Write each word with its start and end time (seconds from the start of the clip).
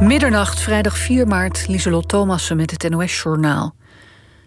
Middernacht, 0.00 0.60
vrijdag 0.60 0.98
4 0.98 1.26
maart, 1.26 1.68
Lieselot 1.68 2.08
Thomassen 2.08 2.56
met 2.56 2.70
het 2.70 2.90
NOS-journaal. 2.90 3.74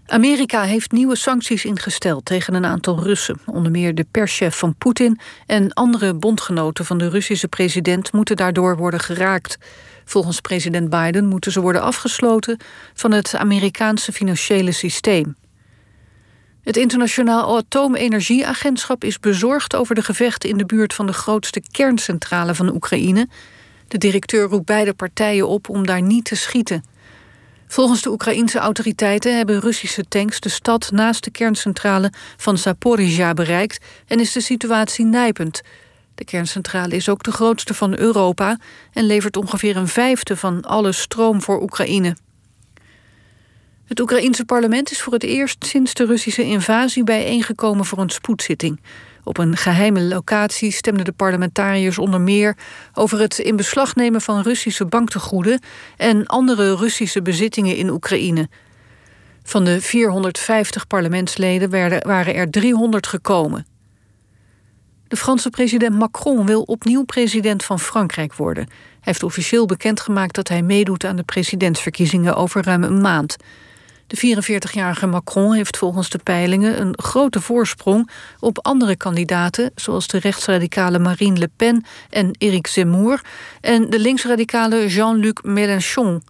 Amerika 0.06 0.62
heeft 0.62 0.92
nieuwe 0.92 1.16
sancties 1.16 1.66
ingesteld 1.66 2.26
tegen 2.26 2.54
een 2.54 2.66
aantal 2.66 3.04
Russen. 3.04 3.40
Onder 3.46 3.72
meer 3.72 3.96
de 3.96 4.06
perschef 4.12 4.58
van 4.58 4.76
Poetin 4.76 5.20
en 5.46 5.74
andere 5.74 6.14
bondgenoten 6.14 6.86
van 6.86 6.98
de 6.98 7.10
Russische 7.10 7.48
president 7.48 8.14
moeten 8.14 8.36
daardoor 8.36 8.78
worden 8.78 9.00
geraakt. 9.00 9.58
Volgens 10.06 10.42
president 10.42 10.90
Biden 10.90 11.26
moeten 11.26 11.52
ze 11.52 11.62
worden 11.62 11.82
afgesloten 11.82 12.58
van 12.94 13.12
het 13.12 13.36
Amerikaanse 13.36 14.12
financiële 14.12 14.72
systeem. 14.72 15.36
Het 16.64 16.78
Internationaal 16.78 17.58
Atoomenergieagentschap 17.58 19.04
is 19.04 19.20
bezorgd 19.20 19.76
over 19.76 19.96
de 19.96 20.04
gevechten 20.04 20.50
in 20.50 20.58
de 20.58 20.66
buurt 20.66 20.94
van 20.94 21.06
de 21.06 21.14
grootste 21.14 21.62
kerncentrale 21.72 22.56
van 22.56 22.74
Oekraïne. 22.74 23.28
De 23.88 23.98
directeur 23.98 24.48
roept 24.48 24.66
beide 24.66 24.94
partijen 24.94 25.48
op 25.48 25.70
om 25.70 25.86
daar 25.86 26.02
niet 26.02 26.26
te 26.26 26.36
schieten. 26.36 26.84
Volgens 27.68 28.02
de 28.02 28.10
Oekraïense 28.10 28.60
autoriteiten 28.60 29.38
hebben 29.38 29.60
Russische 29.60 30.08
tanks 30.08 30.40
de 30.40 30.50
stad 30.50 30.92
naast 30.92 31.24
de 31.24 31.32
kerncentrale 31.32 32.12
van 32.38 32.58
Zaporizhia 32.58 33.34
bereikt 33.34 33.86
en 34.08 34.20
is 34.20 34.32
de 34.32 34.42
situatie 34.42 35.06
nijpend. 35.06 35.62
De 36.16 36.26
kerncentrale 36.26 36.96
is 36.96 37.10
ook 37.10 37.24
de 37.24 37.32
grootste 37.32 37.74
van 37.74 37.98
Europa 37.98 38.60
en 38.94 39.04
levert 39.04 39.38
ongeveer 39.38 39.78
een 39.78 39.88
vijfde 39.88 40.38
van 40.38 40.62
alle 40.62 40.92
stroom 40.92 41.42
voor 41.42 41.62
Oekraïne. 41.62 42.16
Het 43.86 44.00
Oekraïense 44.00 44.46
parlement 44.46 44.92
is 44.92 45.02
voor 45.02 45.14
het 45.14 45.24
eerst 45.24 45.66
sinds 45.66 45.94
de 45.94 46.06
Russische 46.06 46.44
invasie 46.44 47.04
bijeengekomen 47.04 47.86
voor 47.86 47.98
een 47.98 48.10
spoedzitting. 48.10 48.80
Op 49.28 49.38
een 49.38 49.58
geheime 49.58 50.02
locatie 50.02 50.72
stemden 50.72 51.06
de 51.06 51.12
parlementariërs 51.12 51.98
onder 51.98 52.22
meer 52.22 52.58
over 52.94 53.20
het 53.20 53.40
in 53.40 53.56
beslag 53.56 53.96
nemen 53.96 54.22
van 54.22 54.42
Russische 54.42 54.86
banktegoeden 54.86 55.62
en 55.98 56.26
andere 56.26 56.76
Russische 56.76 57.22
bezittingen 57.22 57.76
in 57.76 57.90
Oekraïne. 57.90 58.50
Van 59.44 59.64
de 59.66 59.82
450 59.82 60.88
parlementsleden 60.88 61.70
werden, 61.70 62.08
waren 62.08 62.36
er 62.36 62.50
300 62.50 63.08
gekomen. 63.08 63.66
De 65.08 65.16
Franse 65.18 65.50
president 65.50 65.96
Macron 65.96 66.46
wil 66.46 66.62
opnieuw 66.62 67.04
president 67.04 67.64
van 67.64 67.80
Frankrijk 67.80 68.34
worden. 68.34 68.64
Hij 68.68 69.00
heeft 69.02 69.24
officieel 69.24 69.66
bekendgemaakt 69.66 70.36
dat 70.36 70.48
hij 70.48 70.62
meedoet 70.62 71.06
aan 71.06 71.16
de 71.16 71.24
presidentsverkiezingen 71.24 72.36
over 72.36 72.64
ruim 72.64 72.84
een 72.84 73.02
maand. 73.02 73.36
De 74.08 74.18
44-jarige 74.18 75.08
Macron 75.08 75.54
heeft 75.54 75.78
volgens 75.78 76.10
de 76.10 76.18
peilingen 76.18 76.82
een 76.82 76.94
grote 76.96 77.42
voorsprong 77.42 78.10
op 78.40 78.66
andere 78.66 78.96
kandidaten, 78.96 79.72
zoals 79.76 80.08
de 80.08 80.20
rechtsradicale 80.20 81.00
Marine 81.00 81.38
Le 81.38 81.50
Pen 81.56 81.86
en 82.10 82.32
Éric 82.38 82.68
Zemmour 82.68 83.22
en 83.62 83.90
de 83.90 84.00
linksradicale 84.00 84.88
Jean-Luc 84.88 85.42
Mélenchon. 85.44 86.24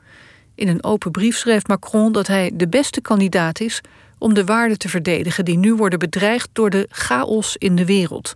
In 0.55 0.67
een 0.67 0.83
open 0.83 1.11
brief 1.11 1.37
schrijft 1.37 1.67
Macron 1.67 2.11
dat 2.11 2.27
hij 2.27 2.51
de 2.53 2.67
beste 2.67 3.01
kandidaat 3.01 3.59
is 3.59 3.81
om 4.17 4.33
de 4.33 4.45
waarden 4.45 4.77
te 4.77 4.89
verdedigen 4.89 5.45
die 5.45 5.57
nu 5.57 5.73
worden 5.73 5.99
bedreigd 5.99 6.49
door 6.53 6.69
de 6.69 6.87
chaos 6.91 7.55
in 7.57 7.75
de 7.75 7.85
wereld. 7.85 8.35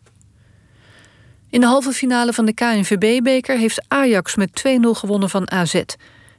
In 1.49 1.59
de 1.59 1.67
halve 1.67 1.91
finale 1.91 2.33
van 2.33 2.45
de 2.45 2.53
KNVB-beker 2.53 3.57
heeft 3.57 3.85
Ajax 3.87 4.35
met 4.35 4.63
2-0 4.67 4.71
gewonnen 4.81 5.29
van 5.29 5.51
AZ. 5.51 5.81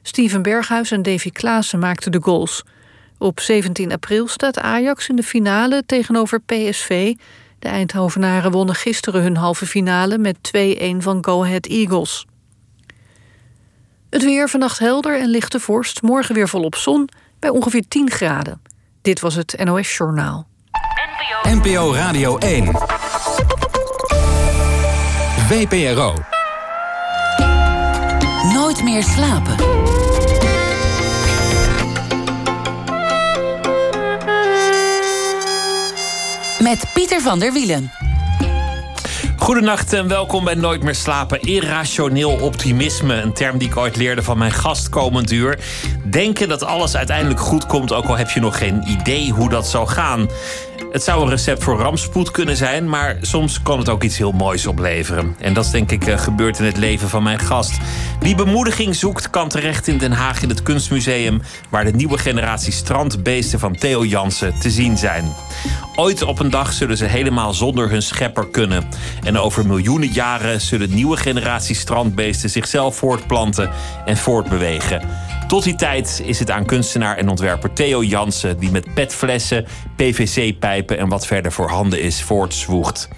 Steven 0.01 0.41
Berghuis 0.41 0.91
en 0.91 1.01
Davy 1.01 1.29
Klaassen 1.29 1.79
maakten 1.79 2.11
de 2.11 2.21
goals. 2.21 2.63
Op 3.17 3.39
17 3.39 3.91
april 3.91 4.27
staat 4.27 4.59
Ajax 4.59 5.09
in 5.09 5.15
de 5.15 5.23
finale 5.23 5.83
tegenover 5.85 6.41
PSV. 6.41 7.13
De 7.59 7.67
Eindhovenaren 7.67 8.51
wonnen 8.51 8.75
gisteren 8.75 9.21
hun 9.21 9.37
halve 9.37 9.65
finale 9.65 10.17
met 10.17 10.37
2-1 10.57 10.97
van 10.97 11.25
Go 11.25 11.43
Ahead 11.43 11.65
Eagles. 11.65 12.25
Het 14.09 14.23
weer 14.23 14.49
vannacht 14.49 14.79
helder 14.79 15.19
en 15.19 15.27
lichte 15.27 15.59
vorst. 15.59 16.01
Morgen 16.01 16.35
weer 16.35 16.49
volop 16.49 16.75
zon 16.75 17.09
bij 17.39 17.49
ongeveer 17.49 17.87
10 17.87 18.11
graden. 18.11 18.61
Dit 19.01 19.19
was 19.19 19.35
het 19.35 19.63
NOS 19.63 19.97
Journaal. 19.97 20.47
NPO 21.43 21.93
Radio 21.93 22.37
1. 22.37 22.71
VPRO. 25.47 26.13
Nooit 28.53 28.83
meer 28.83 29.03
slapen. 29.03 29.55
Met 36.63 36.85
Pieter 36.93 37.21
van 37.21 37.39
der 37.39 37.53
Wielen. 37.53 37.91
Goedenacht 39.37 39.93
en 39.93 40.07
welkom 40.07 40.43
bij 40.43 40.53
Nooit 40.53 40.83
meer 40.83 40.95
slapen. 40.95 41.41
Irrationeel 41.41 42.31
optimisme, 42.31 43.15
een 43.15 43.33
term 43.33 43.57
die 43.57 43.67
ik 43.67 43.77
ooit 43.77 43.95
leerde 43.95 44.23
van 44.23 44.37
mijn 44.37 44.51
gast 44.51 44.89
komend 44.89 45.31
uur. 45.31 45.59
Denken 46.03 46.49
dat 46.49 46.63
alles 46.63 46.95
uiteindelijk 46.95 47.39
goed 47.39 47.65
komt, 47.65 47.93
ook 47.93 48.05
al 48.05 48.17
heb 48.17 48.29
je 48.29 48.39
nog 48.39 48.57
geen 48.57 48.83
idee 48.87 49.31
hoe 49.31 49.49
dat 49.49 49.67
zal 49.67 49.85
gaan. 49.85 50.29
Het 50.93 51.03
zou 51.03 51.23
een 51.23 51.29
recept 51.29 51.63
voor 51.63 51.77
rampspoed 51.77 52.31
kunnen 52.31 52.55
zijn, 52.55 52.89
maar 52.89 53.17
soms 53.21 53.61
kan 53.61 53.79
het 53.79 53.89
ook 53.89 54.03
iets 54.03 54.17
heel 54.17 54.31
moois 54.31 54.65
opleveren. 54.65 55.35
En 55.39 55.53
dat 55.53 55.65
is 55.65 55.71
denk 55.71 55.91
ik 55.91 56.07
eh, 56.07 56.17
gebeurd 56.17 56.59
in 56.59 56.65
het 56.65 56.77
leven 56.77 57.09
van 57.09 57.23
mijn 57.23 57.39
gast. 57.39 57.77
Wie 58.19 58.35
bemoediging 58.35 58.95
zoekt, 58.95 59.29
kan 59.29 59.49
terecht 59.49 59.87
in 59.87 59.97
Den 59.97 60.11
Haag 60.11 60.41
in 60.41 60.49
het 60.49 60.63
Kunstmuseum, 60.63 61.41
waar 61.69 61.83
de 61.83 61.91
nieuwe 61.91 62.17
generatie 62.17 62.73
strandbeesten 62.73 63.59
van 63.59 63.75
Theo 63.75 64.05
Jansen 64.05 64.59
te 64.59 64.69
zien 64.69 64.97
zijn. 64.97 65.33
Ooit 65.95 66.21
op 66.21 66.39
een 66.39 66.49
dag 66.49 66.73
zullen 66.73 66.97
ze 66.97 67.05
helemaal 67.05 67.53
zonder 67.53 67.89
hun 67.89 68.01
schepper 68.01 68.47
kunnen. 68.47 68.83
En 69.23 69.37
over 69.37 69.65
miljoenen 69.65 70.11
jaren 70.11 70.61
zullen 70.61 70.93
nieuwe 70.93 71.17
generaties 71.17 71.79
strandbeesten 71.79 72.49
zichzelf 72.49 72.95
voortplanten 72.95 73.69
en 74.05 74.17
voortbewegen. 74.17 75.01
Tot 75.47 75.63
die 75.63 75.75
tijd 75.75 76.21
is 76.25 76.39
het 76.39 76.51
aan 76.51 76.65
kunstenaar 76.65 77.17
en 77.17 77.29
ontwerper 77.29 77.73
Theo 77.73 78.03
Jansen, 78.03 78.59
die 78.59 78.71
met 78.71 78.93
petflessen, 78.93 79.65
PVC-pijpen 79.95 80.97
en 80.97 81.09
wat 81.09 81.25
verder 81.25 81.51
voorhanden 81.51 82.01
is 82.01 82.21
voortzwoegt. 82.21 83.09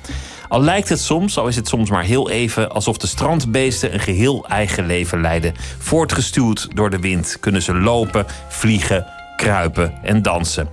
Al 0.47 0.61
lijkt 0.61 0.89
het 0.89 0.99
soms, 0.99 1.37
al 1.37 1.47
is 1.47 1.55
het 1.55 1.67
soms 1.67 1.89
maar 1.89 2.03
heel 2.03 2.29
even, 2.29 2.71
alsof 2.71 2.97
de 2.97 3.07
strandbeesten 3.07 3.93
een 3.93 3.99
geheel 3.99 4.45
eigen 4.47 4.85
leven 4.85 5.21
leiden. 5.21 5.53
Voortgestuwd 5.79 6.67
door 6.75 6.89
de 6.89 6.99
wind 6.99 7.37
kunnen 7.39 7.61
ze 7.61 7.73
lopen, 7.73 8.25
vliegen, 8.49 9.05
kruipen 9.35 9.93
en 10.03 10.21
dansen. 10.21 10.69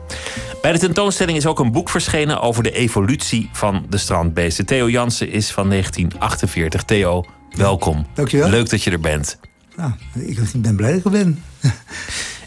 Bij 0.63 0.73
de 0.73 0.79
tentoonstelling 0.79 1.37
is 1.37 1.47
ook 1.47 1.59
een 1.59 1.73
boek 1.73 1.89
verschenen 1.89 2.41
over 2.41 2.63
de 2.63 2.73
evolutie 2.73 3.49
van 3.53 3.87
de 3.89 3.99
strandbeesten. 3.99 4.67
Theo 4.67 4.89
Jansen 4.89 5.31
is 5.31 5.51
van 5.51 5.69
1948. 5.69 6.83
Theo, 6.83 7.25
welkom. 7.57 8.07
Dankjewel. 8.15 8.49
Leuk 8.49 8.71
dat 8.71 8.83
je 8.83 8.91
er 8.91 9.01
bent. 9.01 9.39
Nou, 9.77 9.93
ik 10.15 10.39
ben 10.63 10.77
blij 10.77 10.91
dat 10.91 10.99
ik 10.99 11.05
er 11.05 11.11
ben. 11.11 11.43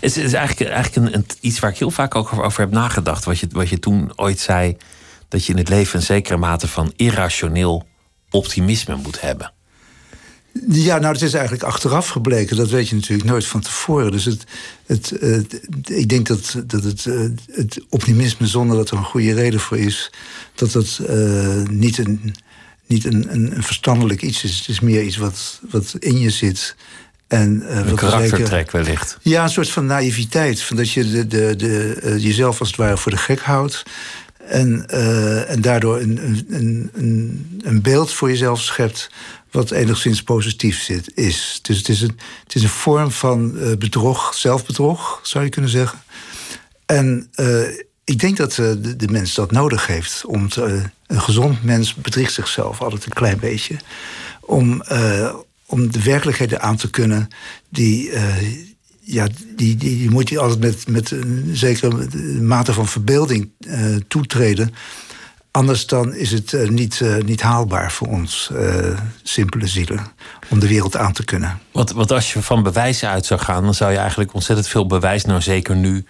Het 0.01 0.17
is 0.17 0.33
eigenlijk, 0.33 0.71
eigenlijk 0.71 1.15
een, 1.15 1.25
iets 1.39 1.59
waar 1.59 1.71
ik 1.71 1.77
heel 1.77 1.91
vaak 1.91 2.15
ook 2.15 2.33
over 2.33 2.59
heb 2.59 2.71
nagedacht. 2.71 3.25
Wat 3.25 3.39
je, 3.39 3.47
wat 3.51 3.69
je 3.69 3.79
toen 3.79 4.11
ooit 4.15 4.39
zei, 4.39 4.77
dat 5.27 5.45
je 5.45 5.51
in 5.51 5.57
het 5.57 5.69
leven 5.69 5.99
een 5.99 6.05
zekere 6.05 6.37
mate 6.37 6.67
van 6.67 6.93
irrationeel 6.95 7.87
optimisme 8.29 8.95
moet 8.95 9.21
hebben. 9.21 9.53
Ja, 10.67 10.97
nou, 10.97 11.13
het 11.13 11.21
is 11.21 11.33
eigenlijk 11.33 11.63
achteraf 11.63 12.07
gebleken. 12.07 12.55
Dat 12.55 12.69
weet 12.69 12.89
je 12.89 12.95
natuurlijk 12.95 13.29
nooit 13.29 13.45
van 13.45 13.61
tevoren. 13.61 14.11
Dus 14.11 14.25
het, 14.25 14.43
het, 14.85 15.11
ik 15.85 16.09
denk 16.09 16.27
dat, 16.27 16.63
dat 16.65 16.83
het, 16.83 17.05
eh, 17.05 17.27
het 17.51 17.85
optimisme 17.89 18.47
zonder 18.47 18.77
dat 18.77 18.89
er 18.89 18.97
een 18.97 19.03
goede 19.03 19.33
reden 19.33 19.59
voor 19.59 19.77
is... 19.77 20.11
dat 20.55 20.71
dat 20.71 20.99
uh, 21.09 21.63
niet, 21.63 21.97
een, 21.97 22.35
niet 22.85 23.05
een, 23.05 23.33
een, 23.33 23.63
verstandelijk 23.63 24.21
iets 24.21 24.43
is. 24.43 24.57
Het 24.57 24.67
is 24.67 24.79
meer 24.79 25.03
iets 25.03 25.17
wat, 25.17 25.61
wat 25.69 25.95
in 25.99 26.19
je 26.19 26.29
zit... 26.29 26.75
En, 27.27 27.63
uh, 27.63 27.87
een 27.87 27.95
karaktertrek 27.95 28.71
wellicht. 28.71 29.17
Ja, 29.21 29.43
een 29.43 29.49
soort 29.49 29.69
van 29.69 29.85
naïviteit. 29.85 30.61
Van 30.61 30.77
dat 30.77 30.91
je 30.91 31.09
de, 31.09 31.27
de, 31.27 31.55
de, 31.55 32.15
jezelf 32.17 32.59
als 32.59 32.67
het 32.67 32.77
ware 32.77 32.97
voor 32.97 33.11
de 33.11 33.17
gek 33.17 33.39
houdt. 33.39 33.83
En, 34.47 34.89
en 35.47 35.61
daardoor 35.61 35.99
een, 35.99 36.45
een, 36.49 36.89
een, 36.93 37.59
een 37.63 37.81
beeld 37.81 38.13
voor 38.13 38.29
jezelf 38.29 38.61
schept 38.61 39.09
wat 39.51 39.71
enigszins 39.71 40.23
positief 40.23 40.81
zit, 40.81 41.11
is. 41.15 41.59
Dus 41.61 41.77
het 41.77 41.89
is 41.89 42.01
een, 42.01 42.19
het 42.43 42.55
is 42.55 42.63
een 42.63 42.69
vorm 42.69 43.11
van 43.11 43.57
bedrog, 43.79 44.33
zelfbedrog, 44.33 45.19
zou 45.23 45.43
je 45.43 45.49
kunnen 45.49 45.71
zeggen. 45.71 45.99
En 46.85 47.29
ik 48.03 48.19
denk 48.19 48.37
dat 48.37 48.53
de, 48.53 48.95
de, 48.95 49.07
mens 49.07 49.33
dat 49.33 49.51
nodig 49.51 49.87
heeft. 49.87 50.25
Om 50.25 50.49
te, 50.49 50.81
een 51.07 51.21
gezond 51.21 51.63
mens 51.63 51.93
bedriegt 51.93 52.33
zichzelf 52.33 52.81
altijd 52.81 53.05
een 53.05 53.13
klein 53.13 53.39
beetje. 53.39 53.75
Om, 54.41 54.83
om 55.65 55.91
de 55.91 56.03
werkelijkheden 56.03 56.61
aan 56.61 56.75
te 56.75 56.89
kunnen 56.89 57.27
die 57.69 58.11
ja, 59.05 59.27
die, 59.55 59.75
die, 59.75 59.97
die, 59.97 60.09
moet 60.09 60.29
je 60.29 60.39
altijd 60.39 60.59
met, 60.59 60.87
met 60.87 61.11
een 61.11 61.49
zekere 61.53 62.07
mate 62.41 62.73
van 62.73 62.87
verbeelding 62.87 63.49
uh, 63.59 63.95
toetreden. 64.07 64.73
Anders 65.51 65.85
dan 65.85 66.13
is 66.13 66.31
het 66.31 66.51
uh, 66.51 66.69
niet, 66.69 66.99
uh, 66.99 67.17
niet 67.17 67.41
haalbaar 67.41 67.91
voor 67.91 68.07
ons, 68.07 68.49
uh, 68.53 68.99
simpele 69.23 69.67
zielen, 69.67 70.07
om 70.49 70.59
de 70.59 70.67
wereld 70.67 70.97
aan 70.97 71.13
te 71.13 71.25
kunnen. 71.25 71.59
Want, 71.71 71.91
want 71.91 72.11
als 72.11 72.33
je 72.33 72.41
van 72.41 72.63
bewijzen 72.63 73.09
uit 73.09 73.25
zou 73.25 73.39
gaan, 73.39 73.63
dan 73.63 73.73
zou 73.73 73.91
je 73.91 73.97
eigenlijk 73.97 74.33
ontzettend 74.33 74.67
veel 74.67 74.87
bewijs, 74.87 75.25
nou 75.25 75.41
zeker 75.41 75.75
nu, 75.75 76.05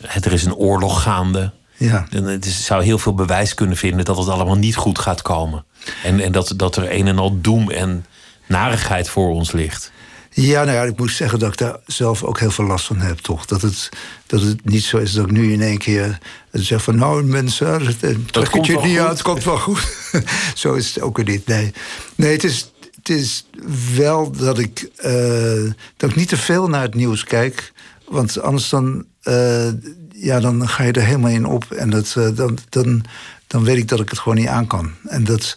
er 0.00 0.32
is 0.32 0.44
een 0.44 0.54
oorlog 0.54 1.02
gaande. 1.02 1.52
Ja. 1.76 2.06
En 2.10 2.24
het 2.24 2.44
is, 2.44 2.64
zou 2.64 2.84
heel 2.84 2.98
veel 2.98 3.14
bewijs 3.14 3.54
kunnen 3.54 3.76
vinden 3.76 4.04
dat 4.04 4.16
het 4.16 4.28
allemaal 4.28 4.56
niet 4.56 4.76
goed 4.76 4.98
gaat 4.98 5.22
komen. 5.22 5.64
En, 6.02 6.20
en 6.20 6.32
dat, 6.32 6.52
dat 6.56 6.76
er 6.76 6.92
een 6.92 7.06
en 7.06 7.18
al 7.18 7.40
doem 7.40 7.70
en 7.70 8.04
narigheid 8.46 9.08
voor 9.08 9.30
ons 9.30 9.52
ligt. 9.52 9.92
Ja, 10.30 10.64
nou 10.64 10.76
ja, 10.76 10.82
ik 10.82 10.98
moet 10.98 11.10
zeggen 11.10 11.38
dat 11.38 11.52
ik 11.52 11.58
daar 11.58 11.76
zelf 11.86 12.24
ook 12.24 12.38
heel 12.38 12.50
veel 12.50 12.64
last 12.64 12.86
van 12.86 12.98
heb, 12.98 13.18
toch? 13.18 13.44
Dat 13.46 13.62
het, 13.62 13.88
dat 14.26 14.40
het 14.40 14.64
niet 14.64 14.84
zo 14.84 14.98
is 14.98 15.12
dat 15.12 15.24
ik 15.24 15.30
nu 15.30 15.52
in 15.52 15.62
één 15.62 15.78
keer 15.78 16.18
zeg 16.52 16.82
van... 16.82 16.96
nou, 16.96 17.24
mensen, 17.24 17.98
trek 18.30 18.54
het 18.54 18.66
je 18.66 18.78
niet 18.82 18.98
aan, 18.98 19.08
het 19.08 19.22
komt 19.22 19.44
wel 19.44 19.58
goed. 19.58 19.96
zo 20.54 20.74
is 20.74 20.94
het 20.94 21.02
ook 21.02 21.16
weer 21.16 21.26
niet, 21.26 21.46
nee. 21.46 21.72
Nee, 22.14 22.32
het 22.32 22.44
is, 22.44 22.72
het 22.96 23.08
is 23.08 23.46
wel 23.94 24.30
dat 24.30 24.58
ik, 24.58 24.90
uh, 25.04 25.72
dat 25.96 26.10
ik 26.10 26.16
niet 26.16 26.28
te 26.28 26.36
veel 26.36 26.68
naar 26.68 26.82
het 26.82 26.94
nieuws 26.94 27.24
kijk. 27.24 27.72
Want 28.08 28.40
anders 28.40 28.68
dan, 28.68 29.04
uh, 29.22 29.68
ja, 30.12 30.40
dan 30.40 30.68
ga 30.68 30.82
je 30.82 30.92
er 30.92 31.04
helemaal 31.04 31.30
in 31.30 31.46
op. 31.46 31.70
En 31.70 31.90
dat, 31.90 32.14
uh, 32.18 32.28
dan, 32.34 32.58
dan, 32.68 33.04
dan 33.46 33.64
weet 33.64 33.76
ik 33.76 33.88
dat 33.88 34.00
ik 34.00 34.10
het 34.10 34.18
gewoon 34.18 34.38
niet 34.38 34.48
aan 34.48 34.66
kan. 34.66 34.92
En 35.04 35.24
dat, 35.24 35.56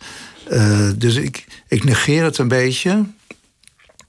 dus 0.95 1.15
ik, 1.15 1.45
ik 1.67 1.83
negeer 1.83 2.23
het 2.23 2.37
een 2.37 2.47
beetje... 2.47 3.05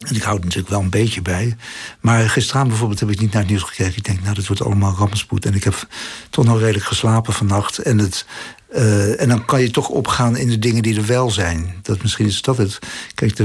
En 0.01 0.15
ik 0.15 0.23
hou 0.23 0.37
er 0.37 0.45
natuurlijk 0.45 0.71
wel 0.71 0.81
een 0.81 0.91
beetje 0.91 1.23
bij. 1.23 1.57
Maar 2.01 2.31
gisteravond 2.31 2.69
bijvoorbeeld 2.69 3.01
heb 3.01 3.11
ik 3.11 3.21
niet 3.21 3.33
naar 3.33 3.43
het 3.43 3.51
nieuws 3.51 3.63
gekeken. 3.63 3.97
Ik 3.97 4.05
denk, 4.05 4.23
nou, 4.23 4.35
dat 4.35 4.47
wordt 4.47 4.63
allemaal 4.63 4.95
rammenspoed. 4.95 5.45
En 5.45 5.55
ik 5.55 5.65
heb 5.65 5.87
toch 6.31 6.45
nog 6.45 6.59
redelijk 6.59 6.85
geslapen 6.85 7.33
vannacht. 7.33 7.79
En, 7.79 7.99
het, 7.99 8.27
uh, 8.73 9.21
en 9.21 9.29
dan 9.29 9.45
kan 9.45 9.61
je 9.61 9.71
toch 9.71 9.89
opgaan 9.89 10.37
in 10.37 10.49
de 10.49 10.59
dingen 10.59 10.83
die 10.83 10.97
er 10.97 11.07
wel 11.07 11.31
zijn. 11.31 11.75
Dat, 11.83 12.03
misschien 12.03 12.27
is 12.27 12.43
dat 12.43 12.57
het. 12.57 12.79
Kijk, 13.15 13.37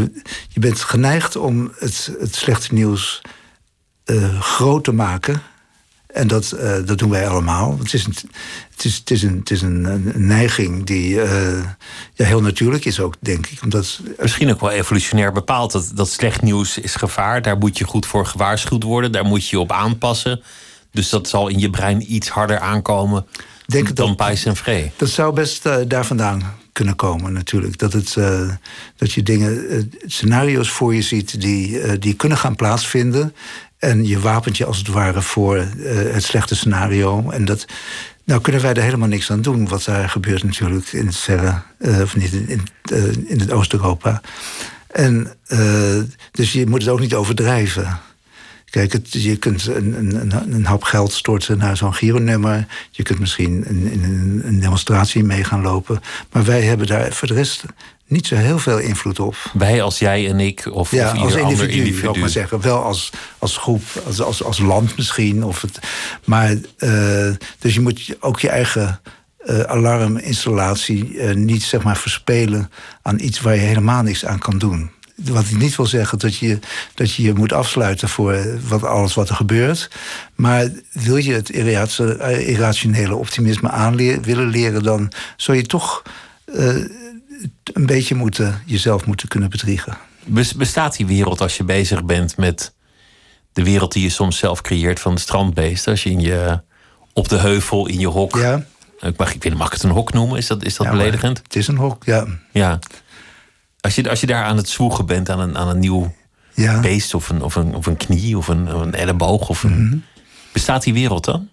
je 0.47 0.59
bent 0.59 0.80
geneigd 0.80 1.36
om 1.36 1.71
het, 1.80 2.12
het 2.19 2.36
slechte 2.36 2.74
nieuws 2.74 3.21
uh, 4.06 4.42
groot 4.42 4.83
te 4.83 4.94
maken. 4.94 5.42
En 6.16 6.28
dat, 6.28 6.54
uh, 6.56 6.76
dat 6.86 6.98
doen 6.98 7.10
wij 7.10 7.28
allemaal. 7.28 7.78
Het 7.80 7.94
is 7.94 8.06
een, 8.06 8.16
het 8.72 8.86
is, 8.86 8.96
het 8.96 9.12
is 9.12 9.24
een, 9.24 9.38
het 9.38 9.52
is 9.52 9.62
een, 9.62 9.84
een 9.86 10.28
neiging 10.28 10.86
die 10.86 11.10
uh, 11.10 11.64
ja, 12.14 12.26
heel 12.26 12.42
natuurlijk 12.42 12.86
is 12.86 13.00
ook, 13.00 13.16
denk 13.20 13.48
ik. 13.48 13.60
Omdat, 13.64 14.00
Misschien 14.20 14.52
ook 14.52 14.60
wel 14.60 14.72
evolutionair 14.72 15.32
bepaald. 15.32 15.72
Dat, 15.72 15.92
dat 15.94 16.10
slecht 16.10 16.42
nieuws 16.42 16.78
is 16.78 16.96
gevaar. 16.96 17.42
Daar 17.42 17.58
moet 17.58 17.78
je 17.78 17.86
goed 17.86 18.06
voor 18.06 18.26
gewaarschuwd 18.26 18.84
worden. 18.84 19.12
Daar 19.12 19.26
moet 19.26 19.48
je 19.48 19.56
je 19.56 19.62
op 19.62 19.72
aanpassen. 19.72 20.42
Dus 20.92 21.10
dat 21.10 21.28
zal 21.28 21.48
in 21.48 21.60
je 21.60 21.70
brein 21.70 22.14
iets 22.14 22.30
harder 22.30 22.60
aankomen 22.60 23.26
denk 23.66 23.96
dan 23.96 24.16
pijs 24.16 24.46
en 24.46 24.56
vree. 24.56 24.92
Dat 24.96 25.10
zou 25.10 25.34
best 25.34 25.66
uh, 25.66 25.76
daar 25.88 26.06
vandaan 26.06 26.56
kunnen 26.72 26.96
komen 26.96 27.34
natuurlijk. 27.34 27.78
Dat, 27.78 27.94
het, 27.94 28.16
uh, 28.18 28.50
dat 28.96 29.12
je 29.12 29.24
dingen, 29.24 29.74
uh, 29.74 29.84
scenario's 30.06 30.70
voor 30.70 30.96
je 30.96 31.02
ziet 31.02 31.42
die, 31.42 32.00
die 32.00 32.14
kunnen 32.14 32.38
gaan 32.38 32.56
plaatsvinden. 32.56 33.36
En 33.86 34.06
je 34.06 34.20
wapent 34.20 34.58
je 34.58 34.66
als 34.66 34.78
het 34.78 34.88
ware 34.88 35.22
voor 35.22 35.58
uh, 35.58 36.14
het 36.14 36.24
slechte 36.24 36.56
scenario. 36.56 37.30
En 37.30 37.46
dat, 37.46 37.66
nou 38.24 38.42
kunnen 38.42 38.62
wij 38.62 38.74
er 38.74 38.82
helemaal 38.82 39.08
niks 39.08 39.32
aan 39.32 39.42
doen. 39.42 39.68
Wat 39.68 39.84
daar 39.84 40.10
gebeurt 40.10 40.44
natuurlijk 40.44 40.92
in 40.92 41.06
het 41.06 41.18
verre, 41.18 41.62
uh, 41.80 42.02
of 42.02 42.16
niet 42.16 42.34
in, 42.34 42.68
uh, 42.92 43.12
in 43.26 43.40
het 43.40 43.52
Oost-Europa. 43.52 44.22
En 44.88 45.34
dus 46.32 46.52
je 46.52 46.66
moet 46.68 46.82
het 46.82 46.92
ook 46.92 47.00
niet 47.00 47.14
overdrijven. 47.14 48.00
Kijk, 48.70 48.92
het, 48.92 49.12
je 49.12 49.36
kunt 49.36 49.68
een, 49.68 49.94
een, 49.98 50.54
een, 50.54 50.66
hap 50.66 50.84
geld 50.84 51.14
storten 51.14 51.58
naar 51.58 51.78
zo'n 51.78 51.94
gironummer. 51.94 52.66
Je 52.92 53.04
kunt 53.04 53.20
misschien 53.20 53.66
in, 53.66 54.04
een, 54.44 54.60
demonstratie 54.60 55.24
mee 55.24 55.44
gaan 55.44 55.62
lopen. 55.62 56.02
Maar 56.31 56.44
wij 56.44 56.62
hebben 56.62 56.88
daar 56.88 57.14
voor 57.14 57.28
de 57.28 57.34
rest 57.34 57.66
niet 58.07 58.28
zo 58.28 58.36
heel 58.36 58.60
veel 58.60 58.78
invloed 58.78 59.19
op. 59.19 59.36
Wij 59.54 59.81
als 59.81 60.00
jij 60.00 60.30
en 60.30 60.40
ik 60.40 60.68
of, 60.72 60.92
ja, 60.92 61.12
of 61.12 61.19
als 61.19 61.34
individu, 61.34 61.44
ander 61.44 61.69
individu. 61.69 62.10
Ik 62.10 62.18
maar 62.18 62.30
zeggen. 62.30 62.62
Wel 62.62 62.84
als, 62.84 63.10
als 63.38 63.57
groep, 63.57 63.84
als, 64.06 64.22
als, 64.22 64.44
als 64.44 64.60
land 64.60 64.98
misschien. 64.98 65.44
Of 65.44 65.62
het, 65.62 65.80
maar, 66.24 66.56
uh, 66.80 67.31
dus 67.60 67.74
je 67.74 67.81
moet 67.81 68.16
ook 68.19 68.40
je 68.40 68.50
eigen 68.50 69.00
uh, 69.46 69.60
alarminstallatie 69.60 71.13
uh, 71.13 71.34
niet 71.34 71.63
zeg 71.63 71.84
maar, 71.84 71.98
verspelen 71.98 72.72
aan 73.02 73.19
iets 73.19 73.40
waar 73.40 73.56
je 73.56 73.62
helemaal 73.62 74.04
niks 74.04 74.25
aan 74.25 74.40
kan 74.40 74.57
doen. 74.57 74.92
Wat 75.16 75.46
ik 75.46 75.57
niet 75.57 75.75
wil 75.75 75.86
zeggen 75.86 76.19
dat 76.19 76.38
je 76.38 76.60
dat 76.94 77.13
je, 77.13 77.24
je 77.24 77.34
moet 77.34 77.54
afsluiten 77.54 78.10
voor 78.10 78.60
wat, 78.68 78.84
alles 78.84 79.13
wat 79.13 79.30
er 79.30 79.36
gebeurt. 79.36 79.90
Maar 80.36 80.69
wil 80.92 81.18
je 81.18 81.34
het 81.34 81.50
irrationele 81.50 83.16
optimisme 83.16 83.69
aan 83.69 83.96
willen 84.22 84.48
leren, 84.48 84.84
dan 84.84 85.12
zou 85.38 85.57
je 85.57 85.63
toch 85.63 86.02
een 87.74 87.86
beetje 87.86 88.15
moeten, 88.15 88.62
jezelf 88.65 89.06
moeten 89.06 89.27
kunnen 89.27 89.50
bedriegen. 89.50 89.97
Bestaat 90.56 90.97
die 90.97 91.06
wereld 91.06 91.42
als 91.42 91.57
je 91.57 91.63
bezig 91.63 92.03
bent 92.03 92.38
met 92.38 92.74
de 93.53 93.63
wereld 93.63 93.92
die 93.92 94.03
je 94.03 94.09
soms 94.09 94.38
zelf 94.38 94.62
creëert 94.62 95.00
van 95.00 95.15
de 95.15 95.21
strandbeesten? 95.21 95.92
Als 95.92 96.03
je, 96.03 96.09
in 96.09 96.19
je 96.19 96.62
op 97.13 97.30
de 97.30 97.38
heuvel 97.38 97.88
in 97.88 98.00
je 98.00 98.07
hok. 98.07 98.36
Ja. 98.36 98.65
Ik 99.00 99.18
mag, 99.18 99.33
ik 99.33 99.44
weet, 99.44 99.53
mag 99.53 99.68
ik 99.68 99.74
het 99.74 99.83
een 99.83 99.89
hok 99.89 100.13
noemen? 100.13 100.38
Is 100.38 100.47
dat, 100.47 100.63
is 100.63 100.75
dat 100.75 100.89
beledigend? 100.89 101.38
Het 101.38 101.56
is 101.56 101.68
een 101.68 101.77
hok, 101.77 102.03
ja. 102.03 102.25
ja. 102.51 102.80
Als, 103.81 103.95
je, 103.95 104.09
als 104.09 104.19
je 104.19 104.27
daar 104.27 104.44
aan 104.44 104.57
het 104.57 104.69
zwoegen 104.69 105.06
bent 105.06 105.30
aan 105.30 105.39
een, 105.39 105.57
aan 105.57 105.68
een 105.68 105.80
nieuw 105.80 106.13
ja. 106.53 106.80
beest 106.80 107.13
of 107.13 107.30
een, 107.30 107.42
of, 107.42 107.56
een, 107.56 107.75
of 107.75 107.86
een 107.86 107.97
knie 107.97 108.38
of 108.38 108.47
een, 108.47 108.68
een 108.68 108.94
elleboog. 108.94 109.50
Of 109.50 109.63
een, 109.63 109.86
mhm. 109.86 109.97
Bestaat 110.51 110.83
die 110.83 110.94
wereld 110.94 111.25
dan? 111.25 111.50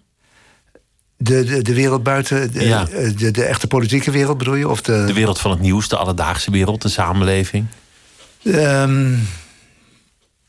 De, 1.17 1.43
de, 1.43 1.61
de 1.61 1.73
wereld 1.73 2.03
buiten, 2.03 2.53
de, 2.53 2.65
ja. 2.65 2.87
Eh, 2.87 3.17
de, 3.17 3.31
de, 3.31 3.43
echte 3.43 3.67
politieke 3.67 4.11
wereld 4.11 4.37
bedoel 4.37 4.55
je? 4.55 4.69
Of 4.69 4.81
de... 4.81 5.03
de 5.05 5.13
wereld 5.13 5.39
van 5.39 5.51
het 5.51 5.59
nieuws, 5.59 5.87
de 5.87 5.97
alledaagse 5.97 6.51
wereld, 6.51 6.81
de 6.81 6.89
samenleving? 6.89 7.65
Um, 8.43 9.27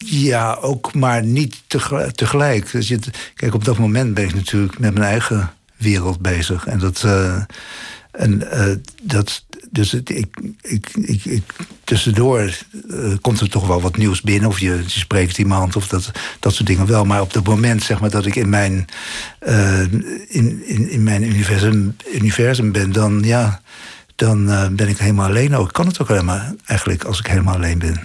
ja, 0.06 0.54
ook, 0.54 0.94
maar 0.94 1.24
niet 1.24 1.62
tegelijk. 2.14 2.72
Dus 2.72 2.88
je, 2.88 2.98
kijk, 3.34 3.54
op 3.54 3.64
dat 3.64 3.78
moment 3.78 4.14
ben 4.14 4.24
ik 4.24 4.34
natuurlijk 4.34 4.78
met 4.78 4.94
mijn 4.94 5.06
eigen 5.06 5.52
wereld 5.76 6.20
bezig. 6.20 6.66
En 6.66 6.78
dat, 6.78 7.02
uh, 7.06 7.42
en, 8.10 8.42
uh, 8.52 8.74
dat, 9.02 9.44
dus 9.74 9.92
het, 9.92 10.10
ik, 10.10 10.36
ik, 10.60 10.90
ik, 10.94 11.24
ik, 11.24 11.42
tussendoor 11.84 12.58
uh, 12.86 13.14
komt 13.20 13.40
er 13.40 13.50
toch 13.50 13.66
wel 13.66 13.80
wat 13.80 13.96
nieuws 13.96 14.20
binnen. 14.20 14.48
Of 14.48 14.58
je, 14.58 14.82
je, 14.86 15.00
spreekt 15.00 15.38
iemand 15.38 15.76
of 15.76 15.88
dat, 15.88 16.10
dat 16.40 16.54
soort 16.54 16.66
dingen 16.66 16.86
wel. 16.86 17.04
Maar 17.04 17.20
op 17.20 17.32
het 17.32 17.46
moment 17.46 17.82
zeg 17.82 18.00
maar, 18.00 18.10
dat 18.10 18.26
ik 18.26 18.36
in 18.36 18.48
mijn, 18.48 18.86
uh, 19.48 19.80
in, 20.28 20.62
in, 20.66 20.90
in 20.90 21.02
mijn 21.02 21.22
universum, 21.22 21.96
universum 22.12 22.72
ben, 22.72 22.92
dan, 22.92 23.22
ja, 23.22 23.60
dan 24.14 24.48
uh, 24.48 24.68
ben 24.68 24.88
ik 24.88 24.98
helemaal 24.98 25.28
alleen 25.28 25.54
ook. 25.54 25.66
Ik 25.66 25.72
kan 25.72 25.86
het 25.86 26.00
ook 26.00 26.08
helemaal 26.08 26.54
eigenlijk 26.64 27.04
als 27.04 27.18
ik 27.18 27.26
helemaal 27.26 27.54
alleen 27.54 27.78
ben. 27.78 28.00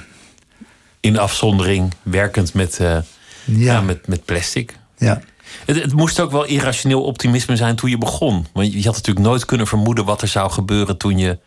In 0.99 1.17
afzondering, 1.17 1.93
werkend 2.03 2.53
met, 2.53 2.77
ja. 2.79 3.03
ja. 3.45 3.81
met, 3.81 4.07
met 4.07 4.25
plastic. 4.25 4.77
Ja. 4.97 5.21
Het, 5.65 5.81
het, 5.81 5.93
moest 5.93 6.19
ook 6.19 6.31
wel 6.31 6.45
irrationeel 6.45 7.03
optimisme 7.03 7.55
zijn 7.55 7.75
toen 7.75 7.89
je 7.89 7.97
begon. 7.97 8.47
Want 8.53 8.73
je 8.73 8.83
had 8.83 8.95
natuurlijk 8.95 9.25
nooit 9.25 9.45
kunnen 9.45 9.67
vermoeden 9.67 10.05
wat 10.05 10.21
er 10.21 10.27
zou 10.27 10.51
gebeuren 10.51 10.97
toen 10.97 11.17
je 11.17 11.37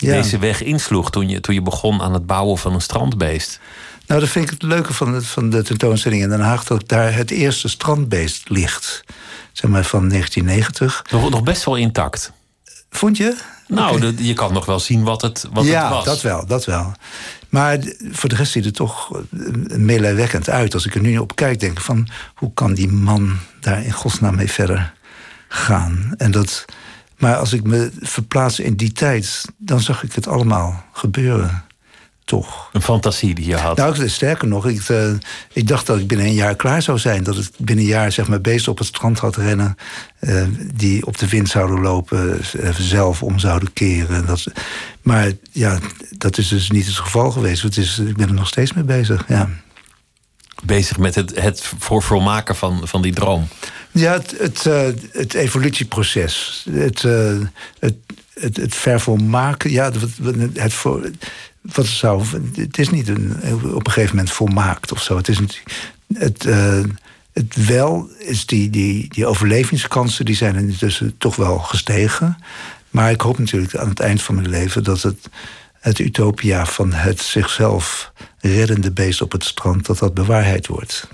ja. 0.00 0.12
deze 0.12 0.38
weg 0.38 0.62
insloeg 0.62 1.10
toen 1.10 1.28
je, 1.28 1.40
toen 1.40 1.54
je 1.54 1.62
begon 1.62 2.02
aan 2.02 2.12
het 2.12 2.26
bouwen 2.26 2.58
van 2.58 2.74
een 2.74 2.80
strandbeest. 2.80 3.60
Nou, 4.06 4.20
dat 4.20 4.30
vind 4.30 4.44
ik 4.44 4.50
het 4.50 4.62
leuke 4.62 4.94
van, 4.94 5.12
de, 5.12 5.22
van 5.22 5.50
de 5.50 5.62
tentoonstelling 5.62 6.22
in 6.22 6.28
Den 6.28 6.40
Haag... 6.40 6.64
dat 6.64 6.88
daar 6.88 7.14
het 7.14 7.30
eerste 7.30 7.68
strandbeest 7.68 8.48
ligt. 8.48 9.04
Zeg 9.52 9.70
maar 9.70 9.84
van 9.84 10.08
1990. 10.08 11.04
Nog, 11.10 11.30
nog 11.30 11.42
best 11.42 11.64
wel 11.64 11.76
intact. 11.76 12.32
Vond 12.90 13.16
je? 13.16 13.36
Nou, 13.66 14.14
je 14.22 14.32
kan 14.32 14.52
nog 14.52 14.64
wel 14.64 14.80
zien 14.80 15.02
wat 15.02 15.22
het, 15.22 15.46
wat 15.52 15.64
ja, 15.64 15.82
het 15.82 15.90
was. 15.90 16.04
Ja, 16.04 16.10
dat 16.10 16.22
wel, 16.22 16.46
dat 16.46 16.64
wel. 16.64 16.92
Maar 17.48 17.78
voor 18.10 18.28
de 18.28 18.34
rest 18.34 18.52
ziet 18.52 18.64
het 18.64 18.74
toch 18.74 19.22
meelijwekkend 19.76 20.48
uit. 20.48 20.74
Als 20.74 20.86
ik 20.86 20.94
er 20.94 21.00
nu 21.00 21.18
op 21.18 21.36
kijk, 21.36 21.60
denk 21.60 21.72
ik 21.72 21.84
van... 21.84 22.08
hoe 22.34 22.54
kan 22.54 22.74
die 22.74 22.88
man 22.88 23.38
daar 23.60 23.84
in 23.84 23.92
godsnaam 23.92 24.34
mee 24.34 24.50
verder 24.50 24.92
gaan? 25.48 26.14
En 26.16 26.30
dat... 26.30 26.64
Maar 27.20 27.36
als 27.36 27.52
ik 27.52 27.62
me 27.62 27.90
verplaats 28.00 28.60
in 28.60 28.74
die 28.74 28.92
tijd, 28.92 29.44
dan 29.58 29.80
zag 29.80 30.02
ik 30.02 30.12
het 30.12 30.26
allemaal 30.26 30.84
gebeuren. 30.92 31.64
Toch. 32.24 32.68
Een 32.72 32.82
fantasie 32.82 33.34
die 33.34 33.46
je 33.46 33.56
had. 33.56 33.76
Nou, 33.76 34.08
sterker 34.08 34.48
nog, 34.48 34.66
ik, 34.66 34.88
uh, 34.88 35.12
ik 35.52 35.66
dacht 35.66 35.86
dat 35.86 35.98
ik 35.98 36.06
binnen 36.06 36.26
een 36.26 36.34
jaar 36.34 36.56
klaar 36.56 36.82
zou 36.82 36.98
zijn. 36.98 37.22
Dat 37.22 37.36
ik 37.36 37.50
binnen 37.56 37.84
een 37.84 37.90
jaar 37.90 38.12
zeg 38.12 38.28
maar, 38.28 38.40
beesten 38.40 38.72
op 38.72 38.78
het 38.78 38.86
strand 38.86 39.18
had 39.18 39.36
rennen. 39.36 39.76
Uh, 40.20 40.42
die 40.74 41.06
op 41.06 41.18
de 41.18 41.28
wind 41.28 41.48
zouden 41.48 41.80
lopen, 41.80 42.40
uh, 42.56 42.74
zelf 42.74 43.22
om 43.22 43.38
zouden 43.38 43.72
keren. 43.72 44.26
Dat, 44.26 44.44
maar 45.02 45.32
ja, 45.52 45.78
dat 46.10 46.38
is 46.38 46.48
dus 46.48 46.70
niet 46.70 46.86
het 46.86 46.96
geval 46.96 47.30
geweest. 47.30 47.62
Het 47.62 47.76
is, 47.76 47.98
ik 47.98 48.16
ben 48.16 48.28
er 48.28 48.34
nog 48.34 48.48
steeds 48.48 48.72
mee 48.72 48.84
bezig. 48.84 49.24
Ja. 49.28 49.48
Bezig 50.62 50.98
met 50.98 51.14
het, 51.14 51.40
het 51.40 51.62
voor 51.78 52.02
volmaken 52.02 52.56
van, 52.56 52.88
van 52.88 53.02
die 53.02 53.12
droom. 53.12 53.48
Ja, 53.90 54.12
het, 54.12 54.34
het, 54.38 54.64
uh, 54.66 54.80
het 55.12 55.34
evolutieproces. 55.34 56.66
Het, 56.70 57.02
uh, 57.02 57.38
het, 57.78 57.94
het, 58.34 58.56
het 58.56 58.74
vervolmaken. 58.74 59.70
Ja, 59.70 59.84
het, 59.84 59.96
het, 60.54 60.72
voor, 60.72 61.10
wat 61.60 61.86
zou. 61.86 62.24
Het 62.54 62.78
is 62.78 62.90
niet 62.90 63.08
een, 63.08 63.36
op 63.74 63.86
een 63.86 63.92
gegeven 63.92 64.16
moment 64.16 64.34
volmaakt 64.34 64.92
of 64.92 65.02
zo. 65.02 65.16
Het 65.16 65.28
is 65.28 65.38
een, 65.38 65.50
het, 66.14 66.44
uh, 66.44 66.82
het 67.32 67.66
wel 67.66 68.08
is 68.18 68.46
die, 68.46 68.70
die, 68.70 69.08
die 69.08 69.26
overlevingskansen 69.26 70.24
die 70.24 70.36
zijn 70.36 70.56
intussen 70.56 71.14
toch 71.18 71.36
wel 71.36 71.58
gestegen. 71.58 72.38
Maar 72.90 73.10
ik 73.10 73.20
hoop 73.20 73.38
natuurlijk 73.38 73.76
aan 73.76 73.88
het 73.88 74.00
eind 74.00 74.22
van 74.22 74.34
mijn 74.34 74.48
leven 74.48 74.84
dat 74.84 75.02
het, 75.02 75.28
het 75.80 75.98
utopia 75.98 76.66
van 76.66 76.92
het 76.92 77.20
zichzelf 77.20 78.12
reddende 78.40 78.92
beest 78.92 79.22
op 79.22 79.32
het 79.32 79.44
strand, 79.44 79.86
dat 79.86 79.98
dat 79.98 80.14
bewaarheid 80.14 80.66
wordt. 80.66 81.08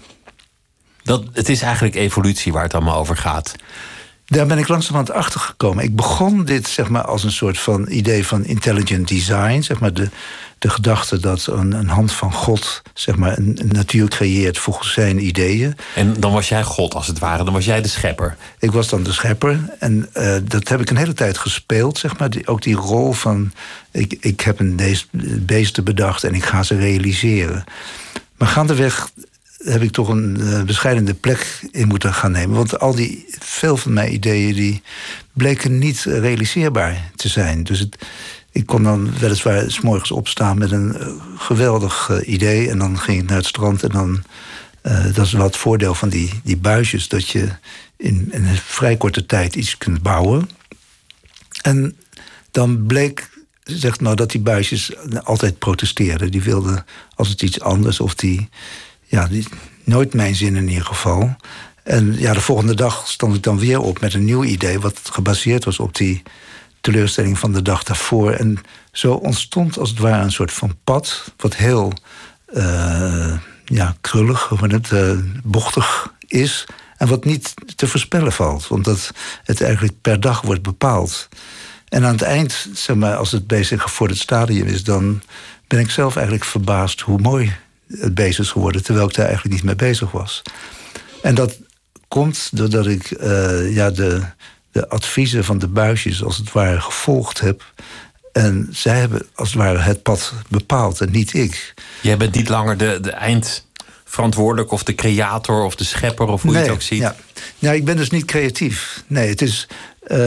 Dat, 1.02 1.24
het 1.32 1.48
is 1.48 1.62
eigenlijk 1.62 1.94
evolutie 1.94 2.52
waar 2.52 2.62
het 2.62 2.74
allemaal 2.74 2.98
over 2.98 3.16
gaat. 3.16 3.54
Daar 4.26 4.46
ben 4.46 4.58
ik 4.58 4.68
langzamerhand 4.68 5.12
achter 5.12 5.40
gekomen. 5.40 5.84
Ik 5.84 5.96
begon 5.96 6.44
dit 6.44 6.68
zeg 6.68 6.88
maar, 6.88 7.04
als 7.04 7.24
een 7.24 7.32
soort 7.32 7.58
van 7.58 7.86
idee 7.88 8.26
van 8.26 8.44
intelligent 8.44 9.08
design. 9.08 9.60
Zeg 9.60 9.80
maar 9.80 9.92
de, 9.92 10.08
de 10.58 10.68
gedachte 10.68 11.20
dat 11.20 11.46
een, 11.46 11.72
een 11.72 11.88
hand 11.88 12.12
van 12.12 12.32
God 12.32 12.82
zeg 12.94 13.16
maar, 13.16 13.38
een, 13.38 13.58
een, 13.60 13.72
natuur 13.72 14.08
creëert 14.08 14.58
volgens 14.58 14.92
zijn 14.92 15.26
ideeën. 15.26 15.76
En 15.94 16.14
dan 16.18 16.32
was 16.32 16.48
jij 16.48 16.62
God 16.62 16.94
als 16.94 17.06
het 17.06 17.18
ware, 17.18 17.44
dan 17.44 17.52
was 17.52 17.64
jij 17.64 17.82
de 17.82 17.88
schepper. 17.88 18.36
Ik 18.58 18.72
was 18.72 18.88
dan 18.88 19.02
de 19.02 19.12
schepper 19.12 19.60
en 19.78 20.08
uh, 20.14 20.36
dat 20.44 20.68
heb 20.68 20.80
ik 20.80 20.90
een 20.90 20.96
hele 20.96 21.14
tijd 21.14 21.38
gespeeld. 21.38 21.98
Zeg 21.98 22.18
maar. 22.18 22.30
Die, 22.30 22.46
ook 22.46 22.62
die 22.62 22.76
rol 22.76 23.12
van 23.12 23.52
ik, 23.90 24.16
ik 24.20 24.40
heb 24.40 24.60
een 24.60 24.80
beesten 25.46 25.84
bedacht 25.84 26.24
en 26.24 26.34
ik 26.34 26.44
ga 26.44 26.62
ze 26.62 26.76
realiseren. 26.76 27.64
Maar 28.36 28.48
gaandeweg 28.48 29.10
heb 29.68 29.82
ik 29.82 29.90
toch 29.90 30.08
een 30.08 30.36
uh, 30.40 30.62
bescheidende 30.62 31.14
plek 31.14 31.60
in 31.70 31.88
moeten 31.88 32.14
gaan 32.14 32.30
nemen. 32.30 32.56
Want 32.56 32.78
al 32.78 32.94
die, 32.94 33.24
veel 33.38 33.76
van 33.76 33.92
mijn 33.92 34.12
ideeën 34.12 34.54
die 34.54 34.82
bleken 35.32 35.78
niet 35.78 36.02
realiseerbaar 36.02 37.10
te 37.14 37.28
zijn. 37.28 37.64
Dus 37.64 37.78
het, 37.78 37.96
ik 38.52 38.66
kon 38.66 38.82
dan 38.82 39.18
weliswaar 39.18 39.70
s 39.70 39.80
morgens 39.80 40.10
opstaan 40.10 40.58
met 40.58 40.70
een 40.70 40.96
uh, 41.00 41.08
geweldig 41.36 42.08
uh, 42.08 42.28
idee. 42.28 42.70
En 42.70 42.78
dan 42.78 42.98
ging 42.98 43.22
ik 43.22 43.28
naar 43.28 43.36
het 43.36 43.46
strand. 43.46 43.82
En 43.82 43.90
dan, 43.90 44.22
dat 45.14 45.26
is 45.26 45.32
wel 45.32 45.46
het 45.46 45.56
voordeel 45.56 45.94
van 45.94 46.08
die, 46.08 46.40
die 46.44 46.56
buisjes. 46.56 47.08
Dat 47.08 47.28
je 47.28 47.48
in, 47.96 48.28
in 48.30 48.44
een 48.44 48.56
vrij 48.56 48.96
korte 48.96 49.26
tijd 49.26 49.54
iets 49.54 49.78
kunt 49.78 50.02
bouwen. 50.02 50.50
En 51.62 51.96
dan 52.50 52.86
bleek 52.86 53.28
zeg 53.66 54.00
maar, 54.00 54.16
dat 54.16 54.30
die 54.30 54.40
buisjes 54.40 54.92
altijd 55.22 55.58
protesteerden. 55.58 56.30
Die 56.30 56.42
wilden 56.42 56.84
als 57.14 57.28
het 57.28 57.42
iets 57.42 57.60
anders 57.60 58.00
of 58.00 58.14
die 58.14 58.48
ja, 59.06 59.28
nooit 59.84 60.14
mijn 60.14 60.34
zin 60.34 60.56
in 60.56 60.68
ieder 60.68 60.84
geval. 60.84 61.36
En 61.82 62.18
ja, 62.18 62.32
de 62.32 62.40
volgende 62.40 62.74
dag 62.74 63.08
stond 63.08 63.34
ik 63.34 63.42
dan 63.42 63.58
weer 63.58 63.80
op 63.80 64.00
met 64.00 64.14
een 64.14 64.24
nieuw 64.24 64.44
idee... 64.44 64.80
wat 64.80 65.00
gebaseerd 65.12 65.64
was 65.64 65.78
op 65.78 65.96
die 65.96 66.22
teleurstelling 66.80 67.38
van 67.38 67.52
de 67.52 67.62
dag 67.62 67.82
daarvoor. 67.82 68.32
En 68.32 68.58
zo 68.92 69.12
ontstond 69.12 69.78
als 69.78 69.90
het 69.90 69.98
ware 69.98 70.22
een 70.22 70.32
soort 70.32 70.52
van 70.52 70.76
pad... 70.84 71.32
wat 71.36 71.56
heel 71.56 71.92
uh, 72.54 73.38
ja, 73.64 73.96
krullig, 74.00 74.52
of 74.52 74.60
het, 74.60 74.90
uh, 74.90 75.18
bochtig 75.44 76.12
is... 76.26 76.64
en 76.96 77.08
wat 77.08 77.24
niet 77.24 77.54
te 77.76 77.86
voorspellen 77.86 78.32
valt. 78.32 78.68
Omdat 78.68 79.12
het 79.44 79.60
eigenlijk 79.60 80.00
per 80.00 80.20
dag 80.20 80.40
wordt 80.40 80.62
bepaald. 80.62 81.28
En 81.88 82.04
aan 82.04 82.12
het 82.12 82.22
eind, 82.22 82.68
zeg 82.74 82.96
maar, 82.96 83.16
als 83.16 83.32
het 83.32 83.46
bezig 83.46 83.90
voor 83.92 84.08
het 84.08 84.18
stadium 84.18 84.66
is... 84.66 84.84
dan 84.84 85.22
ben 85.66 85.78
ik 85.78 85.90
zelf 85.90 86.16
eigenlijk 86.16 86.46
verbaasd 86.46 87.00
hoe 87.00 87.18
mooi 87.18 87.56
het 87.88 88.14
bezig 88.14 88.44
is 88.44 88.50
geworden, 88.50 88.82
terwijl 88.82 89.08
ik 89.08 89.14
daar 89.14 89.26
eigenlijk 89.26 89.54
niet 89.54 89.64
mee 89.64 89.76
bezig 89.76 90.10
was. 90.10 90.42
En 91.22 91.34
dat 91.34 91.58
komt 92.08 92.48
doordat 92.52 92.86
ik 92.86 93.10
uh, 93.10 93.74
ja, 93.74 93.90
de, 93.90 94.22
de 94.72 94.88
adviezen 94.88 95.44
van 95.44 95.58
de 95.58 95.68
buisjes 95.68 96.24
als 96.24 96.36
het 96.36 96.52
ware 96.52 96.80
gevolgd 96.80 97.40
heb. 97.40 97.72
En 98.32 98.68
zij 98.70 98.98
hebben 98.98 99.26
als 99.34 99.48
het 99.48 99.58
ware 99.58 99.78
het 99.78 100.02
pad 100.02 100.32
bepaald 100.48 101.00
en 101.00 101.10
niet 101.10 101.34
ik. 101.34 101.74
Jij 102.00 102.16
bent 102.16 102.34
niet 102.34 102.48
langer 102.48 102.76
de, 102.76 102.98
de 103.00 103.10
eindverantwoordelijk 103.10 104.70
of 104.70 104.82
de 104.82 104.94
creator 104.94 105.64
of 105.64 105.76
de 105.76 105.84
schepper 105.84 106.26
of 106.26 106.42
hoe 106.42 106.52
je 106.52 106.58
het 106.58 106.68
ook 106.68 106.82
ziet. 106.82 106.98
Ja. 106.98 107.16
Nou, 107.58 107.76
ik 107.76 107.84
ben 107.84 107.96
dus 107.96 108.10
niet 108.10 108.24
creatief. 108.24 109.04
Nee, 109.06 109.28
het 109.28 109.42
is. 109.42 109.68
Uh, 110.10 110.18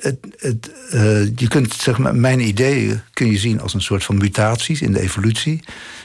het, 0.00 0.18
het, 0.38 0.70
uh, 0.94 1.26
je 1.36 1.48
kunt 1.48 1.74
zeg 1.74 1.98
maar, 1.98 2.14
mijn 2.14 2.40
ideeën 2.40 3.00
kun 3.12 3.30
je 3.30 3.38
zien 3.38 3.60
als 3.60 3.74
een 3.74 3.82
soort 3.82 4.04
van 4.04 4.16
mutaties 4.16 4.82
in 4.82 4.92
de 4.92 5.00
evolutie. 5.00 5.62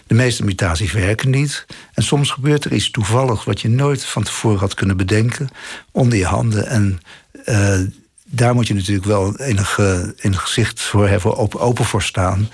De 0.08 0.16
meeste 0.16 0.44
mutaties 0.44 0.92
werken 0.92 1.30
niet. 1.30 1.66
En 1.94 2.04
soms 2.04 2.32
gebeurt 2.32 2.66
er 2.66 2.74
iets 2.74 2.92
toevallig 2.92 3.44
wat 3.44 3.62
je 3.62 3.70
nooit 3.70 4.06
van 4.06 4.24
tevoren 4.24 4.60
had 4.60 4.74
kunnen 4.74 4.98
bedenken. 4.98 5.50
onder 5.92 6.18
je 6.18 6.26
handen. 6.26 6.68
En 6.68 7.00
uh, 7.46 7.80
daar 8.26 8.54
moet 8.54 8.68
je 8.68 8.74
natuurlijk 8.74 9.06
wel 9.06 9.38
enig, 9.38 9.80
gezicht 10.18 10.82
voor 10.82 11.08
hebben, 11.08 11.60
open, 11.60 11.86
voor 11.86 12.02
staan. 12.02 12.50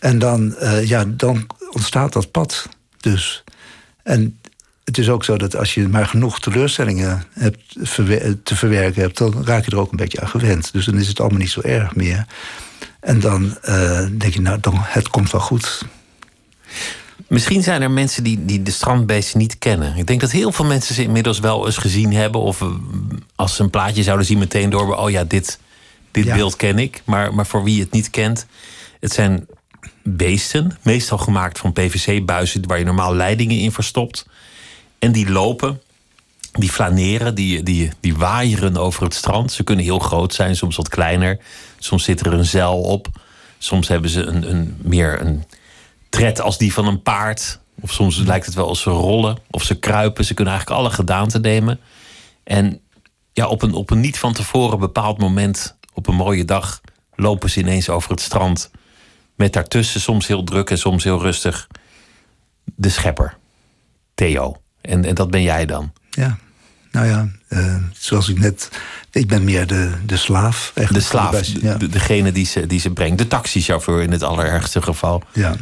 En 0.00 0.18
dan, 0.18 0.54
ja, 0.84 1.04
dan 1.04 1.46
ontstaat 1.72 2.12
dat 2.12 2.30
pad. 2.30 2.68
Dus. 3.00 3.44
En 4.02 4.38
het 4.88 4.98
is 4.98 5.08
ook 5.08 5.24
zo 5.24 5.36
dat 5.36 5.56
als 5.56 5.74
je 5.74 5.88
maar 5.88 6.06
genoeg 6.06 6.40
teleurstellingen 6.40 7.24
hebt 7.32 7.76
te 8.42 8.56
verwerken 8.56 9.02
hebt, 9.02 9.18
dan 9.18 9.44
raak 9.44 9.64
je 9.64 9.70
er 9.70 9.78
ook 9.78 9.90
een 9.90 9.96
beetje 9.96 10.20
aan 10.20 10.28
gewend. 10.28 10.72
Dus 10.72 10.84
dan 10.84 10.98
is 10.98 11.08
het 11.08 11.20
allemaal 11.20 11.38
niet 11.38 11.50
zo 11.50 11.60
erg 11.60 11.94
meer. 11.94 12.26
En 13.00 13.20
dan 13.20 13.56
uh, 13.68 14.06
denk 14.18 14.34
je, 14.34 14.40
nou, 14.40 14.58
dan, 14.60 14.74
het 14.76 15.08
komt 15.08 15.30
wel 15.30 15.40
goed. 15.40 15.82
Misschien 17.26 17.62
zijn 17.62 17.82
er 17.82 17.90
mensen 17.90 18.24
die, 18.24 18.44
die 18.44 18.62
de 18.62 18.70
strandbeesten 18.70 19.38
niet 19.38 19.58
kennen. 19.58 19.96
Ik 19.96 20.06
denk 20.06 20.20
dat 20.20 20.30
heel 20.30 20.52
veel 20.52 20.64
mensen 20.64 20.94
ze 20.94 21.02
inmiddels 21.02 21.38
wel 21.38 21.66
eens 21.66 21.76
gezien 21.76 22.12
hebben. 22.12 22.40
Of 22.40 22.60
eh, 22.60 22.68
als 23.34 23.56
ze 23.56 23.62
een 23.62 23.70
plaatje 23.70 24.02
zouden 24.02 24.26
zien, 24.26 24.38
meteen 24.38 24.70
door. 24.70 24.96
Oh 24.96 25.10
ja, 25.10 25.24
dit, 25.24 25.58
dit 26.10 26.24
ja. 26.24 26.34
beeld 26.34 26.56
ken 26.56 26.78
ik. 26.78 27.02
Maar, 27.04 27.34
maar 27.34 27.46
voor 27.46 27.64
wie 27.64 27.80
het 27.80 27.90
niet 27.90 28.10
kent, 28.10 28.46
het 29.00 29.12
zijn 29.12 29.46
beesten. 30.02 30.78
Meestal 30.82 31.18
gemaakt 31.18 31.58
van 31.58 31.72
PVC-buizen 31.72 32.66
waar 32.66 32.78
je 32.78 32.84
normaal 32.84 33.14
leidingen 33.14 33.58
in 33.58 33.72
verstopt. 33.72 34.26
En 34.98 35.12
die 35.12 35.30
lopen, 35.30 35.82
die 36.52 36.70
flaneren, 36.70 37.34
die, 37.34 37.62
die, 37.62 37.90
die 38.00 38.16
waaieren 38.16 38.76
over 38.76 39.02
het 39.02 39.14
strand. 39.14 39.52
Ze 39.52 39.62
kunnen 39.62 39.84
heel 39.84 39.98
groot 39.98 40.34
zijn, 40.34 40.56
soms 40.56 40.76
wat 40.76 40.88
kleiner. 40.88 41.38
Soms 41.78 42.04
zit 42.04 42.20
er 42.20 42.32
een 42.32 42.44
zeil 42.44 42.80
op. 42.80 43.08
Soms 43.58 43.88
hebben 43.88 44.10
ze 44.10 44.22
een, 44.22 44.50
een, 44.50 44.76
meer 44.82 45.20
een 45.20 45.44
tred 46.08 46.40
als 46.40 46.58
die 46.58 46.72
van 46.72 46.86
een 46.86 47.02
paard. 47.02 47.60
Of 47.80 47.92
soms 47.92 48.16
lijkt 48.16 48.46
het 48.46 48.54
wel 48.54 48.68
als 48.68 48.80
ze 48.80 48.90
rollen 48.90 49.38
of 49.50 49.62
ze 49.62 49.78
kruipen. 49.78 50.24
Ze 50.24 50.34
kunnen 50.34 50.54
eigenlijk 50.54 50.80
alle 50.80 50.94
gedaanten 50.94 51.40
nemen. 51.40 51.80
En 52.44 52.80
ja, 53.32 53.46
op 53.46 53.62
een, 53.62 53.74
op 53.74 53.90
een 53.90 54.00
niet 54.00 54.18
van 54.18 54.32
tevoren 54.32 54.78
bepaald 54.78 55.18
moment, 55.18 55.76
op 55.94 56.06
een 56.06 56.14
mooie 56.14 56.44
dag, 56.44 56.80
lopen 57.14 57.50
ze 57.50 57.60
ineens 57.60 57.88
over 57.88 58.10
het 58.10 58.20
strand. 58.20 58.70
Met 59.36 59.52
daartussen 59.52 60.00
soms 60.00 60.26
heel 60.26 60.44
druk 60.44 60.70
en 60.70 60.78
soms 60.78 61.04
heel 61.04 61.20
rustig 61.20 61.66
de 62.64 62.88
schepper, 62.88 63.36
Theo. 64.14 64.56
En, 64.88 65.04
en 65.04 65.14
dat 65.14 65.30
ben 65.30 65.42
jij 65.42 65.66
dan. 65.66 65.92
Ja, 66.10 66.38
nou 66.92 67.06
ja, 67.06 67.28
uh, 67.48 67.76
zoals 67.92 68.28
ik 68.28 68.38
net. 68.38 68.68
Ik 69.10 69.26
ben 69.26 69.44
meer 69.44 69.66
de, 69.66 69.92
de 70.06 70.16
slaaf. 70.16 70.72
De 70.90 71.00
slaaf, 71.00 71.40
ja. 71.60 71.74
de, 71.74 71.88
degene 71.88 72.32
die 72.32 72.46
ze, 72.46 72.66
die 72.66 72.80
ze 72.80 72.90
brengt. 72.90 73.18
De 73.18 73.28
taxichauffeur 73.28 74.02
in 74.02 74.12
het 74.12 74.22
allerergste 74.22 74.82
geval. 74.82 75.22
Ja. 75.32 75.56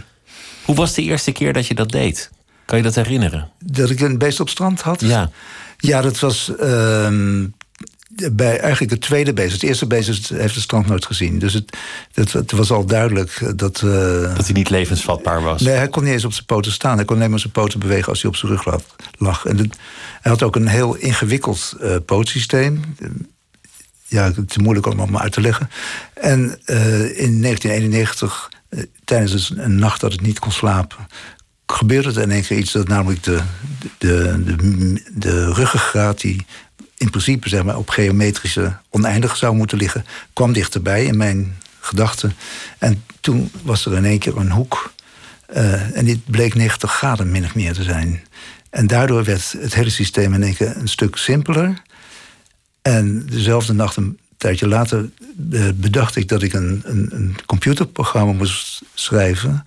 Hoe 0.64 0.74
was 0.74 0.94
de 0.94 1.02
eerste 1.02 1.32
keer 1.32 1.52
dat 1.52 1.66
je 1.66 1.74
dat 1.74 1.90
deed? 1.90 2.30
Kan 2.64 2.78
je 2.78 2.84
dat 2.84 2.94
herinneren? 2.94 3.48
Dat 3.58 3.90
ik 3.90 4.00
een 4.00 4.18
beest 4.18 4.40
op 4.40 4.48
strand 4.48 4.80
had? 4.80 5.00
Ja. 5.00 5.30
Ja, 5.78 6.00
dat 6.00 6.18
was 6.18 6.52
uh, 6.60 7.44
bij 8.32 8.58
eigenlijk 8.58 8.92
de 8.92 8.98
tweede 8.98 9.32
beest. 9.32 9.52
Het 9.52 9.62
eerste 9.62 9.86
beest 9.86 10.28
heeft 10.28 10.54
de 10.54 10.60
strand 10.60 10.86
nooit 10.86 11.06
gezien. 11.06 11.38
Dus 11.38 11.52
het, 11.52 11.76
het, 12.12 12.32
het 12.32 12.52
was 12.52 12.70
al 12.70 12.86
duidelijk 12.86 13.52
dat... 13.58 13.82
Uh, 13.84 13.92
dat 14.36 14.44
hij 14.44 14.52
niet 14.52 14.70
levensvatbaar 14.70 15.42
was? 15.42 15.62
Nee, 15.62 15.74
hij 15.74 15.88
kon 15.88 16.02
niet 16.02 16.12
eens 16.12 16.24
op 16.24 16.32
zijn 16.32 16.46
poten 16.46 16.72
staan. 16.72 16.96
Hij 16.96 17.04
kon 17.04 17.16
alleen 17.16 17.30
maar 17.30 17.38
zijn 17.38 17.52
poten 17.52 17.80
bewegen 17.80 18.08
als 18.08 18.22
hij 18.22 18.30
op 18.30 18.36
zijn 18.36 18.52
rug 18.52 18.82
lag. 19.18 19.46
En 19.46 19.58
het, 19.58 19.76
hij 20.20 20.30
had 20.30 20.42
ook 20.42 20.56
een 20.56 20.66
heel 20.66 20.94
ingewikkeld 20.94 21.76
uh, 21.80 21.96
pootsysteem 22.06 22.80
ja, 24.08 24.24
het 24.24 24.50
is 24.50 24.56
moeilijk 24.56 24.86
om 24.86 25.00
allemaal 25.00 25.20
uit 25.20 25.32
te 25.32 25.40
leggen. 25.40 25.70
En 26.14 26.40
uh, 26.40 27.18
in 27.18 27.42
1991 27.42 28.50
tijdens 29.04 29.52
een 29.56 29.78
nacht 29.78 30.00
dat 30.00 30.12
het 30.12 30.20
niet 30.20 30.38
kon 30.38 30.52
slapen, 30.52 31.06
gebeurde 31.66 32.08
er 32.08 32.22
in 32.22 32.30
één 32.30 32.42
keer 32.42 32.58
iets 32.58 32.72
dat 32.72 32.88
namelijk 32.88 33.22
de, 33.22 33.40
de, 33.98 34.42
de, 34.44 35.02
de 35.12 35.52
ruggengraat 35.52 36.20
die 36.20 36.46
in 36.96 37.10
principe 37.10 37.48
zeg 37.48 37.64
maar, 37.64 37.76
op 37.76 37.88
geometrische 37.88 38.76
oneindig 38.90 39.36
zou 39.36 39.56
moeten 39.56 39.78
liggen, 39.78 40.04
kwam 40.32 40.52
dichterbij 40.52 41.04
in 41.04 41.16
mijn 41.16 41.56
gedachten. 41.80 42.34
En 42.78 43.04
toen 43.20 43.50
was 43.62 43.86
er 43.86 43.96
in 43.96 44.04
één 44.04 44.18
keer 44.18 44.36
een 44.36 44.50
hoek. 44.50 44.94
Uh, 45.56 45.96
en 45.96 46.04
dit 46.04 46.18
bleek 46.24 46.54
90 46.54 46.92
graden 46.92 47.30
min 47.30 47.44
of 47.44 47.54
meer 47.54 47.72
te 47.72 47.82
zijn. 47.82 48.20
En 48.70 48.86
daardoor 48.86 49.24
werd 49.24 49.52
het 49.58 49.74
hele 49.74 49.90
systeem 49.90 50.34
in 50.34 50.42
één 50.42 50.54
keer 50.54 50.76
een 50.76 50.88
stuk 50.88 51.16
simpeler. 51.16 51.82
En 52.82 53.26
dezelfde 53.26 53.72
nacht, 53.72 53.96
een 53.96 54.18
tijdje 54.36 54.68
later 54.68 55.10
uh, 55.50 55.68
bedacht 55.74 56.16
ik 56.16 56.28
dat 56.28 56.42
ik 56.42 56.52
een, 56.52 56.82
een, 56.84 57.08
een 57.12 57.36
computerprogramma 57.46 58.32
moest 58.32 58.82
schrijven. 58.94 59.64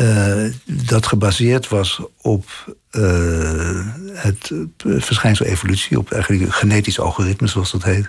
Uh, 0.00 0.52
dat 0.64 1.06
gebaseerd 1.06 1.68
was 1.68 2.00
op 2.20 2.76
uh, 2.92 3.86
het 4.12 4.52
verschijnsel 4.76 5.46
evolutie, 5.46 5.98
op 5.98 6.12
eigenlijk 6.12 6.54
genetisch 6.54 7.00
algoritme, 7.00 7.46
zoals 7.46 7.70
dat 7.70 7.82
heet. 7.82 8.08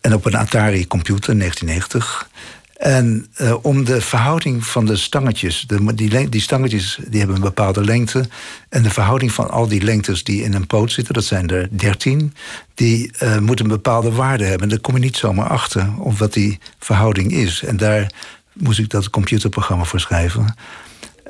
En 0.00 0.14
op 0.14 0.24
een 0.24 0.36
Atari 0.36 0.86
computer 0.86 1.32
in 1.32 1.38
1990. 1.38 2.28
En 2.76 3.26
uh, 3.40 3.54
om 3.62 3.84
de 3.84 4.00
verhouding 4.00 4.66
van 4.66 4.86
de 4.86 4.96
stangetjes, 4.96 5.64
de, 5.66 5.94
die, 5.94 6.28
die 6.28 6.40
stangetjes 6.40 6.98
die 7.08 7.18
hebben 7.18 7.36
een 7.36 7.42
bepaalde 7.42 7.84
lengte. 7.84 8.28
En 8.68 8.82
de 8.82 8.90
verhouding 8.90 9.32
van 9.32 9.50
al 9.50 9.68
die 9.68 9.82
lengtes 9.82 10.24
die 10.24 10.42
in 10.42 10.54
een 10.54 10.66
poot 10.66 10.92
zitten, 10.92 11.14
dat 11.14 11.24
zijn 11.24 11.48
er 11.48 11.68
dertien, 11.70 12.34
die 12.74 13.10
uh, 13.22 13.38
moeten 13.38 13.64
een 13.64 13.70
bepaalde 13.70 14.12
waarde 14.12 14.44
hebben. 14.44 14.68
Daar 14.68 14.78
kom 14.78 14.94
je 14.94 15.00
niet 15.00 15.16
zomaar 15.16 15.48
achter 15.48 15.88
of 15.98 16.18
wat 16.18 16.32
die 16.32 16.58
verhouding 16.78 17.32
is. 17.32 17.62
En 17.62 17.76
daar 17.76 18.12
moest 18.52 18.78
ik 18.78 18.90
dat 18.90 19.10
computerprogramma 19.10 19.84
voor 19.84 20.00
schrijven. 20.00 20.54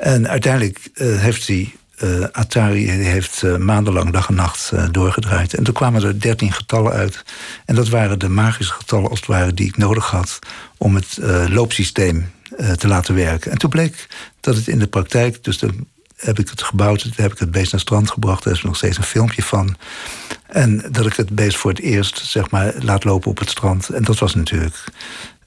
En 0.01 0.29
uiteindelijk 0.29 0.79
uh, 0.95 1.21
heeft 1.21 1.47
hij 1.47 1.75
uh, 2.03 2.25
Atari 2.33 2.91
heeft 2.91 3.43
uh, 3.43 3.57
maandenlang 3.57 4.13
dag 4.13 4.29
en 4.29 4.35
nacht 4.35 4.73
doorgedraaid. 4.91 5.55
En 5.55 5.65
toen 5.65 5.75
kwamen 5.75 6.03
er 6.03 6.21
dertien 6.21 6.53
getallen 6.53 6.93
uit. 6.93 7.23
En 7.65 7.75
dat 7.75 7.89
waren 7.89 8.19
de 8.19 8.29
magische 8.29 8.73
getallen, 8.73 9.11
als 9.11 9.19
het 9.19 9.29
ware, 9.29 9.55
die 9.55 9.67
ik 9.67 9.77
nodig 9.77 10.11
had 10.11 10.39
om 10.77 10.95
het 10.95 11.19
loopsysteem 11.49 12.31
te 12.77 12.89
laten 12.89 13.15
werken. 13.15 13.51
En 13.51 13.59
toen 13.59 13.71
bleek 13.71 14.07
dat 14.41 14.57
het 14.57 14.69
in 14.69 14.79
de 14.79 14.87
praktijk, 14.87 15.45
dus 15.45 15.59
dan 15.59 15.87
heb 16.17 16.39
ik 16.39 16.49
het 16.49 16.63
gebouwd, 16.63 17.09
heb 17.15 17.33
ik 17.33 17.39
het 17.39 17.51
beest 17.51 17.65
naar 17.65 17.73
het 17.73 17.81
strand 17.81 18.11
gebracht, 18.11 18.45
daar 18.45 18.53
is 18.53 18.63
nog 18.63 18.77
steeds 18.77 18.97
een 18.97 19.03
filmpje 19.03 19.43
van. 19.43 19.77
En 20.47 20.85
dat 20.91 21.07
ik 21.07 21.17
het 21.17 21.31
beest 21.31 21.57
voor 21.57 21.71
het 21.71 21.81
eerst, 21.81 22.19
zeg 22.25 22.51
maar, 22.51 22.75
laat 22.81 23.05
lopen 23.05 23.31
op 23.31 23.39
het 23.39 23.51
strand. 23.51 23.89
En 23.89 24.03
dat 24.03 24.19
was 24.19 24.35
natuurlijk 24.35 24.85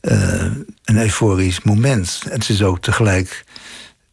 een 0.01 0.98
euforisch 0.98 1.62
moment. 1.62 2.22
En 2.24 2.39
het 2.39 2.50
is 2.50 2.63
ook 2.63 2.82
tegelijk 2.82 3.44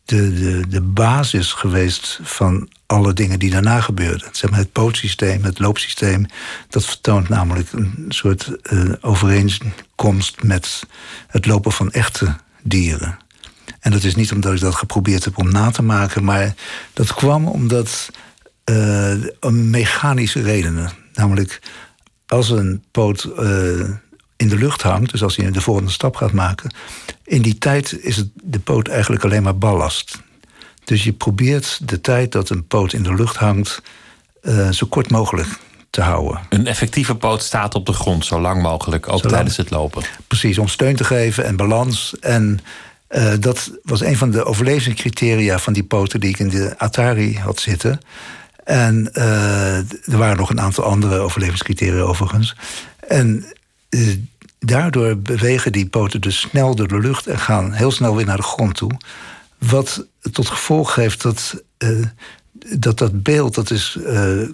de, 0.07 0.35
de, 0.35 0.69
de 0.69 0.81
basis 0.81 1.53
geweest 1.53 2.21
van 2.23 2.69
alle 2.87 3.13
dingen 3.13 3.39
die 3.39 3.51
daarna 3.51 3.81
gebeurden. 3.81 4.29
Zeg 4.33 4.51
maar 4.51 4.59
het 4.59 4.73
pootsysteem, 4.73 5.45
het 5.45 5.59
loopsysteem, 5.59 6.27
dat 6.69 6.85
vertoont 6.85 7.29
namelijk 7.29 7.73
een 7.73 8.05
soort 8.09 8.51
uh, 8.63 8.93
overeenkomst 9.01 10.43
met 10.43 10.83
het 11.27 11.47
lopen 11.47 11.73
van 11.73 11.93
echte 11.93 12.37
dieren. 12.63 13.19
En 13.81 13.93
dat 13.93 14.03
is 14.03 14.15
niet 14.15 14.33
omdat 14.33 14.53
ik 14.55 14.61
dat 14.61 14.75
geprobeerd 14.75 15.25
heb 15.25 15.39
om 15.39 15.51
na 15.51 15.71
te 15.71 15.83
maken, 15.83 16.25
maar 16.25 16.55
dat 16.93 17.15
kwam 17.15 17.47
omdat 17.47 18.11
uh, 18.71 19.15
mechanische 19.51 20.43
redenen. 20.43 20.91
Namelijk, 21.15 21.61
als 22.27 22.51
een 22.51 22.85
poot 22.91 23.29
uh, 23.39 23.91
in 24.37 24.49
de 24.49 24.57
lucht 24.57 24.83
hangt, 24.83 25.11
dus 25.11 25.23
als 25.23 25.37
hij 25.37 25.51
de 25.51 25.61
volgende 25.61 25.91
stap 25.91 26.17
gaat 26.17 26.33
maken, 26.33 26.75
in 27.27 27.43
die 27.43 27.59
tijd 27.59 27.99
is 28.01 28.17
het, 28.17 28.29
de 28.35 28.59
poot 28.59 28.89
eigenlijk 28.89 29.25
alleen 29.25 29.43
maar 29.43 29.59
ballast. 29.59 30.23
Dus 30.85 31.05
je 31.05 31.13
probeert 31.13 31.89
de 31.89 32.01
tijd 32.01 32.33
dat 32.33 32.49
een 32.49 32.67
poot 32.67 32.93
in 32.93 33.03
de 33.03 33.15
lucht 33.15 33.37
hangt 33.37 33.83
uh, 34.43 34.71
zo 34.71 34.87
kort 34.87 35.11
mogelijk 35.11 35.49
te 35.91 36.01
houden. 36.01 36.41
Een 36.49 36.67
effectieve 36.67 37.15
poot 37.15 37.43
staat 37.43 37.75
op 37.75 37.87
de 37.87 37.93
grond 37.93 38.25
zo 38.25 38.41
lang 38.41 38.63
mogelijk, 38.63 39.09
ook 39.09 39.29
tijdens 39.29 39.57
het 39.57 39.71
lopen. 39.71 40.03
Precies, 40.27 40.59
om 40.59 40.69
steun 40.69 40.97
te 40.97 41.05
geven 41.05 41.45
en 41.45 41.57
balans. 41.57 42.15
En 42.21 42.61
uh, 43.11 43.33
dat 43.41 43.71
was 43.83 44.01
een 44.01 44.17
van 44.17 44.31
de 44.31 44.45
overlevingscriteria 44.45 45.59
van 45.59 45.73
die 45.73 45.85
poten 45.85 46.21
die 46.21 46.31
ik 46.31 46.39
in 46.39 46.49
de 46.49 46.75
Atari 46.79 47.39
had 47.39 47.61
zitten. 47.61 48.01
En 48.65 49.11
uh, 49.13 49.77
er 49.79 50.19
waren 50.19 50.37
nog 50.37 50.51
een 50.51 50.61
aantal 50.61 50.85
andere 50.85 51.19
overlevingscriteria 51.19 52.01
overigens. 52.01 52.57
En 53.09 53.45
daardoor 54.59 55.19
bewegen 55.19 55.73
die 55.73 55.87
poten 55.87 56.21
dus 56.21 56.41
snel 56.41 56.75
door 56.75 56.89
de 56.89 56.99
lucht 56.99 57.27
en 57.27 57.39
gaan 57.39 57.73
heel 57.73 57.91
snel 57.91 58.17
weer 58.17 58.27
naar 58.27 58.37
de 58.37 58.43
grond 58.43 58.75
toe. 58.75 58.91
Wat 59.59 60.07
tot 60.33 60.49
gevolg 60.49 60.95
heeft 60.95 61.23
dat 61.23 61.63
uh, 61.79 62.07
dat, 62.79 62.99
dat 62.99 63.23
beeld, 63.23 63.55
dat 63.55 63.71
is 63.71 63.97
uh, 64.01 64.49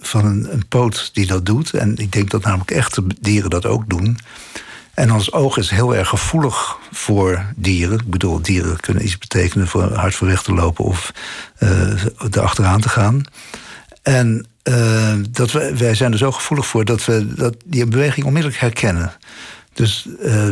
van 0.00 0.24
een, 0.24 0.52
een, 0.52 0.68
poot 0.68 1.10
die 1.12 1.26
dat 1.26 1.46
doet. 1.46 1.74
En 1.74 1.96
ik 1.96 2.12
denk 2.12 2.30
dat 2.30 2.42
namelijk 2.42 2.70
echte 2.70 3.04
dieren 3.20 3.50
dat 3.50 3.66
ook 3.66 3.90
doen. 3.90 4.18
En 4.94 5.12
ons 5.12 5.32
oog 5.32 5.56
is 5.56 5.70
heel 5.70 5.96
erg 5.96 6.08
gevoelig 6.08 6.78
voor 6.92 7.44
dieren. 7.56 7.98
Ik 7.98 8.10
bedoel, 8.10 8.42
dieren 8.42 8.80
kunnen 8.80 9.04
iets 9.04 9.18
betekenen 9.18 9.68
voor 9.68 9.92
hard 9.92 10.14
voor 10.14 10.26
weg 10.26 10.42
te 10.42 10.52
lopen 10.52 10.84
of 10.84 11.12
uh, 11.58 12.04
erachteraan 12.30 12.80
te 12.80 12.88
gaan. 12.88 13.24
En 14.02 14.46
uh, 14.68 15.14
dat 15.30 15.52
wij, 15.52 15.76
wij 15.76 15.94
zijn 15.94 16.12
er 16.12 16.18
zo 16.18 16.32
gevoelig 16.32 16.66
voor 16.66 16.84
dat 16.84 17.04
we 17.04 17.34
dat 17.34 17.56
die 17.64 17.86
beweging 17.86 18.26
onmiddellijk 18.26 18.60
herkennen. 18.60 19.12
Dus 19.72 20.06
uh, 20.20 20.50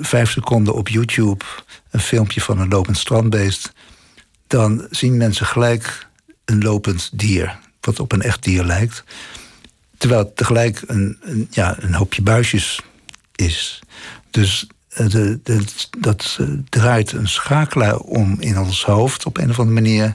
vijf 0.00 0.30
seconden 0.30 0.74
op 0.74 0.88
YouTube 0.88 1.44
een 1.90 2.00
filmpje 2.00 2.40
van 2.40 2.58
een 2.58 2.68
lopend 2.68 2.98
strandbeest. 2.98 3.72
Dan 4.46 4.86
zien 4.90 5.16
mensen 5.16 5.46
gelijk 5.46 6.06
een 6.44 6.62
lopend 6.62 7.10
dier, 7.12 7.58
wat 7.80 8.00
op 8.00 8.12
een 8.12 8.22
echt 8.22 8.42
dier 8.42 8.64
lijkt. 8.64 9.04
Terwijl 9.96 10.20
het 10.20 10.36
tegelijk 10.36 10.82
een, 10.86 11.18
een 11.20 11.48
ja, 11.50 11.76
een 11.80 11.94
hoopje 11.94 12.22
buisjes 12.22 12.80
is. 13.34 13.80
Dus 14.30 14.66
de, 14.88 15.40
dat 15.98 16.38
draait 16.68 17.12
een 17.12 17.28
schakelaar 17.28 17.96
om 17.98 18.36
in 18.40 18.58
ons 18.58 18.84
hoofd 18.84 19.26
op 19.26 19.36
een 19.36 19.50
of 19.50 19.58
andere 19.58 19.80
manier, 19.80 20.14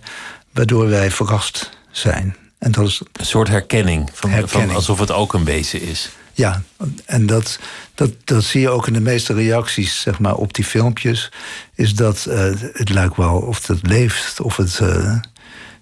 waardoor 0.51 0.89
wij 0.89 1.11
verrast 1.11 1.69
zijn. 1.91 2.35
En 2.63 2.71
dat 2.71 2.87
is 2.87 3.01
een 3.11 3.25
soort 3.25 3.47
herkenning, 3.47 4.09
van, 4.13 4.29
herkenning. 4.29 4.67
van 4.67 4.75
alsof 4.75 4.99
het 4.99 5.11
ook 5.11 5.33
een 5.33 5.45
wezen 5.45 5.81
is. 5.81 6.09
Ja, 6.33 6.61
en 7.05 7.25
dat, 7.25 7.59
dat, 7.95 8.11
dat 8.23 8.43
zie 8.43 8.61
je 8.61 8.69
ook 8.69 8.87
in 8.87 8.93
de 8.93 8.99
meeste 8.99 9.33
reacties 9.33 10.01
zeg 10.01 10.19
maar, 10.19 10.35
op 10.35 10.53
die 10.53 10.65
filmpjes. 10.65 11.31
Is 11.75 11.95
dat 11.95 12.25
uh, 12.29 12.35
het 12.73 12.89
lijkt 12.89 13.17
wel 13.17 13.39
of 13.39 13.67
het 13.67 13.87
leeft. 13.87 14.41
Of 14.41 14.57
het, 14.57 14.79
uh, 14.81 15.19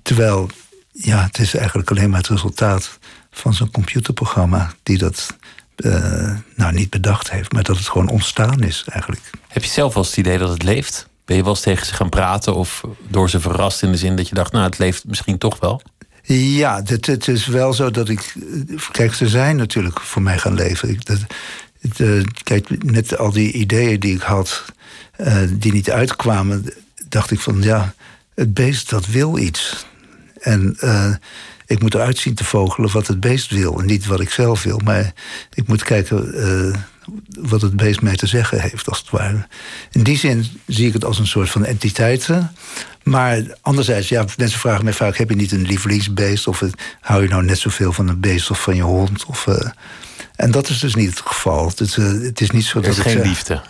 terwijl, 0.01 0.49
ja, 0.91 1.23
het 1.23 1.39
is 1.39 1.53
eigenlijk 1.55 1.89
alleen 1.89 2.09
maar 2.09 2.19
het 2.19 2.27
resultaat 2.27 2.99
van 3.31 3.53
zo'n 3.53 3.71
computerprogramma 3.71 4.73
die 4.83 4.97
dat 4.97 5.35
uh, 5.77 6.35
nou 6.55 6.73
niet 6.73 6.89
bedacht 6.89 7.31
heeft, 7.31 7.51
maar 7.51 7.63
dat 7.63 7.77
het 7.77 7.89
gewoon 7.89 8.09
ontstaan 8.09 8.63
is 8.63 8.83
eigenlijk. 8.89 9.29
Heb 9.47 9.63
je 9.63 9.69
zelf 9.69 9.93
wel 9.93 10.03
eens 10.03 10.15
het 10.15 10.25
idee 10.25 10.37
dat 10.37 10.49
het 10.49 10.63
leeft? 10.63 11.07
Ben 11.25 11.35
je 11.35 11.43
wel 11.43 11.51
eens 11.51 11.61
tegen 11.61 11.85
ze 11.85 11.93
gaan 11.93 12.09
praten 12.09 12.55
of 12.55 12.83
door 13.07 13.29
ze 13.29 13.39
verrast 13.39 13.83
in 13.83 13.91
de 13.91 13.97
zin 13.97 14.15
dat 14.15 14.29
je 14.29 14.35
dacht, 14.35 14.51
nou, 14.51 14.65
het 14.65 14.77
leeft 14.77 15.05
misschien 15.05 15.37
toch 15.37 15.59
wel? 15.59 15.81
Ja, 16.23 16.81
het, 16.85 17.05
het 17.05 17.27
is 17.27 17.45
wel 17.45 17.73
zo 17.73 17.91
dat 17.91 18.09
ik. 18.09 18.33
Kijk, 18.91 19.13
ze 19.13 19.27
zijn 19.27 19.55
natuurlijk 19.55 20.01
voor 20.01 20.21
mij 20.21 20.37
gaan 20.37 20.53
leven. 20.53 20.89
Ik, 20.89 21.05
dat, 21.05 21.19
het, 21.81 21.99
uh, 21.99 22.23
kijk, 22.43 22.83
met 22.83 23.17
al 23.17 23.31
die 23.31 23.51
ideeën 23.51 23.99
die 23.99 24.15
ik 24.15 24.21
had, 24.21 24.65
uh, 25.17 25.37
die 25.51 25.73
niet 25.73 25.89
uitkwamen, 25.89 26.73
dacht 27.09 27.31
ik 27.31 27.39
van 27.39 27.61
ja, 27.61 27.93
het 28.35 28.53
beest 28.53 28.89
dat 28.89 29.05
wil 29.05 29.37
iets. 29.37 29.85
En 30.39 30.77
uh, 30.79 31.13
ik 31.65 31.81
moet 31.81 31.93
eruit 31.93 32.17
zien 32.17 32.35
te 32.35 32.43
vogelen 32.43 32.91
wat 32.91 33.07
het 33.07 33.19
beest 33.19 33.51
wil. 33.51 33.79
En 33.79 33.85
niet 33.85 34.05
wat 34.05 34.19
ik 34.19 34.29
zelf 34.29 34.63
wil, 34.63 34.79
maar 34.83 35.13
ik 35.53 35.67
moet 35.67 35.83
kijken 35.83 36.35
wat 37.39 37.61
het 37.61 37.75
beest 37.75 38.01
mij 38.01 38.15
te 38.15 38.27
zeggen 38.27 38.61
heeft, 38.61 38.89
als 38.89 38.99
het 38.99 39.09
ware. 39.09 39.47
In 39.91 40.03
die 40.03 40.17
zin 40.17 40.45
zie 40.67 40.87
ik 40.87 40.93
het 40.93 41.05
als 41.05 41.19
een 41.19 41.27
soort 41.27 41.49
van 41.49 41.65
entiteiten. 41.65 42.51
Maar 43.03 43.43
anderzijds, 43.61 44.09
ja, 44.09 44.25
mensen 44.37 44.59
vragen 44.59 44.83
mij 44.83 44.93
vaak: 44.93 45.17
heb 45.17 45.29
je 45.29 45.35
niet 45.35 45.51
een 45.51 45.65
lievelingsbeest? 45.65 46.47
Of 46.47 46.63
hou 47.01 47.21
je 47.21 47.29
nou 47.29 47.43
net 47.43 47.57
zoveel 47.57 47.93
van 47.93 48.07
een 48.07 48.19
beest 48.19 48.51
of 48.51 48.61
van 48.61 48.75
je 48.75 48.81
hond? 48.81 49.25
Of, 49.25 49.45
uh, 49.45 49.55
en 50.35 50.51
dat 50.51 50.69
is 50.69 50.79
dus 50.79 50.95
niet 50.95 51.09
het 51.09 51.21
geval. 51.25 51.71
Het, 51.75 51.95
uh, 51.95 52.21
het 52.21 52.41
is 52.41 52.51
niet 52.51 52.65
zo 52.65 52.79
er 52.79 52.87
is 52.87 52.95
dat 52.95 53.05
geen 53.05 53.17
ik, 53.17 53.25
liefde. 53.25 53.61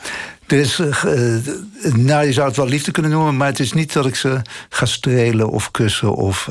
Er 0.47 0.57
is, 0.57 0.79
uh, 0.79 1.03
nou, 1.93 2.25
je 2.25 2.33
zou 2.33 2.47
het 2.47 2.57
wel 2.57 2.67
liefde 2.67 2.91
kunnen 2.91 3.11
noemen, 3.11 3.37
maar 3.37 3.47
het 3.47 3.59
is 3.59 3.73
niet 3.73 3.93
dat 3.93 4.05
ik 4.05 4.15
ze 4.15 4.41
ga 4.69 4.85
strelen 4.85 5.49
of 5.49 5.71
kussen 5.71 6.13
of 6.15 6.49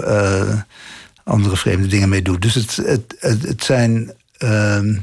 andere 1.25 1.57
vreemde 1.57 1.87
dingen 1.87 2.09
mee 2.09 2.23
doe. 2.23 2.38
Dus 2.38 2.55
het, 2.55 2.77
het, 2.77 3.16
het, 3.19 3.43
het 3.43 3.64
zijn 3.64 4.12
ehm, 4.38 4.97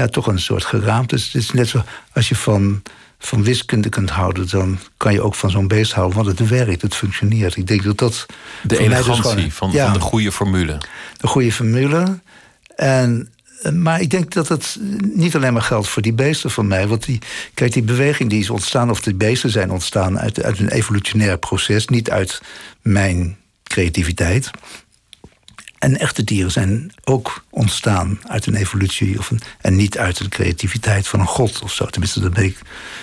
ja, 0.00 0.08
toch 0.08 0.26
een 0.26 0.40
soort 0.40 0.64
geraamte. 0.64 1.14
Dus 1.14 1.24
het 1.24 1.34
is 1.34 1.50
net 1.50 1.68
zo 1.68 1.82
als 2.12 2.28
je 2.28 2.36
van, 2.36 2.82
van 3.18 3.44
wiskunde 3.44 3.88
kunt 3.88 4.10
houden, 4.10 4.48
dan 4.48 4.78
kan 4.96 5.12
je 5.12 5.22
ook 5.22 5.34
van 5.34 5.50
zo'n 5.50 5.68
beest 5.68 5.92
houden, 5.92 6.16
want 6.16 6.38
het 6.38 6.48
werkt, 6.48 6.82
het 6.82 6.94
functioneert. 6.94 7.56
Ik 7.56 7.66
denk 7.66 7.82
dat 7.82 7.98
dat. 7.98 8.26
De 8.62 8.68
dus 8.68 8.78
elegantie 8.78 9.22
dus 9.22 9.32
gewoon, 9.32 9.50
van, 9.50 9.70
ja, 9.70 9.84
van 9.84 9.92
de 9.92 10.00
goede 10.00 10.32
formule. 10.32 10.78
De 11.16 11.26
goede 11.26 11.52
formule. 11.52 12.18
En 12.76 13.32
maar 13.72 14.00
ik 14.00 14.10
denk 14.10 14.32
dat 14.32 14.48
het 14.48 14.78
niet 15.00 15.36
alleen 15.36 15.52
maar 15.52 15.62
geldt 15.62 15.88
voor 15.88 16.02
die 16.02 16.12
beesten 16.12 16.50
van 16.50 16.66
mij. 16.66 16.86
Want 16.86 17.04
die, 17.04 17.18
kijk, 17.54 17.72
die 17.72 17.82
beweging 17.82 18.30
die 18.30 18.40
is 18.40 18.50
ontstaan, 18.50 18.90
of 18.90 19.00
die 19.00 19.14
beesten 19.14 19.50
zijn 19.50 19.70
ontstaan 19.70 20.18
uit, 20.18 20.42
uit 20.42 20.58
een 20.58 20.68
evolutionair 20.68 21.38
proces, 21.38 21.86
niet 21.86 22.10
uit 22.10 22.40
mijn 22.82 23.36
creativiteit. 23.62 24.50
En 25.80 25.98
echte 25.98 26.24
dieren 26.24 26.50
zijn 26.50 26.92
ook 27.04 27.44
ontstaan 27.50 28.20
uit 28.26 28.46
een 28.46 28.54
evolutie 28.54 29.18
of 29.18 29.30
een, 29.30 29.40
en 29.60 29.76
niet 29.76 29.98
uit 29.98 30.16
de 30.18 30.28
creativiteit 30.28 31.08
van 31.08 31.20
een 31.20 31.26
god 31.26 31.62
of 31.62 31.72
zo. 31.72 31.86
Tenminste, 31.86 32.20
daar 32.20 32.30
ben 32.30 32.44
ik 32.44 32.58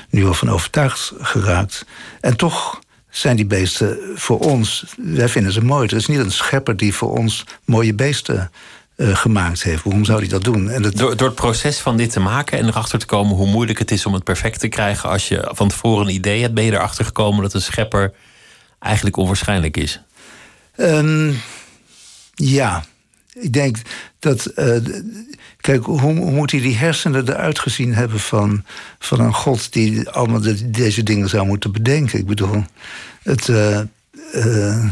nu 0.10 0.26
al 0.26 0.34
van 0.34 0.50
overtuigd 0.50 1.14
geraakt. 1.20 1.86
En 2.22 2.38
toch 2.38 2.80
zijn 3.10 3.36
die 3.36 3.46
beesten 3.46 3.98
voor 4.16 4.40
ons, 4.40 4.86
wij 4.98 5.30
vinden 5.30 5.52
ze 5.52 5.64
mooi. 5.64 5.88
Er 5.88 5.96
is 5.96 6.08
niet 6.08 6.20
een 6.20 6.32
schepper 6.32 6.78
die 6.78 6.94
voor 6.94 7.18
ons 7.18 7.44
mooie 7.66 7.94
beesten 7.94 8.52
uh, 8.98 9.16
gemaakt 9.16 9.64
heeft. 9.64 9.84
Waarom 9.84 10.06
zou 10.06 10.20
hij 10.20 10.28
dat 10.28 10.44
doen? 10.44 10.70
En 10.70 10.82
dat... 10.82 10.96
Door, 10.96 11.18
door 11.18 11.28
het 11.28 11.36
proces 11.36 11.80
van 11.80 11.98
dit 11.98 12.12
te 12.12 12.20
maken 12.20 12.60
en 12.60 12.68
erachter 12.68 13.00
te 13.00 13.06
komen 13.06 13.36
hoe 13.36 13.48
moeilijk 13.48 13.80
het 13.80 13.92
is 13.92 14.06
om 14.06 14.14
het 14.14 14.24
perfect 14.24 14.60
te 14.60 14.68
krijgen. 14.68 15.10
Als 15.10 15.28
je 15.28 15.52
van 15.54 15.68
tevoren 15.68 16.08
een 16.08 16.14
idee 16.14 16.42
hebt, 16.42 16.54
ben 16.54 16.64
je 16.64 16.72
erachter 16.72 17.06
gekomen 17.06 17.42
dat 17.42 17.54
een 17.54 17.62
schepper 17.62 18.14
eigenlijk 18.80 19.18
onwaarschijnlijk 19.18 19.78
is. 19.78 20.02
Um, 20.76 21.42
ja, 22.38 22.86
ik 23.34 23.54
denk 23.54 23.78
dat. 24.20 24.52
Uh, 24.56 24.78
kijk, 25.62 25.84
hoe, 25.86 26.00
hoe, 26.00 26.32
moet 26.32 26.52
hij 26.52 26.62
die 26.62 26.76
hersenen 26.76 27.30
eruit 27.30 27.60
gezien 27.60 27.94
hebben 27.94 28.20
van, 28.20 28.64
van 29.00 29.20
een 29.20 29.34
God 29.34 29.74
die 29.74 30.10
allemaal 30.10 30.42
de, 30.42 30.70
deze 30.70 31.04
dingen 31.04 31.30
zou 31.30 31.46
moeten 31.46 31.72
bedenken? 31.72 32.20
Ik 32.20 32.26
bedoel, 32.26 32.64
het. 33.24 33.48
Uh, 33.48 33.80
uh, 34.34 34.86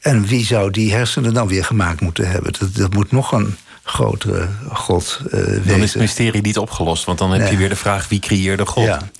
en 0.00 0.26
wie 0.26 0.44
zou 0.44 0.70
die 0.70 0.92
hersenen 0.92 1.34
dan 1.34 1.48
weer 1.48 1.64
gemaakt 1.64 2.00
moeten 2.00 2.30
hebben? 2.30 2.52
Dat, 2.58 2.74
dat 2.74 2.94
moet 2.94 3.12
nog 3.12 3.32
een 3.32 3.56
grotere 3.82 4.48
God 4.72 5.20
uh, 5.24 5.30
wezen. 5.30 5.66
Dan 5.66 5.82
is 5.82 5.92
het 5.92 6.02
mysterie 6.02 6.42
niet 6.42 6.58
opgelost, 6.58 7.04
want 7.04 7.18
dan 7.18 7.30
heb 7.30 7.40
nee. 7.40 7.50
je 7.50 7.56
weer 7.56 7.68
de 7.68 7.76
vraag 7.76 8.08
wie 8.08 8.18
creëerde 8.18 8.66
God. 8.66 8.84
Ja, 8.84 9.10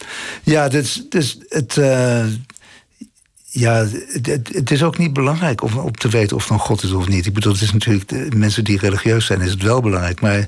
ja 0.43 0.69
dus, 0.69 1.03
dus 1.09 1.39
het. 1.49 1.77
Uh, 1.77 2.25
ja, 3.59 3.87
het, 4.53 4.71
is 4.71 4.83
ook 4.83 4.99
niet 4.99 5.13
belangrijk 5.13 5.63
om, 5.63 5.79
om 5.79 5.93
te 5.93 6.09
weten 6.09 6.37
of 6.37 6.51
een 6.51 6.59
God 6.59 6.83
is 6.83 6.93
of 6.93 7.09
niet. 7.09 7.27
Ik 7.27 7.35
bedoel, 7.35 7.53
het 7.53 7.63
is 7.63 7.73
natuurlijk 7.73 8.35
mensen 8.35 8.65
die 8.65 8.79
religieus 8.79 9.27
zijn, 9.27 9.41
is 9.41 9.51
het 9.51 9.63
wel 9.63 9.81
belangrijk. 9.81 10.21
Maar 10.21 10.47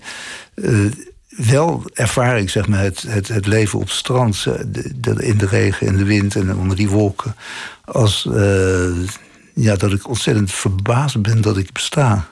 uh, 0.55 0.91
wel 1.29 1.83
ervaar 1.95 2.39
ik 2.39 2.51
zeg 2.51 2.69
maar, 2.69 2.83
het, 2.83 3.03
het, 3.03 3.29
het 3.29 3.47
leven 3.47 3.79
op 3.79 3.85
het 3.85 3.95
strand, 3.95 4.43
de, 4.43 5.15
in 5.19 5.39
de 5.39 5.47
regen, 5.47 5.87
in 5.87 5.97
de 5.97 6.05
wind 6.05 6.37
en 6.37 6.57
onder 6.57 6.77
die 6.77 6.89
wolken, 6.89 7.35
als 7.85 8.27
uh, 8.31 9.09
ja, 9.55 9.77
dat 9.77 9.93
ik 9.93 10.09
ontzettend 10.09 10.53
verbaasd 10.53 11.23
ben 11.23 11.41
dat 11.41 11.57
ik 11.57 11.73
besta. 11.73 12.29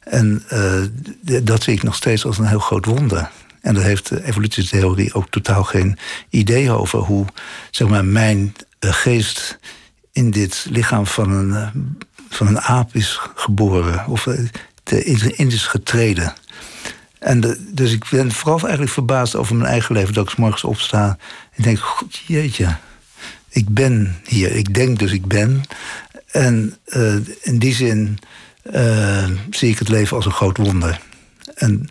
En 0.00 0.42
dat 1.42 1.62
zie 1.62 1.74
ik 1.74 1.82
nog 1.82 1.94
steeds 1.94 2.24
als 2.24 2.38
een 2.38 2.46
heel 2.46 2.58
groot 2.58 2.84
wonder. 2.84 3.30
En 3.60 3.74
daar 3.74 3.84
heeft 3.84 4.08
de 4.08 4.24
evolutietheorie 4.24 5.14
ook 5.14 5.30
totaal 5.30 5.64
geen 5.64 5.98
idee 6.28 6.70
over 6.70 6.98
hoe 6.98 7.26
zeg 7.70 7.88
maar, 7.88 8.04
mijn 8.04 8.54
geest 8.80 9.58
in 10.12 10.30
dit 10.30 10.66
lichaam 10.70 11.06
van 11.06 11.30
een, 11.30 11.54
eh, 11.54 11.68
van 12.28 12.46
een 12.46 12.60
aap 12.60 12.94
is 12.94 13.20
geboren. 13.34 14.06
Of 14.06 14.26
eh, 14.26 15.38
in 15.38 15.50
is 15.50 15.66
getreden. 15.66 16.32
En 17.18 17.58
dus 17.72 17.92
ik 17.92 18.04
ben 18.10 18.32
vooral 18.32 18.60
eigenlijk 18.60 18.92
verbaasd 18.92 19.36
over 19.36 19.56
mijn 19.56 19.70
eigen 19.70 19.94
leven. 19.94 20.14
Dat 20.14 20.24
ik 20.24 20.30
s 20.30 20.36
morgens 20.36 20.64
opsta 20.64 21.18
en 21.52 21.62
denk, 21.62 21.78
god 21.78 22.16
jeetje, 22.26 22.76
ik 23.48 23.68
ben 23.68 24.16
hier. 24.24 24.52
Ik 24.52 24.74
denk 24.74 24.98
dus 24.98 25.12
ik 25.12 25.26
ben. 25.26 25.62
En 26.26 26.76
uh, 26.86 27.16
in 27.40 27.58
die 27.58 27.74
zin 27.74 28.18
zie 29.50 29.70
ik 29.70 29.78
het 29.78 29.88
leven 29.88 30.16
als 30.16 30.26
een 30.26 30.32
groot 30.32 30.56
wonder. 30.56 31.00
En 31.54 31.88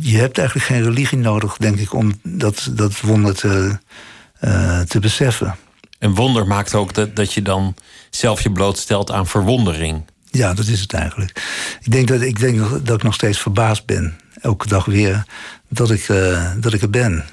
je 0.00 0.16
hebt 0.16 0.38
eigenlijk 0.38 0.68
geen 0.68 0.82
religie 0.82 1.18
nodig, 1.18 1.56
denk 1.56 1.78
ik, 1.78 1.92
om 1.92 2.20
dat, 2.22 2.70
dat 2.72 3.00
wonder 3.00 3.34
te 3.34 5.00
beseffen. 5.00 5.56
En 5.98 6.14
wonder 6.14 6.46
maakt 6.46 6.74
ook 6.74 6.94
dat, 6.94 7.16
dat 7.16 7.32
je 7.32 7.42
dan 7.42 7.74
zelf 8.10 8.40
je 8.40 8.50
blootstelt 8.50 9.10
aan 9.10 9.26
verwondering. 9.26 10.04
Ja, 10.30 10.54
dat 10.54 10.66
is 10.66 10.80
het 10.80 10.92
eigenlijk. 10.92 11.42
Ik 11.80 11.92
denk 11.92 12.08
dat 12.08 12.20
ik, 12.20 12.38
denk 12.38 12.86
dat 12.86 12.96
ik 12.96 13.02
nog 13.02 13.14
steeds 13.14 13.38
verbaasd 13.38 13.86
ben. 13.86 14.18
Elke 14.40 14.68
dag 14.68 14.84
weer 14.84 15.24
dat 15.68 15.90
ik, 15.90 16.08
uh, 16.08 16.50
dat 16.60 16.72
ik 16.72 16.82
er 16.82 16.90
ben. 16.90 17.24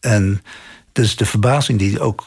En 0.00 0.42
dus 0.92 1.16
de 1.16 1.26
verbazing 1.26 1.78
die 1.78 2.00
ook 2.00 2.24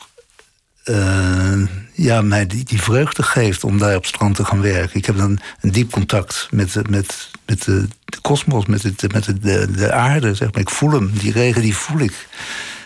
uh, 0.86 1.62
ja, 1.94 2.22
mij 2.22 2.48
die, 2.48 2.64
die 2.64 2.82
vreugde 2.82 3.24
geeft 3.24 3.64
om 3.64 3.78
daar 3.78 3.96
op 3.96 4.06
strand 4.06 4.36
te 4.36 4.46
gaan 4.46 4.62
werken. 4.62 4.98
Ik 4.98 5.06
heb 5.06 5.18
dan 5.18 5.40
een 5.62 5.72
diep 5.72 5.92
contact 5.92 6.48
met, 6.52 6.90
met, 6.90 7.30
met 7.46 7.64
de 7.64 7.88
kosmos, 8.22 8.66
met, 8.66 8.84
met 9.14 9.26
de, 9.26 9.40
de, 9.40 9.72
de, 9.72 9.92
aarde. 9.92 10.36
Zeg 10.36 10.52
maar. 10.52 10.62
Ik 10.62 10.70
voel 10.70 10.92
hem, 10.92 11.12
die 11.14 11.32
regen 11.32 11.62
die 11.62 11.76
voel 11.76 12.00
ik. 12.00 12.28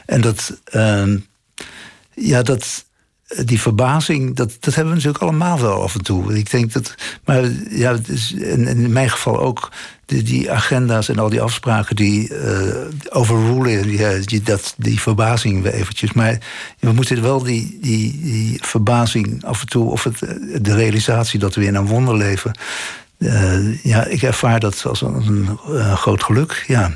En 0.06 0.22
dat, 0.22 0.58
uh, 0.72 1.16
ja, 2.15 2.41
dat, 2.41 2.86
die 3.45 3.62
verbazing, 3.62 4.36
dat, 4.36 4.58
dat 4.60 4.76
hebben 4.76 4.93
we 4.93 4.99
natuurlijk 4.99 5.23
allemaal 5.23 5.60
wel 5.60 5.82
af 5.82 5.95
en 5.95 6.04
toe. 6.04 6.38
Ik 6.38 6.52
denk 6.52 6.73
dat, 6.73 6.95
maar 7.26 7.43
ja, 7.69 7.97
is 8.08 8.32
in, 8.32 8.91
mijn 8.91 9.10
geval 9.10 9.39
ook 9.39 9.71
die, 10.06 10.23
die, 10.23 10.52
agenda's 10.52 11.10
en 11.10 11.19
al 11.19 11.30
die 11.30 11.41
afspraken 11.41 11.95
die 11.95 12.30
uh, 12.30 12.76
overrulen, 13.10 13.88
die, 13.88 14.19
die, 14.19 14.41
dat, 14.41 14.73
die 14.78 14.99
verbazing 14.99 15.63
weer 15.63 15.73
eventjes. 15.73 16.13
Maar 16.13 16.38
we 16.80 16.91
moeten 16.91 17.21
wel 17.21 17.43
die, 17.43 17.78
die, 17.82 18.21
die 18.21 18.60
verbazing 18.62 19.45
af 19.45 19.62
en 19.62 19.67
toe, 19.67 19.91
of 19.91 20.04
het, 20.04 20.19
de 20.62 20.76
realisatie 20.76 21.39
dat 21.39 21.56
we 21.56 21.65
in 21.65 21.76
een 21.76 21.88
wonder 21.88 22.17
leven. 22.17 22.58
Uh, 23.17 23.84
ja, 23.84 24.06
ik 24.06 24.21
ervaar 24.21 24.60
dat 24.60 24.86
als 24.86 25.02
een 25.02 25.58
groot 25.95 26.23
geluk, 26.23 26.63
ja. 26.67 26.91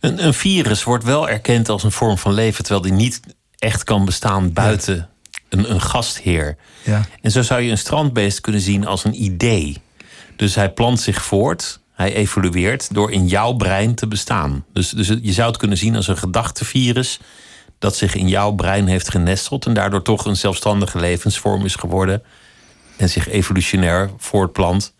Een, 0.00 0.24
een, 0.24 0.34
virus 0.34 0.84
wordt 0.84 1.04
wel 1.04 1.28
erkend 1.28 1.68
als 1.68 1.84
een 1.84 1.92
vorm 1.92 2.18
van 2.18 2.32
leven, 2.32 2.64
terwijl 2.64 2.84
die 2.84 2.92
niet 2.92 3.20
echt 3.58 3.84
kan 3.84 4.04
bestaan 4.04 4.52
buiten 4.52 5.08
een, 5.48 5.70
een 5.70 5.80
gastheer. 5.80 6.56
Ja. 6.84 7.06
En 7.22 7.30
zo 7.30 7.42
zou 7.42 7.60
je 7.60 7.70
een 7.70 7.78
strandbeest 7.78 8.40
kunnen 8.40 8.60
zien 8.60 8.86
als 8.86 9.04
een 9.04 9.22
idee. 9.22 9.76
Dus 10.36 10.54
hij 10.54 10.72
plant 10.72 11.00
zich 11.00 11.22
voort, 11.22 11.80
hij 11.92 12.14
evolueert 12.14 12.94
door 12.94 13.12
in 13.12 13.26
jouw 13.26 13.52
brein 13.52 13.94
te 13.94 14.06
bestaan. 14.06 14.64
Dus, 14.72 14.90
dus 14.90 15.08
je 15.22 15.32
zou 15.32 15.48
het 15.48 15.56
kunnen 15.56 15.78
zien 15.78 15.96
als 15.96 16.08
een 16.08 16.18
gedachtevirus 16.18 17.18
dat 17.78 17.96
zich 17.96 18.14
in 18.14 18.28
jouw 18.28 18.52
brein 18.52 18.86
heeft 18.86 19.10
genesteld 19.10 19.66
en 19.66 19.74
daardoor 19.74 20.02
toch 20.02 20.24
een 20.24 20.36
zelfstandige 20.36 20.98
levensvorm 20.98 21.64
is 21.64 21.74
geworden 21.74 22.22
en 22.96 23.08
zich 23.08 23.28
evolutionair 23.28 24.10
voortplant 24.16 24.94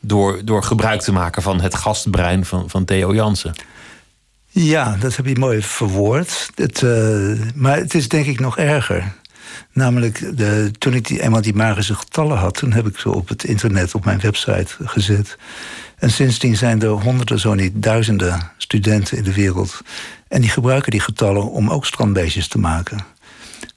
door, 0.00 0.44
door 0.44 0.62
gebruik 0.62 1.00
te 1.00 1.12
maken 1.12 1.42
van 1.42 1.60
het 1.60 1.74
gastbrein 1.74 2.44
van, 2.44 2.70
van 2.70 2.84
Theo 2.84 3.14
Jansen. 3.14 3.54
Ja, 4.58 4.96
dat 4.96 5.16
heb 5.16 5.26
je 5.26 5.38
mooi 5.38 5.62
verwoord. 5.62 6.50
Het, 6.54 6.82
uh, 6.82 7.40
maar 7.54 7.76
het 7.76 7.94
is 7.94 8.08
denk 8.08 8.26
ik 8.26 8.40
nog 8.40 8.58
erger. 8.58 9.12
Namelijk, 9.72 10.36
de, 10.36 10.70
toen 10.78 10.94
ik 10.94 11.06
die, 11.06 11.22
eenmaal 11.22 11.40
die 11.40 11.54
magische 11.54 11.94
getallen 11.94 12.38
had... 12.38 12.54
toen 12.54 12.72
heb 12.72 12.86
ik 12.86 12.98
ze 12.98 13.10
op 13.10 13.28
het 13.28 13.44
internet, 13.44 13.94
op 13.94 14.04
mijn 14.04 14.20
website 14.20 14.66
gezet. 14.84 15.38
En 15.96 16.10
sindsdien 16.10 16.56
zijn 16.56 16.82
er 16.82 16.88
honderden, 16.88 17.38
zo 17.38 17.54
niet 17.54 17.82
duizenden 17.82 18.50
studenten 18.56 19.16
in 19.16 19.24
de 19.24 19.34
wereld. 19.34 19.80
En 20.28 20.40
die 20.40 20.50
gebruiken 20.50 20.90
die 20.90 21.00
getallen 21.00 21.50
om 21.50 21.70
ook 21.70 21.86
strandbeestjes 21.86 22.48
te 22.48 22.58
maken. 22.58 23.04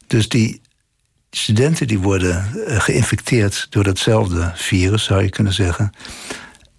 Dus 0.08 0.30
die 0.30 0.62
studenten 1.32 1.88
die 1.88 2.00
worden 2.00 2.50
uh, 2.56 2.80
geïnfecteerd 2.80 3.68
door 3.70 3.84
datzelfde 3.84 4.52
virus, 4.56 5.04
zou 5.04 5.24
je 5.24 5.30
kunnen 5.30 5.54
zeggen. 5.54 5.92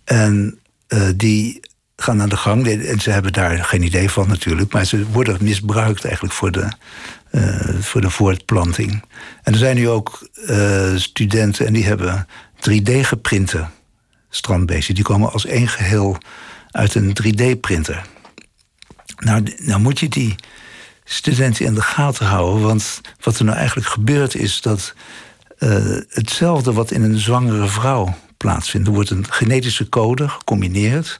En 0.04 0.58
uh, 0.88 1.08
die 1.16 1.60
gaan 2.02 2.22
aan 2.22 2.28
de 2.28 2.36
gang. 2.36 2.66
En 2.66 3.00
ze 3.00 3.10
hebben 3.10 3.32
daar 3.32 3.64
geen 3.64 3.82
idee 3.82 4.10
van 4.10 4.28
natuurlijk. 4.28 4.72
Maar 4.72 4.84
ze 4.84 5.06
worden 5.06 5.36
misbruikt 5.40 6.04
eigenlijk 6.04 6.34
voor 6.34 6.50
de, 6.50 6.68
uh, 7.30 7.80
voor 7.80 8.00
de 8.00 8.10
voortplanting. 8.10 9.04
En 9.42 9.52
er 9.52 9.58
zijn 9.58 9.76
nu 9.76 9.88
ook 9.88 10.28
uh, 10.34 10.96
studenten 10.96 11.66
en 11.66 11.72
die 11.72 11.84
hebben 11.84 12.26
3D-geprinte 12.56 13.66
strandbeestjes. 14.30 14.94
Die 14.94 15.04
komen 15.04 15.32
als 15.32 15.46
één 15.46 15.68
geheel 15.68 16.18
uit 16.70 16.94
een 16.94 17.16
3D-printer. 17.22 18.06
Nou, 19.16 19.54
nou 19.56 19.80
moet 19.80 20.00
je 20.00 20.08
die 20.08 20.34
studenten 21.04 21.64
in 21.64 21.74
de 21.74 21.82
gaten 21.82 22.26
houden. 22.26 22.62
Want 22.62 23.00
wat 23.20 23.38
er 23.38 23.44
nou 23.44 23.56
eigenlijk 23.56 23.88
gebeurt 23.88 24.34
is 24.34 24.60
dat 24.60 24.94
uh, 25.58 25.98
hetzelfde 26.08 26.72
wat 26.72 26.90
in 26.90 27.02
een 27.02 27.18
zwangere 27.18 27.66
vrouw 27.66 28.16
plaatsvindt. 28.36 28.88
Er 28.88 28.94
wordt 28.94 29.10
een 29.10 29.26
genetische 29.30 29.88
code 29.88 30.28
gecombineerd 30.28 31.18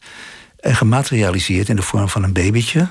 en 0.60 0.76
gematerialiseerd 0.76 1.68
in 1.68 1.76
de 1.76 1.82
vorm 1.82 2.08
van 2.08 2.22
een 2.22 2.32
babytje. 2.32 2.88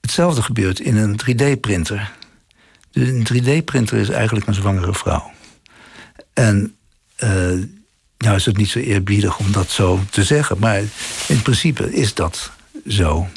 Hetzelfde 0.00 0.42
gebeurt 0.42 0.80
in 0.80 0.96
een 0.96 1.20
3D-printer. 1.20 2.12
Dus 2.90 3.08
een 3.08 3.26
3D-printer 3.32 3.98
is 3.98 4.08
eigenlijk 4.08 4.46
een 4.46 4.54
zwangere 4.54 4.94
vrouw. 4.94 5.30
En 6.32 6.76
uh, 7.18 7.30
nou 8.18 8.36
is 8.36 8.46
het 8.46 8.56
niet 8.56 8.68
zo 8.68 8.78
eerbiedig 8.78 9.38
om 9.38 9.52
dat 9.52 9.70
zo 9.70 10.00
te 10.10 10.24
zeggen, 10.24 10.58
maar 10.58 10.82
in 11.28 11.42
principe 11.42 11.94
is 11.94 12.14
dat 12.14 12.50
zo. 12.88 13.28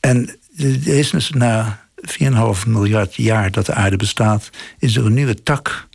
En 0.00 0.36
er 0.58 0.88
is 0.88 1.10
dus 1.10 1.30
na 1.30 1.86
4,5 1.96 2.66
miljard 2.66 3.14
jaar 3.14 3.50
dat 3.50 3.66
de 3.66 3.74
aarde 3.74 3.96
bestaat, 3.96 4.50
is 4.78 4.96
er 4.96 5.06
een 5.06 5.14
nieuwe 5.14 5.42
tak 5.42 5.88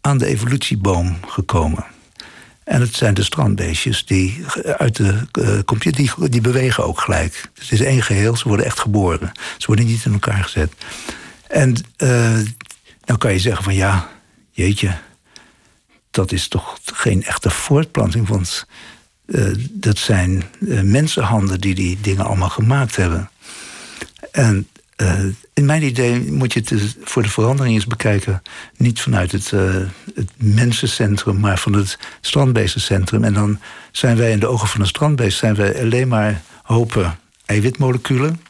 aan 0.00 0.18
de 0.18 0.26
evolutieboom 0.26 1.16
gekomen. 1.26 1.84
En 2.64 2.80
het 2.80 2.94
zijn 2.94 3.14
de 3.14 3.22
strandbeestjes 3.22 4.06
die 4.06 4.44
uit 4.76 4.96
de 4.96 5.26
uh, 5.38 5.58
computer, 5.64 6.30
die, 6.30 6.40
bewegen 6.40 6.84
ook 6.84 7.00
gelijk. 7.00 7.50
Dus 7.54 7.70
het 7.70 7.80
is 7.80 7.86
één 7.86 8.02
geheel, 8.02 8.36
ze 8.36 8.48
worden 8.48 8.66
echt 8.66 8.78
geboren. 8.78 9.32
Ze 9.58 9.66
worden 9.66 9.86
niet 9.86 10.04
in 10.04 10.12
elkaar 10.12 10.42
gezet. 10.42 10.72
En 11.46 11.76
uh, 11.98 12.38
nou 13.04 13.18
kan 13.18 13.32
je 13.32 13.38
zeggen 13.38 13.64
van 13.64 13.74
ja, 13.74 14.08
jeetje, 14.50 14.96
dat 16.10 16.32
is 16.32 16.48
toch 16.48 16.78
geen 16.84 17.24
echte 17.24 17.50
voortplanting. 17.50 18.28
Want 18.28 18.66
uh, 19.26 19.54
dat 19.70 19.98
zijn 19.98 20.44
mensenhanden 20.82 21.60
die 21.60 21.74
die 21.74 21.98
dingen 22.00 22.24
allemaal 22.24 22.48
gemaakt 22.48 22.96
hebben. 22.96 23.30
En 24.30 24.68
uh, 24.96 25.24
in 25.52 25.64
mijn 25.64 25.82
idee 25.82 26.32
moet 26.32 26.52
je 26.52 26.60
het 26.60 26.96
voor 27.04 27.22
de 27.22 27.28
verandering 27.28 27.74
eens 27.74 27.86
bekijken. 27.86 28.42
Niet 28.76 29.00
vanuit 29.00 29.32
het, 29.32 29.50
uh, 29.54 29.74
het 30.14 30.30
mensencentrum, 30.36 31.40
maar 31.40 31.58
van 31.58 31.72
het 31.72 31.98
strandbeestencentrum. 32.20 33.24
En 33.24 33.34
dan 33.34 33.58
zijn 33.92 34.16
wij 34.16 34.30
in 34.30 34.38
de 34.38 34.46
ogen 34.46 34.68
van 34.68 34.80
een 34.80 34.86
strandbeest 34.86 35.38
zijn 35.38 35.54
wij 35.54 35.82
alleen 35.82 36.08
maar 36.08 36.42
hopen 36.62 37.18
eiwitmoleculen. 37.44 38.40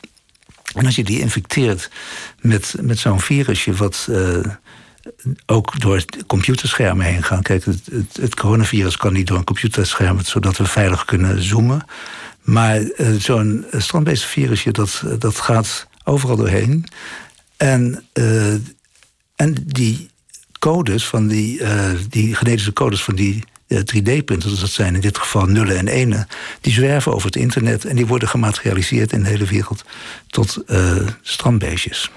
En 0.75 0.87
als 0.87 0.97
je 0.97 1.05
die 1.05 1.21
infecteert 1.21 1.91
met, 2.41 2.75
met 2.81 2.99
zo'n 2.99 3.21
virusje, 3.21 3.73
wat 3.73 4.07
uh, 4.11 4.39
ook 5.47 5.81
door 5.81 5.97
het 5.97 6.27
computerscherm 6.27 7.01
heen 7.01 7.23
gaat. 7.23 7.43
Kijk, 7.43 7.65
het, 7.65 7.89
het, 8.21 8.35
coronavirus 8.35 8.97
kan 8.97 9.13
niet 9.13 9.27
door 9.27 9.39
een 9.39 9.45
computerscherm, 9.45 10.21
zodat 10.21 10.57
we 10.57 10.67
veilig 10.67 11.05
kunnen 11.05 11.43
zoomen. 11.43 11.85
Maar 12.43 12.83
zo'n 13.19 13.67
strandbeestenvirusje, 13.73 14.71
dat, 14.71 15.03
dat 15.19 15.37
gaat 15.37 15.87
overal 16.05 16.37
doorheen. 16.37 16.87
En, 17.57 18.05
uh, 18.15 18.53
en 19.37 19.55
die 19.67 20.09
codes 20.59 21.07
van 21.07 21.27
die, 21.27 21.61
uh, 21.61 21.91
die 22.09 22.35
genetische 22.35 22.73
codes 22.73 23.03
van 23.03 23.15
die 23.15 23.45
3D-printers, 23.69 24.55
eh, 24.55 24.61
dat 24.61 24.71
zijn 24.71 24.95
in 24.95 25.01
dit 25.01 25.19
geval 25.19 25.47
nullen 25.47 25.79
en 25.79 25.89
enen, 25.89 26.29
die 26.61 26.73
zwerven 26.73 27.13
over 27.13 27.27
het 27.27 27.37
internet 27.37 27.85
en 27.85 27.97
die 27.97 28.07
worden 28.07 28.29
gematerialiseerd 28.29 29.13
in 29.13 29.23
de 29.23 29.29
hele 29.29 29.45
wereld 29.45 29.85
tot 30.27 30.59
strandbeestjes. 31.23 32.11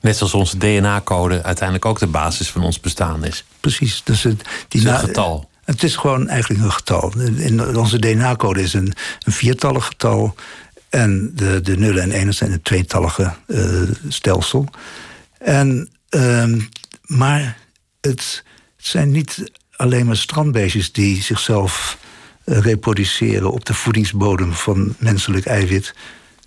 Net 0.00 0.16
zoals 0.16 0.34
onze 0.34 0.58
DNA-code 0.58 1.42
uiteindelijk 1.42 1.86
ook 1.86 1.98
de 1.98 2.06
basis 2.06 2.50
van 2.50 2.62
ons 2.62 2.80
bestaan 2.80 3.24
is. 3.24 3.44
Precies. 3.60 4.02
Dus 4.04 4.22
het, 4.22 4.38
die 4.38 4.46
het 4.64 4.74
is 4.74 4.84
een 4.84 4.98
getal. 4.98 5.50
Het 5.64 5.82
is 5.82 5.96
gewoon 5.96 6.28
eigenlijk 6.28 6.62
een 6.62 6.72
getal. 6.72 7.12
In 7.36 7.76
onze 7.76 7.98
DNA-code 7.98 8.62
is 8.62 8.72
een, 8.72 8.92
een 9.20 9.32
viertallig 9.32 9.86
getal. 9.86 10.34
En 10.92 11.32
de, 11.34 11.60
de 11.60 11.76
nullen 11.76 12.02
en 12.02 12.10
enen 12.10 12.34
zijn 12.34 12.52
een 12.52 12.62
tweetallige 12.62 13.32
uh, 13.46 13.82
stelsel. 14.08 14.68
En, 15.38 15.90
uh, 16.10 16.54
maar 17.02 17.58
het, 18.00 18.10
het, 18.10 18.44
zijn 18.76 19.10
niet 19.10 19.52
alleen 19.76 20.06
maar 20.06 20.16
strandbeestjes 20.16 20.92
die 20.92 21.22
zichzelf 21.22 21.98
uh, 22.44 22.58
reproduceren 22.58 23.52
op 23.52 23.64
de 23.64 23.74
voedingsbodem 23.74 24.52
van 24.52 24.94
menselijk 24.98 25.46
eiwit. 25.46 25.94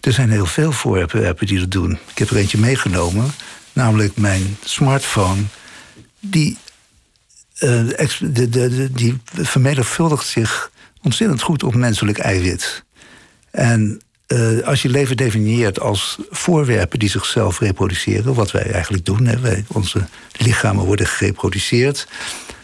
Er 0.01 0.13
zijn 0.13 0.29
heel 0.29 0.45
veel 0.45 0.71
voorwerpen 0.71 1.47
die 1.47 1.59
dat 1.59 1.71
doen. 1.71 1.91
Ik 1.91 2.17
heb 2.17 2.29
er 2.29 2.37
eentje 2.37 2.57
meegenomen, 2.57 3.31
namelijk 3.73 4.17
mijn 4.17 4.57
smartphone. 4.63 5.41
Die, 6.19 6.57
de, 7.59 8.49
de, 8.49 8.89
die 8.91 9.17
vermenigvuldigt 9.33 10.27
zich 10.27 10.71
ontzettend 11.01 11.41
goed 11.41 11.63
op 11.63 11.75
menselijk 11.75 12.17
eiwit. 12.17 12.83
En 13.51 13.99
uh, 14.35 14.67
als 14.67 14.81
je 14.81 14.89
leven 14.89 15.17
definieert 15.17 15.79
als 15.79 16.17
voorwerpen 16.29 16.99
die 16.99 17.09
zichzelf 17.09 17.59
reproduceren, 17.59 18.33
wat 18.33 18.51
wij 18.51 18.71
eigenlijk 18.71 19.05
doen, 19.05 19.25
hè, 19.25 19.39
wij, 19.39 19.65
onze 19.67 20.07
lichamen 20.37 20.85
worden 20.85 21.07
gereproduceerd, 21.07 22.07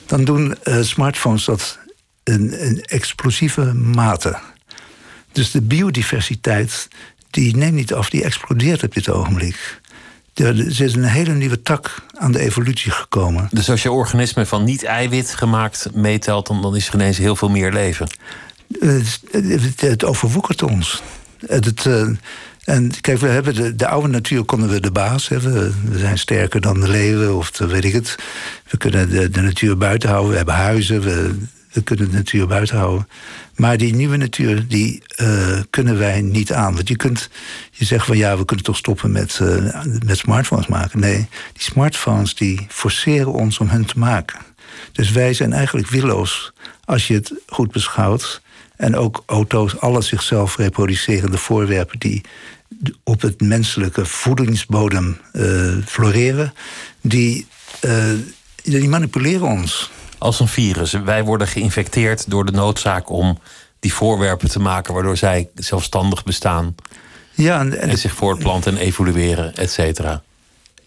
dan 0.05 0.23
doen 0.23 0.55
uh, 0.63 0.81
smartphones 0.81 1.45
dat 1.45 1.79
in, 2.23 2.60
in 2.60 2.81
explosieve 2.81 3.73
mate. 3.73 4.39
Dus 5.31 5.51
de 5.51 5.62
biodiversiteit 5.62 6.88
die 7.29 7.55
neemt 7.55 7.73
niet 7.73 7.93
af, 7.93 8.10
die 8.10 8.23
explodeert 8.23 8.84
op 8.84 8.93
dit 8.93 9.10
ogenblik. 9.10 9.79
Er 10.34 10.81
is 10.81 10.95
een 10.95 11.03
hele 11.03 11.34
nieuwe 11.34 11.62
tak 11.62 12.05
aan 12.17 12.31
de 12.31 12.39
evolutie 12.39 12.91
gekomen. 12.91 13.47
Dus 13.51 13.69
als 13.69 13.84
je 13.84 13.91
organisme 13.91 14.45
van 14.45 14.63
niet-eiwit 14.63 15.34
gemaakt 15.34 15.88
meetelt, 15.93 16.47
dan, 16.47 16.62
dan 16.62 16.75
is 16.75 16.88
er 16.88 16.93
ineens 16.93 17.17
heel 17.17 17.36
veel 17.36 17.49
meer 17.49 17.71
leven? 17.71 18.07
Het, 18.79 19.21
het, 19.31 19.81
het 19.81 20.03
overwoekert 20.03 20.63
ons. 20.63 21.01
Uh, 21.49 22.08
en 22.63 22.91
kijk, 23.01 23.17
we 23.17 23.27
hebben 23.27 23.56
de, 23.56 23.75
de, 23.75 23.88
oude 23.88 24.08
natuur 24.08 24.43
konden 24.43 24.69
we 24.69 24.80
de 24.80 24.91
baas. 24.91 25.27
Hè. 25.27 25.39
We, 25.39 25.71
zijn 25.91 26.17
sterker 26.17 26.62
dan 26.62 26.80
de 26.80 26.88
leeuwen 26.88 27.38
of 27.38 27.51
de, 27.51 27.67
weet 27.67 27.84
ik 27.84 27.93
het. 27.93 28.15
We 28.69 28.77
kunnen 28.77 29.32
de, 29.32 29.41
natuur 29.41 29.77
buiten 29.77 30.10
houden. 30.10 30.32
We 30.32 30.38
hebben 30.38 30.56
huizen. 30.56 31.01
We, 31.01 31.36
kunnen 31.84 32.10
de 32.10 32.15
natuur 32.15 32.47
buiten 32.47 32.77
houden. 32.77 33.08
Maar 33.56 33.77
die 33.77 33.95
nieuwe 33.95 34.17
natuur, 34.17 34.67
die 34.67 35.04
uh, 35.21 35.60
kunnen 35.69 35.97
wij 35.97 36.21
niet 36.21 36.54
aan. 36.54 36.75
Want 36.75 36.88
je 36.88 36.95
kunt, 36.95 37.30
je 37.71 37.86
zegt 37.86 38.06
van 38.06 38.17
ja, 38.17 38.38
we 38.38 38.45
kunnen 38.45 38.65
toch 38.65 38.77
stoppen 38.77 39.12
met, 39.12 39.39
uh, 39.41 39.84
met 40.06 40.17
smartphones 40.17 40.67
maken. 40.67 40.99
Nee, 40.99 41.27
die 41.54 41.62
smartphones 41.63 42.36
die 42.36 42.65
forceren 42.69 43.34
ons 43.34 43.60
om 43.60 43.69
hun 43.69 43.86
te 43.86 43.99
maken. 43.99 44.39
Dus 44.91 45.12
wij 45.12 45.34
zijn 45.34 45.54
eigenlijk 45.54 45.88
willoos 45.88 46.54
als 46.86 47.08
je 47.08 47.13
het 47.13 47.34
goed 47.47 47.71
beschouwt. 47.71 48.41
En 48.81 48.95
ook 48.95 49.23
auto's, 49.25 49.79
alle 49.79 50.01
zichzelf 50.01 50.57
reproducerende 50.57 51.37
voorwerpen 51.37 51.99
die 51.99 52.21
op 53.03 53.21
het 53.21 53.41
menselijke 53.41 54.05
voedingsbodem 54.05 55.17
uh, 55.33 55.77
floreren, 55.85 56.53
die, 57.01 57.47
die 58.63 58.89
manipuleren 58.89 59.47
ons 59.47 59.91
als 60.17 60.39
een 60.39 60.47
virus. 60.47 60.91
Wij 60.91 61.23
worden 61.23 61.47
geïnfecteerd 61.47 62.29
door 62.29 62.45
de 62.45 62.51
noodzaak 62.51 63.09
om 63.09 63.39
die 63.79 63.93
voorwerpen 63.93 64.49
te 64.49 64.59
maken, 64.59 64.93
waardoor 64.93 65.17
zij 65.17 65.49
zelfstandig 65.55 66.23
bestaan. 66.23 66.75
Ja, 67.33 67.59
en, 67.59 67.79
en, 67.79 67.97
zich 67.97 68.13
voortplanten 68.13 68.75
en 68.77 68.81
evolueren, 68.81 69.55
et 69.55 69.71
cetera. 69.71 70.23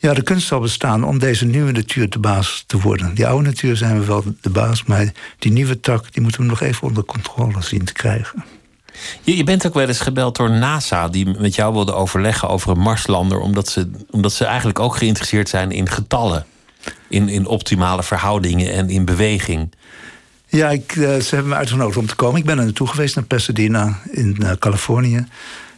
Ja, 0.04 0.14
de 0.14 0.22
kunst 0.22 0.46
zal 0.46 0.60
bestaan 0.60 1.04
om 1.04 1.18
deze 1.18 1.46
nieuwe 1.46 1.72
natuur 1.72 2.10
de 2.10 2.18
baas 2.18 2.64
te 2.66 2.80
worden. 2.80 3.14
Die 3.14 3.26
oude 3.26 3.48
natuur 3.48 3.76
zijn 3.76 3.98
we 3.98 4.06
wel 4.06 4.24
de 4.40 4.50
baas, 4.50 4.84
maar 4.84 5.12
die 5.38 5.52
nieuwe 5.52 5.80
tak 5.80 6.12
die 6.12 6.22
moeten 6.22 6.40
we 6.40 6.46
nog 6.46 6.60
even 6.60 6.82
onder 6.88 7.04
controle 7.04 7.62
zien 7.62 7.84
te 7.84 7.92
krijgen. 7.92 8.44
Je, 9.20 9.36
je 9.36 9.44
bent 9.44 9.66
ook 9.66 9.74
wel 9.74 9.88
eens 9.88 10.00
gebeld 10.00 10.36
door 10.36 10.50
NASA, 10.50 11.08
die 11.08 11.26
met 11.40 11.54
jou 11.54 11.72
wilde 11.72 11.92
overleggen 11.92 12.48
over 12.48 12.70
een 12.70 12.78
Marslander, 12.78 13.38
omdat 13.38 13.68
ze, 13.68 13.90
omdat 14.10 14.32
ze 14.32 14.44
eigenlijk 14.44 14.78
ook 14.78 14.96
geïnteresseerd 14.96 15.48
zijn 15.48 15.70
in 15.70 15.88
getallen 15.88 16.46
in, 17.08 17.28
in 17.28 17.46
optimale 17.46 18.02
verhoudingen 18.02 18.72
en 18.72 18.88
in 18.90 19.04
beweging. 19.04 19.72
Ja, 20.46 20.70
ik, 20.70 20.94
uh, 20.96 21.16
ze 21.16 21.34
hebben 21.34 21.48
me 21.48 21.58
uitgenodigd 21.58 21.98
om 21.98 22.06
te 22.06 22.14
komen. 22.14 22.40
Ik 22.40 22.46
ben 22.46 22.58
er 22.58 22.64
naartoe 22.64 22.88
geweest 22.88 23.14
naar 23.14 23.24
Pasadena 23.24 23.98
in 24.10 24.36
uh, 24.40 24.50
Californië. 24.58 25.26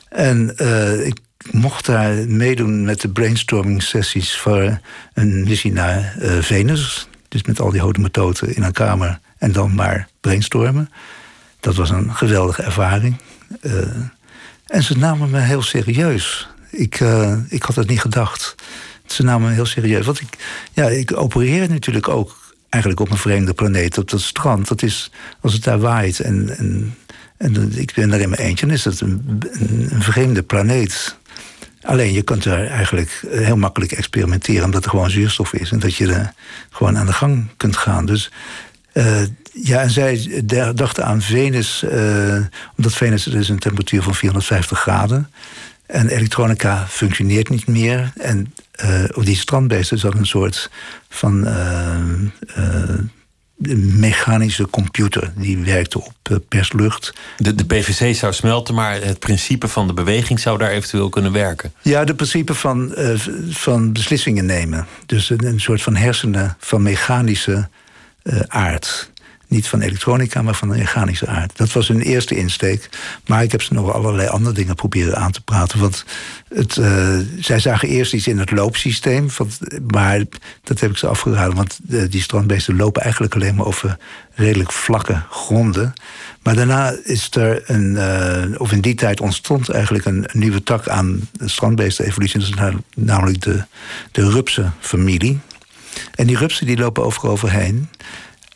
En 0.08 0.54
uh, 0.56 1.06
ik 1.06 1.18
mocht 1.50 1.86
daar 1.86 2.28
meedoen 2.28 2.84
met 2.84 3.00
de 3.00 3.08
brainstorming 3.08 3.82
sessies 3.82 4.36
voor 4.36 4.80
een 5.14 5.44
missie 5.44 5.72
naar 5.72 6.16
Venus. 6.40 7.08
Dus 7.28 7.42
met 7.42 7.60
al 7.60 7.70
die 7.70 7.80
hodematoten 7.80 8.54
in 8.54 8.62
een 8.62 8.72
kamer 8.72 9.18
en 9.38 9.52
dan 9.52 9.74
maar 9.74 10.08
brainstormen. 10.20 10.90
Dat 11.60 11.74
was 11.74 11.90
een 11.90 12.14
geweldige 12.14 12.62
ervaring. 12.62 13.16
en 14.66 14.82
ze 14.82 14.98
namen 14.98 15.30
me 15.30 15.38
heel 15.38 15.62
serieus. 15.62 16.48
Ik, 16.70 17.00
ik 17.48 17.62
had 17.62 17.74
het 17.74 17.88
niet 17.88 18.00
gedacht. 18.00 18.54
Ze 19.06 19.22
namen 19.22 19.48
me 19.48 19.54
heel 19.54 19.66
serieus. 19.66 20.06
Want 20.06 20.20
ik, 20.20 20.28
ja, 20.72 20.88
ik 20.88 21.16
opereer 21.16 21.68
natuurlijk 21.68 22.08
ook 22.08 22.46
eigenlijk 22.68 23.00
op 23.00 23.10
een 23.10 23.16
vreemde 23.16 23.54
planeet, 23.54 23.98
op 23.98 24.10
dat 24.10 24.20
strand. 24.20 24.68
Dat 24.68 24.82
is, 24.82 25.10
als 25.40 25.52
het 25.52 25.64
daar 25.64 25.78
waait 25.78 26.20
en, 26.20 26.56
en, 26.58 26.96
en 27.36 27.78
ik 27.78 27.92
ben 27.94 28.12
er 28.12 28.20
in 28.20 28.28
mijn 28.28 28.40
eentje, 28.40 28.66
dan 28.66 28.74
is 28.74 28.82
dat 28.82 29.00
een, 29.00 29.42
een, 29.90 30.02
vreemde 30.02 30.42
planeet. 30.42 31.16
Alleen 31.86 32.12
je 32.12 32.22
kunt 32.22 32.44
er 32.44 32.66
eigenlijk 32.66 33.22
heel 33.28 33.56
makkelijk 33.56 33.92
experimenteren, 33.92 34.64
omdat 34.64 34.84
er 34.84 34.90
gewoon 34.90 35.10
zuurstof 35.10 35.52
is 35.52 35.70
en 35.70 35.78
dat 35.78 35.94
je 35.94 36.12
er 36.12 36.32
gewoon 36.70 36.98
aan 36.98 37.06
de 37.06 37.12
gang 37.12 37.48
kunt 37.56 37.76
gaan. 37.76 38.06
Dus 38.06 38.30
uh, 38.92 39.22
ja, 39.52 39.80
en 39.80 39.90
zij 39.90 40.42
dachten 40.74 41.04
aan 41.04 41.22
Venus, 41.22 41.84
omdat 42.76 42.92
Venus 42.92 43.26
is 43.26 43.48
een 43.48 43.58
temperatuur 43.58 44.02
van 44.02 44.14
450 44.14 44.78
graden. 44.80 45.30
En 45.86 46.08
elektronica 46.08 46.86
functioneert 46.88 47.48
niet 47.48 47.66
meer. 47.66 48.12
En 48.16 48.54
op 49.14 49.24
die 49.24 49.36
strandbeesten 49.36 49.98
zat 49.98 50.14
een 50.14 50.26
soort 50.26 50.70
van 51.08 51.46
mechanische 53.56 54.70
computer. 54.70 55.32
Die 55.36 55.58
werkte 55.58 55.98
op 55.98 56.40
perslucht. 56.48 57.12
De, 57.36 57.54
de 57.54 57.64
PVC 57.64 58.14
zou 58.14 58.32
smelten, 58.32 58.74
maar 58.74 59.02
het 59.02 59.18
principe 59.18 59.68
van 59.68 59.86
de 59.86 59.92
beweging 59.92 60.40
zou 60.40 60.58
daar 60.58 60.70
eventueel 60.70 61.08
kunnen 61.08 61.32
werken. 61.32 61.72
Ja, 61.82 62.04
het 62.04 62.16
principe 62.16 62.54
van, 62.54 62.94
van 63.48 63.92
beslissingen 63.92 64.46
nemen. 64.46 64.86
Dus 65.06 65.30
een, 65.30 65.44
een, 65.44 65.60
soort 65.60 65.82
van 65.82 65.96
hersenen 65.96 66.56
van 66.58 66.82
mechanische 66.82 67.68
aard. 68.48 69.10
Niet 69.48 69.68
van 69.68 69.80
elektronica, 69.80 70.42
maar 70.42 70.54
van 70.54 70.68
de 70.68 70.76
mechanische 70.76 71.26
aard. 71.26 71.56
Dat 71.56 71.72
was 71.72 71.88
hun 71.88 72.00
eerste 72.00 72.36
insteek. 72.36 72.88
Maar 73.26 73.42
ik 73.42 73.52
heb 73.52 73.62
ze 73.62 73.72
nog 73.72 73.92
allerlei 73.92 74.28
andere 74.28 74.54
dingen 74.54 74.74
proberen 74.74 75.16
aan 75.16 75.32
te 75.32 75.40
praten. 75.40 75.78
Want 75.78 76.04
het, 76.48 76.76
uh, 76.76 77.18
zij 77.40 77.58
zagen 77.58 77.88
eerst 77.88 78.12
iets 78.12 78.26
in 78.26 78.38
het 78.38 78.50
loopsysteem. 78.50 79.28
maar 79.86 80.22
dat 80.62 80.80
heb 80.80 80.90
ik 80.90 80.96
ze 80.96 81.06
afgeraden. 81.06 81.54
Want 81.54 81.78
uh, 81.88 82.02
die 82.10 82.22
strandbeesten 82.22 82.76
lopen 82.76 83.02
eigenlijk 83.02 83.34
alleen 83.34 83.54
maar 83.54 83.66
over 83.66 83.96
redelijk 84.34 84.72
vlakke 84.72 85.22
gronden. 85.30 85.92
Maar 86.42 86.54
daarna 86.54 86.94
is 87.02 87.28
er 87.30 87.70
een, 87.70 87.94
uh, 87.94 88.60
of 88.60 88.72
in 88.72 88.80
die 88.80 88.94
tijd 88.94 89.20
ontstond 89.20 89.68
eigenlijk 89.68 90.04
een, 90.04 90.28
nieuwe 90.32 90.62
tak 90.62 90.88
aan 90.88 91.28
strandbeesten-evolutie. 91.44 92.40
Dat 92.40 92.48
is 92.48 92.74
namelijk 92.94 93.42
de, 93.42 93.64
de 94.10 94.30
rupsenfamilie. 94.30 95.38
En 96.14 96.26
die 96.26 96.36
rupsen 96.36 96.66
die 96.66 96.78
lopen 96.78 97.04
overal 97.04 97.30
overheen. 97.30 97.88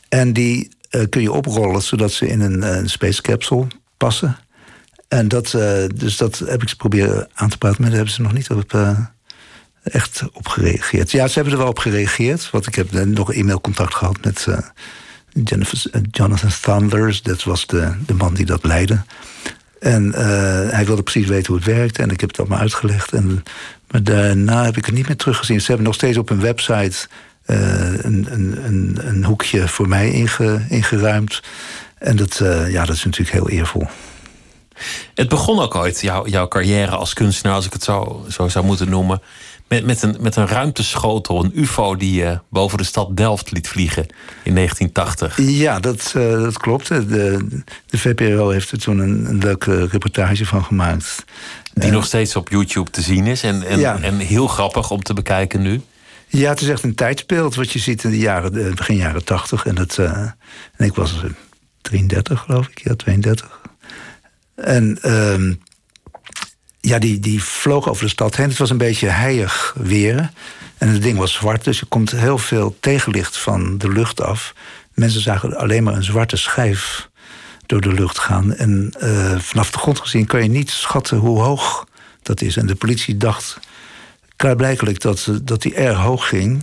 En 0.09 0.33
die 0.33 0.69
uh, 0.91 1.03
kun 1.09 1.23
je 1.23 1.33
oprollen 1.33 1.83
zodat 1.83 2.13
ze 2.13 2.29
in 2.29 2.41
een, 2.41 2.63
een 2.63 2.91
space 2.91 3.23
capsule 3.23 3.67
passen. 3.97 4.37
En 5.09 5.29
dat, 5.29 5.53
uh, 5.53 5.85
dus 5.95 6.17
dat 6.17 6.39
heb 6.39 6.63
ik 6.63 6.69
ze 6.69 6.77
proberen 6.77 7.29
aan 7.35 7.49
te 7.49 7.59
praten, 7.59 7.81
maar 7.81 7.91
daar 7.91 7.99
hebben 7.99 8.15
ze 8.15 8.23
nog 8.23 8.33
niet 8.33 8.51
op, 8.51 8.75
echt 9.83 10.23
op 10.33 10.49
gereageerd. 10.49 11.11
Ja, 11.11 11.27
ze 11.29 11.35
hebben 11.35 11.53
er 11.53 11.59
wel 11.59 11.69
op 11.69 11.79
gereageerd, 11.79 12.51
want 12.51 12.67
ik 12.67 12.75
heb 12.75 12.93
nog 12.93 13.33
e-mailcontact 13.33 13.95
gehad 13.95 14.25
met 14.25 14.47
Jennifer, 15.45 16.01
Jonathan 16.11 16.51
Thunders. 16.61 17.23
Dat 17.23 17.43
was 17.43 17.67
de, 17.67 17.93
de 18.07 18.15
man 18.15 18.35
die 18.35 18.47
dat 18.47 18.65
leidde. 18.65 19.03
En 19.81 20.13
hij 20.71 20.87
wilde 20.87 21.03
precies 21.03 21.27
weten 21.27 21.47
hoe 21.47 21.57
het 21.57 21.75
werkte 21.75 22.03
en 22.03 22.11
ik 22.11 22.21
heb 22.21 22.31
het 22.31 22.39
allemaal 22.39 22.59
uitgelegd. 22.59 23.13
En, 23.13 23.43
maar 23.91 24.03
daarna 24.03 24.65
heb 24.65 24.77
ik 24.77 24.85
het 24.87 24.95
niet 24.95 25.07
meer 25.07 25.17
teruggezien. 25.17 25.61
Ze 25.61 25.67
hebben 25.67 25.87
nog 25.87 25.95
steeds 25.95 26.19
op 26.19 26.29
hun 26.29 26.41
website 26.41 27.09
een, 27.53 28.27
een, 28.31 28.99
een, 29.07 29.25
hoekje 29.25 29.69
voor 29.69 29.89
mij 29.89 30.11
inge, 30.11 30.65
ingeruimd. 30.69 31.43
En 31.99 32.17
dat, 32.17 32.41
uh, 32.43 32.73
ja, 32.73 32.85
dat 32.85 32.97
is 32.97 33.05
natuurlijk 33.05 33.31
heel 33.31 33.49
eervol. 33.49 33.87
Het 35.15 35.29
begon 35.29 35.61
ook 35.61 35.75
ooit, 35.75 36.01
jouw, 36.01 36.27
jouw 36.27 36.49
carrière 36.49 36.97
als 36.97 37.13
kunstenaar, 37.13 37.57
als 37.57 37.67
ik 37.67 37.73
het 37.73 37.83
zo, 37.83 38.25
zo 38.29 38.49
zou 38.49 38.65
moeten 38.65 38.89
noemen. 38.89 39.23
Met, 39.69 39.85
met, 39.85 40.03
een, 40.03 40.17
met 40.21 40.37
een 40.37 40.47
ruimteschotel, 40.47 41.45
een 41.45 41.53
UFO 41.55 41.97
die 41.97 42.15
je 42.15 42.41
boven 42.49 42.79
de 42.79 42.85
stad 42.85 43.17
Delft 43.17 43.51
liet 43.51 43.69
vliegen 43.69 44.07
in 44.43 44.55
1980. 44.55 45.39
Ja, 45.41 45.81
dat, 45.81 46.13
uh, 46.17 46.43
dat 46.43 46.59
klopt. 46.59 46.89
De, 46.89 47.47
de 47.87 47.99
VPRO 47.99 48.49
heeft 48.49 48.71
er 48.71 48.79
toen 48.79 48.99
een, 48.99 49.25
een 49.25 49.39
leuke 49.39 49.87
reportage 49.87 50.47
van 50.47 50.65
gemaakt. 50.65 51.25
Die 51.73 51.91
nog 51.91 52.05
steeds 52.05 52.37
op 52.37 52.49
YouTube 52.49 52.91
te 52.91 53.01
zien 53.01 53.27
is 53.27 53.43
en, 53.43 53.63
en, 53.63 54.03
en 54.03 54.19
heel 54.19 54.47
grappig 54.47 54.91
om 54.91 55.03
te 55.03 55.15
bekijken 55.15 55.63
nu. 55.63 55.81
Ja, 56.33 56.51
het 56.51 56.61
is 56.61 56.69
echt 56.69 56.83
een 56.83 56.95
tijdsbeeld 56.95 57.55
wat 57.55 57.71
je 57.73 57.79
ziet 57.79 58.05
in 58.05 58.11
de 58.11 58.19
jaren, 58.19 58.75
begin 58.75 58.97
jaren 58.97 59.25
tachtig. 59.25 59.67
En, 59.67 59.79
het, 59.79 59.99
en 59.99 60.37
ik 60.77 60.95
was 60.95 61.25
33, 61.81 62.41
geloof 62.41 62.69
ik, 62.69 62.81
ja, 62.85 62.95
32. 62.95 63.61
En 64.55 64.99
uh, 65.05 65.55
ja, 66.81 66.99
die, 66.99 67.21
die 67.21 67.43
vloog 67.43 67.89
over 67.89 68.05
de 68.05 68.11
stad 68.11 68.37
heen. 68.37 68.49
Het 68.49 68.59
was 68.59 68.71
een 68.71 68.79
beetje 68.79 69.09
heilig 69.09 69.75
weer. 69.79 70.31
En 70.79 70.89
het 70.89 71.03
ding 71.03 71.19
was 71.19 71.33
zwart, 71.33 71.65
dus 71.65 71.81
er 71.81 71.87
komt 71.87 72.11
heel 72.11 72.39
veel 72.39 72.77
tegenlicht 72.81 73.39
van 73.39 73.79
de 73.79 73.89
lucht 73.89 74.21
af. 74.21 74.55
Mensen 74.95 75.21
zagen 75.21 75.57
alleen 75.57 75.83
maar 75.83 75.95
een 75.95 76.05
zwarte 76.05 76.37
schijf 76.37 77.09
door 77.67 77.81
de 77.81 77.93
lucht 77.93 78.19
gaan. 78.19 78.55
En 78.55 78.95
uh, 79.03 79.39
vanaf 79.39 79.71
de 79.71 79.79
grond 79.79 79.99
gezien 79.99 80.27
kan 80.27 80.43
je 80.43 80.49
niet 80.49 80.71
schatten 80.71 81.19
hoe 81.19 81.41
hoog 81.41 81.87
dat 82.23 82.41
is. 82.41 82.57
En 82.57 82.67
de 82.67 82.75
politie 82.75 83.17
dacht 83.17 83.59
klaarblijkelijk 84.41 85.01
dat, 85.01 85.31
dat 85.43 85.63
hij 85.63 85.75
erg 85.75 85.99
hoog 85.99 86.29
ging. 86.29 86.63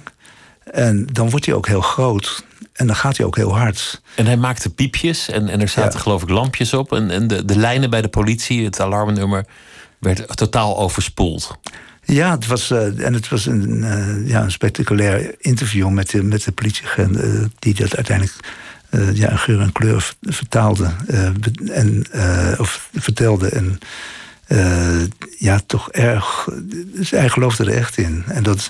En 0.64 1.08
dan 1.12 1.30
wordt 1.30 1.46
hij 1.46 1.56
ook 1.56 1.68
heel 1.68 1.82
groot. 1.82 2.46
En 2.74 2.88
dan 2.88 2.96
gaat 2.96 3.18
hij 3.18 3.26
ook 3.26 3.36
heel 3.36 3.58
hard. 3.58 4.02
En 4.16 4.26
hij 4.26 4.38
maakte 4.38 4.70
piepjes 4.70 5.30
en, 5.30 5.50
en 5.50 5.62
er 5.62 5.68
zaten 5.68 6.00
geloof 6.00 6.22
ik 6.22 6.30
lampjes 6.30 6.74
op. 6.74 6.94
En, 6.94 7.12
en 7.12 7.28
de, 7.28 7.46
de 7.46 7.58
lijnen 7.58 7.90
bij 7.90 8.02
de 8.02 8.08
politie, 8.08 8.66
het 8.66 8.80
alarmnummer, 8.80 9.46
werd 10.00 10.38
totaal 10.38 10.78
overspoeld. 10.78 11.58
Ja, 12.04 12.32
het 12.32 12.48
was, 12.48 12.72
uh, 12.72 13.06
en 13.06 13.14
het 13.14 13.30
was 13.30 13.46
een, 13.46 13.82
uh, 13.82 14.28
ja, 14.28 14.44
een 14.44 14.52
spectaculair 14.52 15.36
interview 15.40 15.90
met 15.90 16.10
de, 16.10 16.24
met 16.24 16.44
de 16.44 16.52
politieagent... 16.52 17.24
Uh, 17.24 17.46
die 17.60 17.74
dat 17.74 17.96
uiteindelijk 17.96 18.36
ja, 19.14 19.36
geur 19.36 19.62
en 19.62 19.72
kleur 19.72 20.14
vertaalde 20.22 20.92
en, 21.72 22.06
of 22.58 22.90
vertelde. 22.94 23.50
En 23.50 23.80
ja, 25.38 25.60
toch 25.66 25.92
erg... 25.92 26.48
Dus 26.86 27.12
hij 27.12 27.30
geloofde 27.30 27.64
er 27.64 27.78
echt 27.78 27.98
in. 27.98 28.24
En 28.28 28.44
dat 28.44 28.70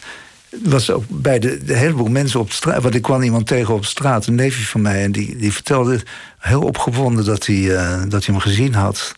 was 0.64 0.92
ook 0.92 1.04
bij 1.08 1.40
de, 1.40 1.60
heleboel 1.66 2.08
mensen 2.08 2.40
op 2.40 2.52
straat. 2.52 2.82
Want 2.82 2.96
ik 2.96 3.02
kwam 3.02 3.22
iemand 3.22 3.48
tegen 3.48 3.74
op 3.74 3.86
straat, 3.86 4.26
een 4.26 4.36
neefje 4.36 4.66
van 4.66 4.82
mij. 4.82 5.04
En 5.04 5.12
die, 5.12 5.36
die 5.36 5.54
vertelde 5.54 6.02
heel 6.40 6.62
opgewonden 6.62 7.26
dat 7.26 7.46
hij, 7.46 7.56
uh, 7.56 8.02
dat 8.08 8.26
hij 8.26 8.34
hem 8.36 8.40
gezien 8.40 8.74
had. 8.74 9.12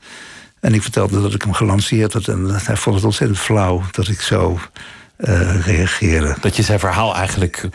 En 0.59 0.73
ik 0.73 0.81
vertelde 0.81 1.21
dat 1.21 1.33
ik 1.33 1.41
hem 1.41 1.53
gelanceerd 1.53 2.13
had. 2.13 2.27
En 2.27 2.45
hij 2.49 2.75
vond 2.75 2.95
het 2.95 3.05
ontzettend 3.05 3.39
flauw 3.39 3.83
dat 3.91 4.07
ik 4.07 4.21
zo 4.21 4.59
uh, 5.17 5.65
reageerde. 5.65 6.35
Dat 6.41 6.55
je 6.55 6.63
zijn 6.63 6.79
verhaal 6.79 7.15
eigenlijk 7.15 7.69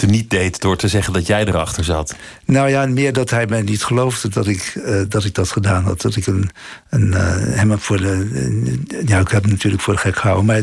te 0.00 0.06
niet 0.06 0.30
deed 0.30 0.60
door 0.60 0.76
te 0.76 0.88
zeggen 0.88 1.12
dat 1.12 1.26
jij 1.26 1.44
erachter 1.44 1.84
zat. 1.84 2.14
Nou 2.44 2.68
ja, 2.68 2.86
meer 2.86 3.12
dat 3.12 3.30
hij 3.30 3.46
mij 3.46 3.62
niet 3.62 3.84
geloofde 3.84 4.28
dat 4.28 4.46
ik, 4.46 4.74
uh, 4.76 5.02
dat, 5.08 5.24
ik 5.24 5.34
dat 5.34 5.50
gedaan 5.50 5.84
had. 5.84 6.00
Dat 6.00 6.16
ik 6.16 6.26
een, 6.26 6.50
een, 6.88 7.12
hem 7.12 7.78
voor 7.78 7.96
de. 7.96 8.78
ja, 9.06 9.18
ik 9.18 9.28
heb 9.28 9.42
hem 9.42 9.50
natuurlijk 9.50 9.82
voor 9.82 9.94
de 9.94 10.00
gek 10.00 10.16
gehouden. 10.16 10.46
Maar 10.46 10.62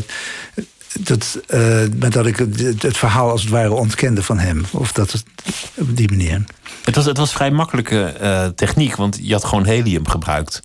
dat, 1.00 1.40
uh, 1.54 1.80
dat 2.10 2.26
ik 2.26 2.36
het, 2.36 2.82
het, 2.82 2.96
verhaal 2.96 3.30
als 3.30 3.40
het 3.40 3.50
ware 3.50 3.72
ontkende 3.72 4.22
van 4.22 4.38
hem. 4.38 4.64
Of 4.70 4.92
dat 4.92 5.12
het, 5.12 5.24
op 5.74 5.96
die 5.96 6.08
manier. 6.08 6.44
Het 6.84 6.94
was, 6.94 7.04
het 7.04 7.16
was 7.16 7.32
vrij 7.32 7.50
makkelijke 7.50 8.14
uh, 8.22 8.46
techniek, 8.46 8.96
want 8.96 9.18
je 9.22 9.32
had 9.32 9.44
gewoon 9.44 9.66
helium 9.66 10.08
gebruikt. 10.08 10.60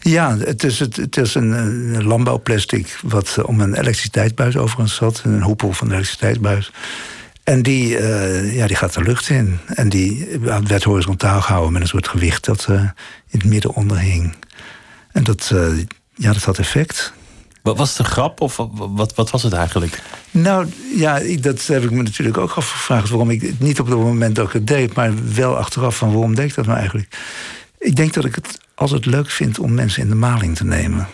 Ja, 0.00 0.36
het 0.38 0.64
is, 0.64 0.78
het, 0.78 0.96
het 0.96 1.16
is 1.16 1.34
een, 1.34 1.52
een 1.52 2.04
landbouwplastic 2.04 2.98
wat 3.02 3.36
om 3.42 3.60
een 3.60 3.74
elektriciteitsbuis 3.74 4.56
overigens 4.56 4.94
zat. 4.94 5.22
Een 5.24 5.42
hoepel 5.42 5.72
van 5.72 5.88
de 5.88 5.94
elektriciteitsbuis. 5.94 6.70
En 7.46 7.62
die, 7.62 7.98
uh, 7.98 8.56
ja, 8.56 8.66
die 8.66 8.76
gaat 8.76 8.94
de 8.94 9.02
lucht 9.02 9.28
in. 9.28 9.58
En 9.66 9.88
die 9.88 10.28
werd 10.64 10.84
horizontaal 10.84 11.40
gehouden 11.40 11.72
met 11.72 11.82
een 11.82 11.88
soort 11.88 12.08
gewicht 12.08 12.44
dat 12.44 12.66
in 12.68 12.92
het 13.28 13.44
midden 13.44 13.74
onderhing. 13.74 14.34
En 15.12 15.24
dat, 15.24 15.52
ja, 16.14 16.32
dat 16.32 16.42
had 16.42 16.58
effect. 16.58 17.12
Wat 17.62 17.76
was 17.76 17.96
de 17.96 18.04
grap 18.04 18.40
of 18.40 18.56
wat, 18.70 19.14
wat 19.14 19.30
was 19.30 19.42
het 19.42 19.52
eigenlijk? 19.52 20.02
Nou 20.30 20.66
ja, 20.94 21.20
dat 21.40 21.66
heb 21.66 21.82
ik 21.82 21.90
me 21.90 22.02
natuurlijk 22.02 22.38
ook 22.38 22.52
afgevraagd. 22.52 23.08
Waarom 23.08 23.30
ik 23.30 23.60
niet 23.60 23.80
op 23.80 23.86
het 23.86 23.98
moment 23.98 24.36
dat 24.36 24.46
ik 24.46 24.52
het 24.52 24.66
deed, 24.66 24.94
maar 24.94 25.12
wel 25.34 25.56
achteraf 25.56 25.96
van 25.96 26.12
waarom 26.12 26.34
deed 26.34 26.48
ik 26.48 26.54
dat 26.54 26.66
nou 26.66 26.78
eigenlijk? 26.78 27.18
Ik 27.78 27.96
denk 27.96 28.14
dat 28.14 28.24
ik 28.24 28.34
het 28.34 28.58
altijd 28.74 29.06
leuk 29.06 29.30
vind 29.30 29.58
om 29.58 29.74
mensen 29.74 30.02
in 30.02 30.08
de 30.08 30.14
maling 30.14 30.56
te 30.56 30.64
nemen. 30.64 31.08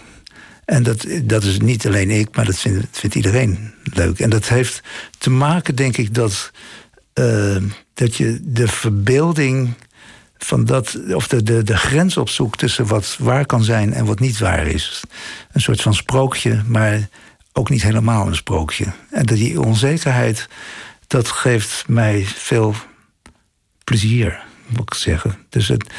En 0.65 0.83
dat, 0.83 1.07
dat 1.23 1.45
is 1.45 1.61
niet 1.61 1.87
alleen 1.87 2.11
ik, 2.11 2.37
maar 2.37 2.45
dat 2.45 2.59
vindt, 2.59 2.99
vindt 2.99 3.17
iedereen 3.17 3.75
leuk. 3.83 4.21
En 4.21 4.31
dat 4.31 4.49
heeft 4.49 4.83
te 5.19 5.31
maken, 5.31 5.75
denk 5.75 5.97
ik, 5.97 6.15
dat, 6.15 6.51
uh, 7.15 7.57
dat 7.95 8.17
je 8.17 8.41
de 8.43 8.69
verbeelding 8.69 9.75
van 10.39 10.65
dat, 10.65 10.99
of 11.15 11.29
de, 11.29 11.43
de, 11.43 11.63
de 11.63 11.77
grens 11.77 12.17
opzoekt 12.17 12.59
tussen 12.59 12.87
wat 12.87 13.17
waar 13.19 13.47
kan 13.47 13.65
zijn 13.65 13.93
en 13.93 14.05
wat 14.05 14.21
niet 14.21 14.39
waar 14.39 14.67
is. 14.67 15.01
Een 15.53 15.61
soort 15.61 15.83
van 15.83 15.95
sprookje, 15.95 16.63
maar 16.67 17.09
ook 17.53 17.71
niet 17.71 17.83
helemaal 17.83 18.27
een 18.27 18.37
sprookje. 18.37 18.87
En 19.11 19.27
die 19.27 19.61
onzekerheid, 19.61 20.49
dat 21.07 21.29
geeft 21.29 21.89
mij 21.89 22.25
veel 22.27 22.75
plezier, 23.85 24.43
moet 24.67 24.83
ik 24.83 24.95
zeggen. 24.95 25.39
Dus 25.49 25.69
het, 25.69 25.93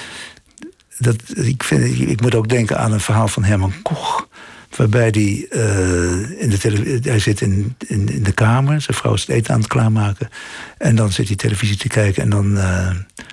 dat, 0.98 1.16
ik, 1.34 1.64
vind, 1.64 2.00
ik 2.00 2.22
moet 2.22 2.36
ook 2.36 2.50
denken 2.50 2.78
aan 2.78 2.92
een 2.92 3.00
verhaal 3.00 3.28
van 3.28 3.44
Herman 3.44 3.82
Koch. 3.82 4.28
Waarbij 4.76 5.12
die, 5.12 5.48
uh, 5.50 6.42
in 6.42 6.50
de 6.50 7.00
hij 7.04 7.20
zit 7.20 7.42
in, 7.42 7.76
in, 7.88 8.24
de 8.24 8.32
kamer, 8.32 8.82
zijn 8.82 8.98
vrouw 8.98 9.14
is 9.14 9.22
het 9.22 9.30
eten 9.30 9.54
aan 9.54 9.60
het 9.60 9.70
klaarmaken. 9.70 10.30
En 10.78 10.96
dan 10.96 11.12
zit 11.12 11.28
hij 11.28 11.36
televisie 11.36 11.78
te 11.78 11.88
kijken 11.88 12.24
en 12.24 12.30
dan 12.30 12.58
uh, 12.58 12.90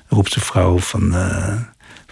roept 0.09 0.33
zijn 0.33 0.45
vrouw 0.45 0.79
van... 0.79 1.15
Uh, 1.15 1.53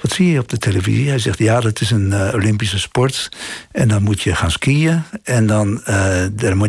wat 0.01 0.12
zie 0.12 0.31
je 0.31 0.38
op 0.38 0.49
de 0.49 0.59
televisie? 0.59 1.09
Hij 1.09 1.19
zegt, 1.19 1.38
ja, 1.38 1.61
dat 1.61 1.81
is 1.81 1.91
een 1.91 2.35
Olympische 2.35 2.79
sport. 2.79 3.29
En 3.73 3.88
dan 3.88 4.03
moet 4.03 4.23
je 4.23 4.35
gaan 4.35 4.51
skiën. 4.51 5.03
En 5.23 5.47
dan, 5.47 5.83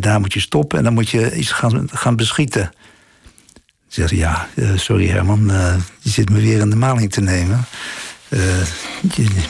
daar 0.02 0.19
moet 0.19 0.34
je 0.34 0.39
stoppen. 0.39 0.78
En 0.78 0.84
dan 0.84 0.93
moet 0.93 1.10
je 1.10 1.36
iets 1.36 1.52
gaan, 1.52 1.88
gaan 1.91 2.15
beschieten. 2.15 2.72
Zegt 3.88 4.10
ja, 4.10 4.48
sorry 4.76 5.08
Herman, 5.08 5.52
je 6.00 6.10
zit 6.10 6.30
me 6.30 6.41
weer 6.41 6.60
in 6.60 6.69
de 6.69 6.76
maling 6.76 7.12
te 7.12 7.22
nemen. 7.22 7.65
Uh, 8.29 9.41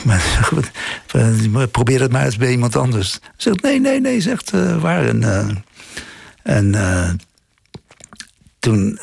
maar, 1.50 1.68
probeer 1.78 2.00
het 2.00 2.12
maar 2.12 2.24
eens 2.24 2.36
bij 2.36 2.50
iemand 2.50 2.76
anders. 2.76 3.18
Zegt 3.36 3.62
nee, 3.62 3.80
nee, 3.80 4.00
nee, 4.00 4.20
zegt 4.20 4.54
uh, 4.54 4.80
waar. 4.80 5.06
En, 5.06 5.22
uh, 5.22 5.48
en 6.42 7.20
toen, 8.58 8.98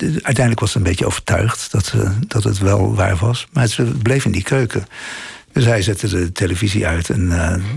uiteindelijk 0.00 0.60
was 0.60 0.70
ze 0.70 0.76
een 0.76 0.82
beetje 0.82 1.06
overtuigd 1.06 1.72
dat, 1.72 1.94
dat 2.28 2.44
het 2.44 2.58
wel 2.58 2.94
waar 2.94 3.16
was. 3.16 3.46
Maar 3.52 3.66
ze 3.66 3.82
bleef 3.82 4.24
in 4.24 4.32
die 4.32 4.42
keuken. 4.42 4.86
Dus 5.52 5.64
hij 5.64 5.82
zette 5.82 6.08
de 6.08 6.32
televisie 6.32 6.86
uit 6.86 7.10
en 7.10 7.32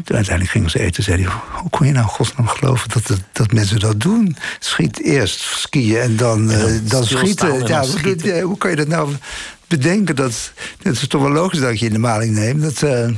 uiteindelijk 0.05 0.49
gingen 0.49 0.69
ze 0.69 0.79
eten. 0.79 1.03
Zei 1.03 1.23
hij, 1.23 1.31
hoe 1.51 1.69
kon 1.69 1.87
je 1.87 1.93
nou 1.93 2.07
godsnaam 2.07 2.47
geloven 2.47 2.89
dat, 2.89 3.07
het, 3.07 3.21
dat 3.31 3.51
mensen 3.51 3.79
dat 3.79 3.99
doen? 3.99 4.35
Schiet 4.59 5.01
eerst 5.01 5.39
skiën 5.39 5.99
en 5.99 6.15
dan, 6.15 6.51
en 6.51 6.59
dan, 6.59 6.81
dan 6.87 7.05
schieten. 7.05 7.67
Ja, 7.67 7.83
schieten. 7.83 8.41
Hoe 8.49 8.57
kan 8.57 8.69
je 8.69 8.75
dat 8.75 8.87
nou 8.87 9.13
bedenken 9.69 10.15
dat. 10.15 10.53
Het 10.81 10.95
is 10.95 11.07
toch 11.07 11.21
wel 11.21 11.31
logisch 11.31 11.59
dat 11.59 11.79
je 11.79 11.85
in 11.85 11.93
de 11.93 11.99
maling 11.99 12.35
neemt. 12.35 12.61
Dat, 12.61 12.81
uh, 12.81 13.09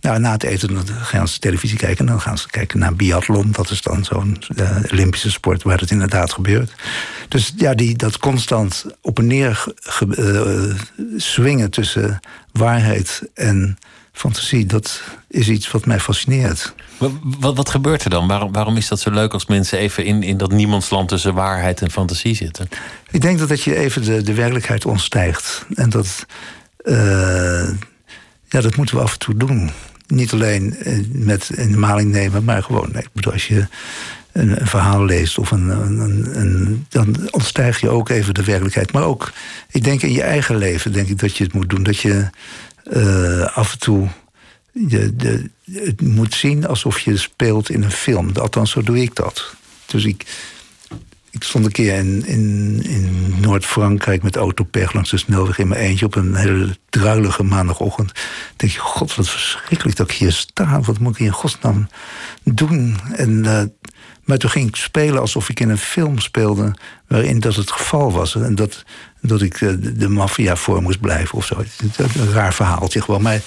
nou, 0.00 0.18
na 0.18 0.32
het 0.32 0.42
eten 0.42 0.74
dan 0.74 0.86
gaan 0.88 1.28
ze 1.28 1.38
televisie 1.38 1.78
kijken. 1.78 1.98
En 1.98 2.12
dan 2.12 2.20
gaan 2.20 2.38
ze 2.38 2.48
kijken 2.50 2.78
naar 2.78 2.94
biathlon. 2.94 3.52
Dat 3.52 3.70
is 3.70 3.82
dan 3.82 4.04
zo'n 4.04 4.42
uh, 4.56 4.76
Olympische 4.92 5.30
sport 5.30 5.62
waar 5.62 5.78
het 5.78 5.90
inderdaad 5.90 6.32
gebeurt. 6.32 6.72
Dus 7.28 7.52
ja, 7.56 7.74
die, 7.74 7.96
dat 7.96 8.18
constant 8.18 8.86
op 9.00 9.18
en 9.18 9.26
neer 9.26 9.64
uh, 10.08 10.74
swingen 11.16 11.70
tussen 11.70 12.20
waarheid 12.52 13.22
en 13.34 13.78
fantasie, 14.14 14.66
dat 14.66 15.02
is 15.28 15.48
iets 15.48 15.70
wat 15.70 15.86
mij 15.86 16.00
fascineert. 16.00 16.74
Wat, 16.98 17.10
wat, 17.22 17.56
wat, 17.56 17.68
gebeurt 17.68 18.04
er 18.04 18.10
dan? 18.10 18.28
Waarom, 18.28 18.52
waarom 18.52 18.76
is 18.76 18.88
dat 18.88 19.00
zo 19.00 19.10
leuk 19.10 19.32
als 19.32 19.46
mensen 19.46 19.78
even 19.78 20.04
in, 20.04 20.22
in 20.22 20.36
dat 20.36 20.52
niemandsland 20.52 21.08
tussen 21.08 21.34
waarheid 21.34 21.82
en 21.82 21.90
fantasie 21.90 22.34
zitten? 22.34 22.68
Ik 23.10 23.20
denk 23.20 23.38
dat, 23.38 23.48
dat 23.48 23.62
je 23.62 23.76
even 23.76 24.02
de, 24.02 24.22
de 24.22 24.34
werkelijkheid 24.34 24.86
ontstijgt. 24.86 25.66
En 25.74 25.90
dat, 25.90 26.26
uh, 26.84 27.68
ja, 28.48 28.60
dat 28.60 28.76
moeten 28.76 28.96
we 28.96 29.02
af 29.02 29.12
en 29.12 29.18
toe 29.18 29.36
doen. 29.36 29.70
Niet 30.06 30.32
alleen 30.32 30.76
eh, 30.76 30.98
met 31.12 31.50
in 31.54 31.70
de 31.70 31.78
maling 31.78 32.10
nemen, 32.10 32.44
maar 32.44 32.62
gewoon. 32.62 32.96
Ik 32.96 33.08
bedoel, 33.12 33.32
als 33.32 33.48
je 33.48 33.66
een, 34.32 34.60
een 34.60 34.66
verhaal 34.66 35.04
leest 35.04 35.38
of 35.38 35.50
een, 35.50 35.68
een, 35.68 36.40
een, 36.40 36.86
dan 36.88 37.16
ontstijg 37.30 37.80
je 37.80 37.88
ook 37.88 38.08
even 38.08 38.34
de 38.34 38.44
werkelijkheid. 38.44 38.92
Maar 38.92 39.04
ook, 39.04 39.32
ik 39.70 39.84
denk 39.84 40.02
in 40.02 40.12
je 40.12 40.22
eigen 40.22 40.56
leven, 40.56 40.92
denk 40.92 41.08
ik 41.08 41.18
dat 41.18 41.36
je 41.36 41.44
het 41.44 41.52
moet 41.52 41.70
doen. 41.70 41.82
Dat 41.82 41.98
je 41.98 42.30
uh, 42.84 43.56
af 43.56 43.72
en 43.72 43.78
toe 43.78 44.08
je, 44.74 45.16
de, 45.16 45.50
het 45.72 46.00
moet 46.00 46.34
zien 46.34 46.66
alsof 46.66 47.00
je 47.00 47.16
speelt 47.16 47.70
in 47.70 47.82
een 47.82 47.90
film. 47.90 48.30
Althans, 48.36 48.70
zo 48.70 48.82
doe 48.82 49.02
ik 49.02 49.14
dat. 49.14 49.54
Dus 49.86 50.04
ik, 50.04 50.26
ik 51.30 51.42
stond 51.42 51.64
een 51.64 51.72
keer 51.72 51.94
in, 51.94 52.26
in, 52.26 52.82
in 52.82 53.34
Noord-Frankrijk 53.40 54.22
met 54.22 54.36
autopech 54.36 54.92
langs 54.92 55.10
de 55.10 55.18
snelweg 55.18 55.58
in 55.58 55.68
mijn 55.68 55.80
eentje 55.80 56.06
op 56.06 56.14
een 56.14 56.34
hele 56.34 56.76
druilige 56.90 57.42
maandagochtend. 57.42 58.12
Denk 58.56 58.72
je, 58.72 58.78
god, 58.78 59.14
wat 59.14 59.28
verschrikkelijk 59.28 59.96
dat 59.96 60.10
ik 60.10 60.16
hier 60.16 60.32
sta. 60.32 60.80
Wat 60.80 60.98
moet 60.98 61.14
ik 61.14 61.26
in 61.26 61.32
godsnaam 61.32 61.88
doen? 62.42 62.96
En, 63.12 63.30
uh, 63.30 63.62
maar 64.24 64.38
toen 64.38 64.50
ging 64.50 64.68
ik 64.68 64.76
spelen 64.76 65.20
alsof 65.20 65.48
ik 65.48 65.60
in 65.60 65.68
een 65.68 65.78
film 65.78 66.18
speelde 66.18 66.74
waarin 67.08 67.40
dat 67.40 67.54
het 67.54 67.70
geval 67.70 68.12
was. 68.12 68.34
En 68.34 68.54
dat, 68.54 68.84
dat 69.26 69.42
ik 69.42 69.60
uh, 69.60 69.72
de, 69.78 69.92
de 69.92 70.08
maffia 70.08 70.56
voor 70.56 70.82
moest 70.82 71.00
blijven 71.00 71.38
of 71.38 71.46
zo. 71.46 71.62
Een 71.96 72.32
raar 72.32 72.54
verhaaltje 72.54 73.02
gewoon. 73.02 73.22
Maar 73.22 73.40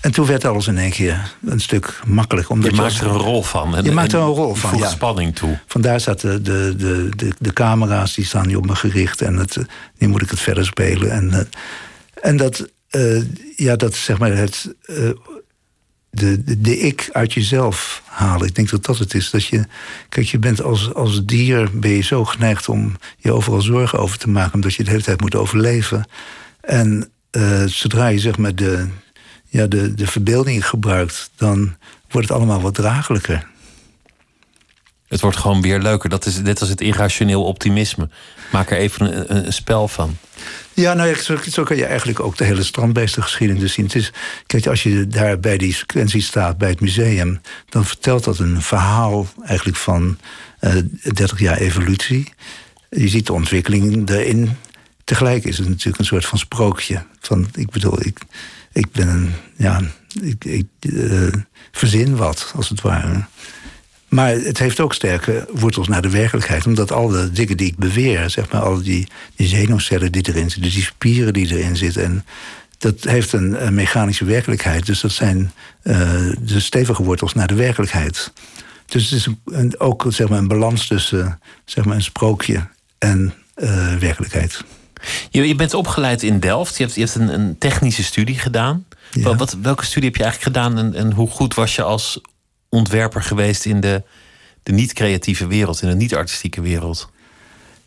en 0.00 0.12
toen 0.12 0.26
werd 0.26 0.44
alles 0.44 0.66
in 0.66 0.78
één 0.78 0.90
keer 0.90 1.34
een 1.44 1.60
stuk 1.60 2.00
makkelijk. 2.06 2.50
Omdat 2.50 2.70
je, 2.70 2.76
maakt 2.76 3.00
er 3.00 3.06
een 3.06 3.16
rol 3.16 3.42
van. 3.42 3.76
En, 3.76 3.84
je 3.84 3.92
maakt 3.92 4.12
er 4.12 4.20
een 4.20 4.26
rol 4.26 4.54
van, 4.54 4.78
ja. 4.78 4.88
spanning 4.88 5.34
toe. 5.34 5.58
Vandaar 5.66 6.00
zaten 6.00 6.44
de, 6.44 6.74
de, 6.76 7.08
de, 7.16 7.32
de, 7.38 7.52
camera's, 7.52 8.14
die 8.14 8.24
staan 8.24 8.46
nu 8.46 8.54
op 8.54 8.66
me 8.66 8.74
gericht. 8.74 9.20
En 9.20 9.36
het, 9.36 9.56
nu 9.98 10.08
moet 10.08 10.22
ik 10.22 10.30
het 10.30 10.40
verder 10.40 10.64
spelen. 10.64 11.10
En, 11.10 11.48
en 12.20 12.36
dat, 12.36 12.68
ja, 13.56 13.76
dat 13.76 13.94
zeg 13.94 14.18
maar 14.18 14.36
het 14.36 14.74
de, 16.14 16.58
de, 16.60 16.78
ik 16.78 17.08
uit 17.12 17.32
jezelf 17.32 18.02
halen. 18.06 18.46
Ik 18.46 18.54
denk 18.54 18.70
dat 18.70 18.84
dat 18.84 18.98
het 18.98 19.14
is. 19.14 19.30
Dat 19.30 19.44
je, 19.44 19.64
kijk, 20.08 20.26
je 20.26 20.38
bent 20.38 20.62
als, 20.62 20.94
als 20.94 21.24
dier 21.24 21.70
ben 21.72 21.90
je 21.90 22.02
zo 22.02 22.24
geneigd 22.24 22.68
om 22.68 22.96
je 23.18 23.32
overal 23.32 23.60
zorgen 23.62 23.98
over 23.98 24.18
te 24.18 24.28
maken, 24.28 24.54
omdat 24.54 24.74
je 24.74 24.84
de 24.84 24.90
hele 24.90 25.02
tijd 25.02 25.20
moet 25.20 25.34
overleven. 25.34 26.08
En 26.60 27.10
uh, 27.30 27.64
zodra 27.64 28.06
je 28.06 28.18
zeg 28.18 28.38
maar 28.38 28.54
de, 28.54 28.88
ja, 29.48 29.66
de, 29.66 29.94
de 29.94 30.06
verbeelding 30.06 30.68
gebruikt, 30.68 31.30
dan 31.36 31.76
wordt 32.08 32.28
het 32.28 32.36
allemaal 32.36 32.60
wat 32.60 32.74
dragelijker. 32.74 33.50
Het 35.08 35.20
wordt 35.20 35.36
gewoon 35.36 35.62
weer 35.62 35.78
leuker. 35.78 36.08
Dat 36.08 36.26
is 36.26 36.40
net 36.40 36.60
als 36.60 36.68
het 36.68 36.80
irrationeel 36.80 37.44
optimisme. 37.44 38.08
Maak 38.52 38.70
er 38.70 38.76
even 38.76 39.18
een, 39.18 39.46
een 39.46 39.52
spel 39.52 39.88
van. 39.88 40.16
Ja, 40.74 40.94
nou, 40.94 41.14
zo, 41.14 41.36
zo, 41.50 41.62
kan 41.62 41.76
je 41.76 41.84
eigenlijk 41.84 42.20
ook 42.20 42.36
de 42.36 42.44
hele 42.44 42.62
strandbeestengeschiedenis 42.62 43.72
zien. 43.72 43.88
Het 43.92 44.12
kijk, 44.46 44.66
als 44.66 44.82
je 44.82 45.06
daar 45.06 45.40
bij 45.40 45.56
die 45.56 45.74
sequentie 45.74 46.22
staat, 46.22 46.58
bij 46.58 46.68
het 46.68 46.80
museum... 46.80 47.40
dan 47.68 47.84
vertelt 47.84 48.24
dat 48.24 48.38
een 48.38 48.62
verhaal 48.62 49.26
eigenlijk 49.44 49.78
van 49.78 50.18
uh, 50.60 50.78
eh, 50.78 50.84
30 51.02 51.38
jaar 51.40 51.56
evolutie. 51.56 52.32
Je 52.90 53.08
ziet 53.08 53.26
de 53.26 53.32
ontwikkeling 53.32 54.06
daarin. 54.06 54.50
Tegelijk 55.04 55.44
is 55.44 55.58
het 55.58 55.68
natuurlijk 55.68 55.98
een 55.98 56.04
soort 56.04 56.26
van 56.26 56.38
sprookje. 56.38 57.02
Van, 57.20 57.48
ik 57.54 57.70
bedoel, 57.70 58.06
ik, 58.06 58.18
ik 58.72 58.92
ben 58.92 59.08
een... 59.08 59.32
Ja, 59.56 59.80
ik, 60.20 60.44
ik 60.44 60.66
uh, 60.80 61.32
verzin 61.72 62.16
wat, 62.16 62.52
als 62.56 62.68
het 62.68 62.80
ware. 62.80 63.24
Maar 64.12 64.30
het 64.30 64.58
heeft 64.58 64.80
ook 64.80 64.94
sterke 64.94 65.46
wortels 65.50 65.88
naar 65.88 66.02
de 66.02 66.10
werkelijkheid. 66.10 66.66
Omdat 66.66 66.92
al 66.92 67.08
de 67.08 67.30
dingen 67.30 67.56
die 67.56 67.66
ik 67.66 67.76
beweer, 67.76 68.30
zeg 68.30 68.50
maar, 68.50 68.62
al 68.62 68.82
die, 68.82 69.08
die 69.36 69.46
zenuwcellen 69.46 70.12
die 70.12 70.28
erin 70.28 70.50
zitten, 70.50 70.70
die 70.70 70.82
spieren 70.82 71.32
die 71.32 71.56
erin 71.56 71.76
zitten. 71.76 72.04
En 72.04 72.24
dat 72.78 73.04
heeft 73.04 73.32
een, 73.32 73.74
mechanische 73.74 74.24
werkelijkheid. 74.24 74.86
Dus 74.86 75.00
dat 75.00 75.12
zijn 75.12 75.52
uh, 75.82 75.96
de 76.40 76.60
stevige 76.60 77.02
wortels 77.02 77.34
naar 77.34 77.46
de 77.46 77.54
werkelijkheid. 77.54 78.32
Dus 78.86 79.10
het 79.10 79.18
is 79.18 79.28
een, 79.44 79.80
ook 79.80 80.06
zeg 80.08 80.28
maar, 80.28 80.38
een 80.38 80.48
balans 80.48 80.86
tussen 80.86 81.40
zeg 81.64 81.84
maar, 81.84 81.96
een 81.96 82.02
sprookje 82.02 82.68
en 82.98 83.34
uh, 83.56 83.94
werkelijkheid. 83.94 84.64
Je, 85.30 85.48
je, 85.48 85.54
bent 85.54 85.74
opgeleid 85.74 86.22
in 86.22 86.40
Delft. 86.40 86.76
Je 86.76 86.82
hebt, 86.82 86.94
je 86.94 87.00
hebt 87.00 87.14
een, 87.14 87.34
een 87.34 87.58
technische 87.58 88.04
studie 88.04 88.38
gedaan. 88.38 88.86
Wat, 89.12 89.56
welke 89.62 89.84
studie 89.84 90.08
heb 90.08 90.18
je 90.18 90.24
eigenlijk 90.24 90.56
gedaan 90.56 90.78
en, 90.78 90.94
en 90.94 91.12
hoe 91.12 91.28
goed 91.28 91.54
was 91.54 91.74
je 91.74 91.82
als 91.82 92.20
ontwerper 92.72 93.22
geweest 93.22 93.64
in 93.64 93.80
de, 93.80 94.02
de 94.62 94.72
niet-creatieve 94.72 95.46
wereld, 95.46 95.82
in 95.82 95.88
de 95.88 95.94
niet-artistieke 95.94 96.60
wereld? 96.60 97.10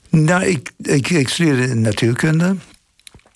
Nou, 0.09 0.43
ik, 0.43 0.71
ik, 0.77 1.09
ik 1.09 1.29
studeerde 1.29 1.73
natuurkunde. 1.73 2.55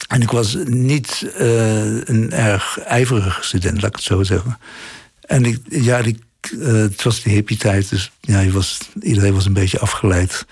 En 0.08 0.22
ik 0.22 0.32
was 0.32 0.58
niet 0.66 1.32
uh, 1.40 2.08
een 2.08 2.32
erg 2.32 2.80
ijverige 2.80 3.44
student, 3.44 3.82
laat 3.82 3.90
ik 3.90 3.96
het 3.96 4.06
zo 4.06 4.24
zeggen. 4.24 4.58
En 5.22 5.62
ja, 5.70 5.98
ik, 5.98 6.18
uh, 6.52 6.74
het 6.74 7.04
was 7.04 7.22
de 7.22 7.30
hippie-tijd, 7.30 7.90
dus 7.90 8.12
ja, 8.22 8.40
je 8.40 8.52
was, 8.52 8.80
iedereen 9.02 9.34
was 9.34 9.46
een 9.46 9.54
beetje 9.54 9.80
afgeleid 9.80 10.46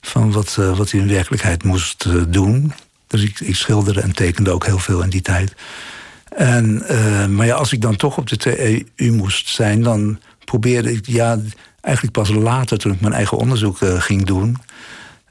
van 0.00 0.32
wat, 0.32 0.56
uh, 0.60 0.76
wat 0.76 0.90
hij 0.90 1.00
in 1.00 1.08
werkelijkheid 1.08 1.62
moest 1.64 2.32
doen. 2.32 2.72
Dus 3.06 3.22
ik, 3.22 3.40
ik 3.40 3.56
schilderde 3.56 4.00
en 4.00 4.12
tekende 4.12 4.50
ook 4.50 4.66
heel 4.66 4.78
veel 4.78 5.02
in 5.02 5.10
die 5.10 5.22
tijd. 5.22 5.54
En, 6.36 6.84
maar 7.34 7.46
ja, 7.46 7.54
als 7.54 7.72
ik 7.72 7.80
dan 7.80 7.96
toch 7.96 8.16
op 8.16 8.28
de 8.28 8.36
TEU 8.36 9.12
moest 9.12 9.48
zijn, 9.48 9.82
dan 9.82 10.18
probeerde 10.52 10.92
ik, 10.92 11.06
ja, 11.06 11.38
eigenlijk 11.80 12.16
pas 12.16 12.30
later 12.30 12.78
toen 12.78 12.92
ik 12.92 13.00
mijn 13.00 13.12
eigen 13.12 13.36
onderzoek 13.36 13.80
uh, 13.80 14.00
ging 14.00 14.24
doen. 14.24 14.56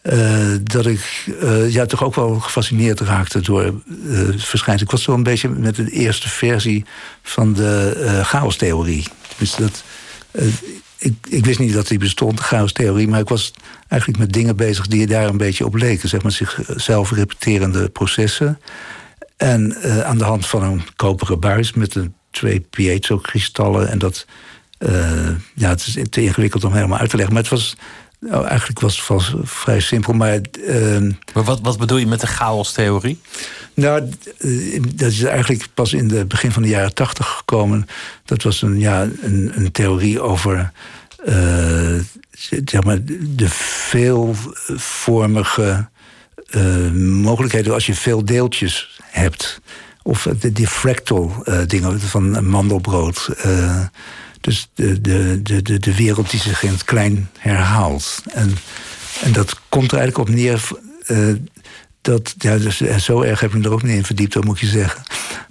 Uh, 0.04 0.56
dat 0.64 0.86
ik 0.86 1.26
uh, 1.44 1.74
ja, 1.74 1.86
toch 1.86 2.04
ook 2.04 2.16
wel 2.16 2.40
gefascineerd 2.40 3.00
raakte 3.00 3.42
door 3.42 3.82
het 4.08 4.44
verschijnsel. 4.44 4.86
Ik 4.86 4.92
was 4.92 5.04
zo 5.04 5.14
een 5.14 5.24
beetje 5.24 5.50
met 5.50 5.76
de 5.76 5.90
eerste 5.90 6.30
versie 6.30 6.86
van 7.22 7.54
de 7.54 8.22
chaostheorie. 8.24 9.06
Dus 9.38 9.56
dat, 9.56 9.84
ik, 10.98 11.14
ik, 11.30 11.46
wist 11.46 11.60
niet 11.60 11.74
dat 11.74 11.88
die 11.88 12.00
bestond, 12.00 12.38
de 12.38 12.44
chaostheorie, 12.44 13.08
maar 13.08 13.20
ik 13.20 13.30
was 13.30 13.54
eigenlijk 13.88 14.22
met 14.22 14.34
dingen 14.34 14.56
bezig 14.56 14.88
die 14.88 15.08
daar 15.08 15.28
een 15.28 15.38
beetje 15.38 15.66
op 15.66 15.76
leken. 15.76 16.10
Zeg 16.10 16.22
maar 16.22 16.32
zichzelf 16.32 17.12
repeterende 17.12 17.90
processen. 17.90 18.60
En 19.38 19.76
aan 20.06 20.18
de 20.18 20.24
hand 20.24 20.46
van 20.46 20.64
een 20.64 20.82
koperen 20.96 21.40
buis 21.40 21.74
met 21.74 21.96
een, 21.96 22.14
twee 22.32 22.60
piezo-kristallen 22.60 23.90
en 23.90 24.00
dat 24.00 24.26
ja, 25.54 25.70
het 25.70 25.86
is 25.86 25.98
te 26.10 26.22
ingewikkeld 26.22 26.64
om 26.64 26.74
helemaal 26.74 27.00
uit 27.00 27.10
te 27.10 27.16
leggen. 27.16 27.34
Maar 27.34 27.44
het 27.44 27.52
was, 27.52 27.76
nou, 28.20 28.46
eigenlijk 28.46 28.80
was 28.80 29.08
het 29.08 29.34
vrij 29.44 29.80
simpel. 29.80 30.14
Maar, 30.14 30.40
uh, 30.68 30.98
maar 31.34 31.44
wat, 31.44 31.60
wat 31.62 31.78
bedoel 31.78 31.98
je 31.98 32.08
met 32.08 32.22
de 32.22 32.28
chaos-theorie? 32.28 33.20
Nou, 33.74 34.10
eh, 34.38 34.82
dat 34.96 35.12
is 35.12 35.24
eigenlijk 35.24 35.68
pas 35.74 35.94
in 35.94 36.10
het 36.10 36.28
begin 36.28 36.52
van 36.52 36.62
de 36.62 36.68
jaren 36.68 36.94
tachtig 36.94 37.28
gekomen. 37.28 37.86
Dat 38.26 38.44
was 38.44 38.62
een, 38.62 38.80
ja, 38.80 39.08
een, 39.22 39.52
een 39.56 39.72
theorie 39.72 40.22
over 40.22 40.72
uh, 41.26 42.00
zeg 42.66 42.84
maar, 42.84 42.98
de 43.36 43.50
veelvormige 43.90 45.90
mogelijkheden 46.94 47.74
als 47.74 47.86
je 47.86 47.94
veel 47.94 48.26
deeltjes 48.26 49.00
hebt. 49.04 49.62
Of 50.04 50.28
de, 50.40 50.52
die 50.52 50.68
fractal 50.68 51.44
dingen 51.68 52.00
van 52.00 52.50
mandelbrood. 52.50 53.30
Dus 54.42 54.70
de, 54.74 55.02
de, 55.02 55.40
de, 55.44 55.80
de, 55.80 55.96
wereld 55.96 56.30
die 56.30 56.40
zich 56.40 56.64
in 56.64 56.72
het 56.72 56.84
klein 56.84 57.30
herhaalt. 57.38 58.22
En, 58.34 58.58
en 59.22 59.32
dat 59.32 59.60
komt 59.70 59.92
er 59.92 59.98
eigenlijk 59.98 60.30
op 60.30 60.36
neer. 60.36 60.68
Uh, 61.08 61.36
dat, 62.02 62.36
ja, 62.38 62.58
dus, 62.58 62.82
eh, 62.82 62.96
zo 62.96 63.22
erg 63.22 63.40
heb 63.40 63.50
ik 63.50 63.58
me 63.58 63.64
er 63.64 63.72
ook 63.72 63.84
niet 63.84 63.96
in 63.96 64.06
verdiept, 64.06 64.34
dat 64.34 64.44
moet 64.44 64.60
je 64.60 64.68
zeggen. 64.68 65.04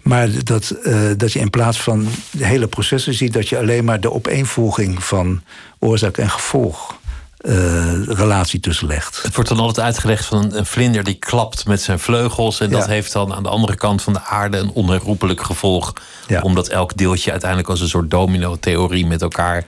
Maar 0.03 0.45
dat, 0.45 0.75
dat 1.17 1.33
je 1.33 1.39
in 1.39 1.51
plaats 1.51 1.81
van 1.81 2.09
de 2.31 2.47
hele 2.47 2.67
processen 2.67 3.15
ziet, 3.15 3.33
dat 3.33 3.49
je 3.49 3.59
alleen 3.59 3.85
maar 3.85 4.01
de 4.01 4.13
opeenvolging 4.13 5.05
van 5.05 5.43
oorzaak 5.79 6.19
en 6.19 6.31
gevolg 6.31 7.00
uh, 7.41 8.07
relatie 8.07 8.61
tussen 8.61 8.87
legt. 8.87 9.23
Het 9.23 9.35
wordt 9.35 9.51
dan 9.51 9.59
altijd 9.59 9.87
uitgelegd 9.87 10.25
van 10.25 10.55
een 10.55 10.67
vlinder 10.67 11.05
die 11.05 11.15
klapt 11.15 11.67
met 11.67 11.83
zijn 11.83 11.99
vleugels. 11.99 12.61
En 12.61 12.71
dat 12.71 12.87
heeft 12.87 13.13
dan 13.13 13.35
aan 13.35 13.43
de 13.43 13.49
andere 13.49 13.75
kant 13.75 14.03
van 14.03 14.13
de 14.13 14.23
aarde 14.23 14.57
een 14.57 14.71
onherroepelijk 14.71 15.43
gevolg. 15.43 15.93
Omdat 16.41 16.69
elk 16.69 16.97
deeltje 16.97 17.31
uiteindelijk 17.31 17.71
als 17.71 17.81
een 17.81 17.89
soort 17.89 18.11
domino-theorie 18.11 19.07
met 19.07 19.23
elkaar 19.23 19.65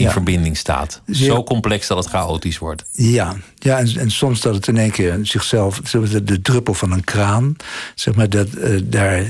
in 0.00 0.10
verbinding 0.10 0.56
staat. 0.56 1.02
Zo 1.10 1.44
complex 1.44 1.86
dat 1.86 1.98
het 1.98 2.06
chaotisch 2.06 2.58
wordt. 2.58 2.84
Ja, 2.92 3.36
ja 3.58 3.78
en, 3.78 3.96
en, 3.96 4.10
soms 4.10 4.40
dat 4.40 4.54
het 4.54 4.66
in 4.66 4.76
één 4.76 4.90
keer 4.90 5.18
zichzelf, 5.22 5.80
de, 5.80 6.24
de 6.24 6.40
druppel 6.40 6.74
van 6.74 6.92
een 6.92 7.04
kraan, 7.04 7.56
zeg 7.94 8.14
maar, 8.14 8.28
dat 8.28 8.48
uh, 8.56 8.80
daar, 8.84 9.24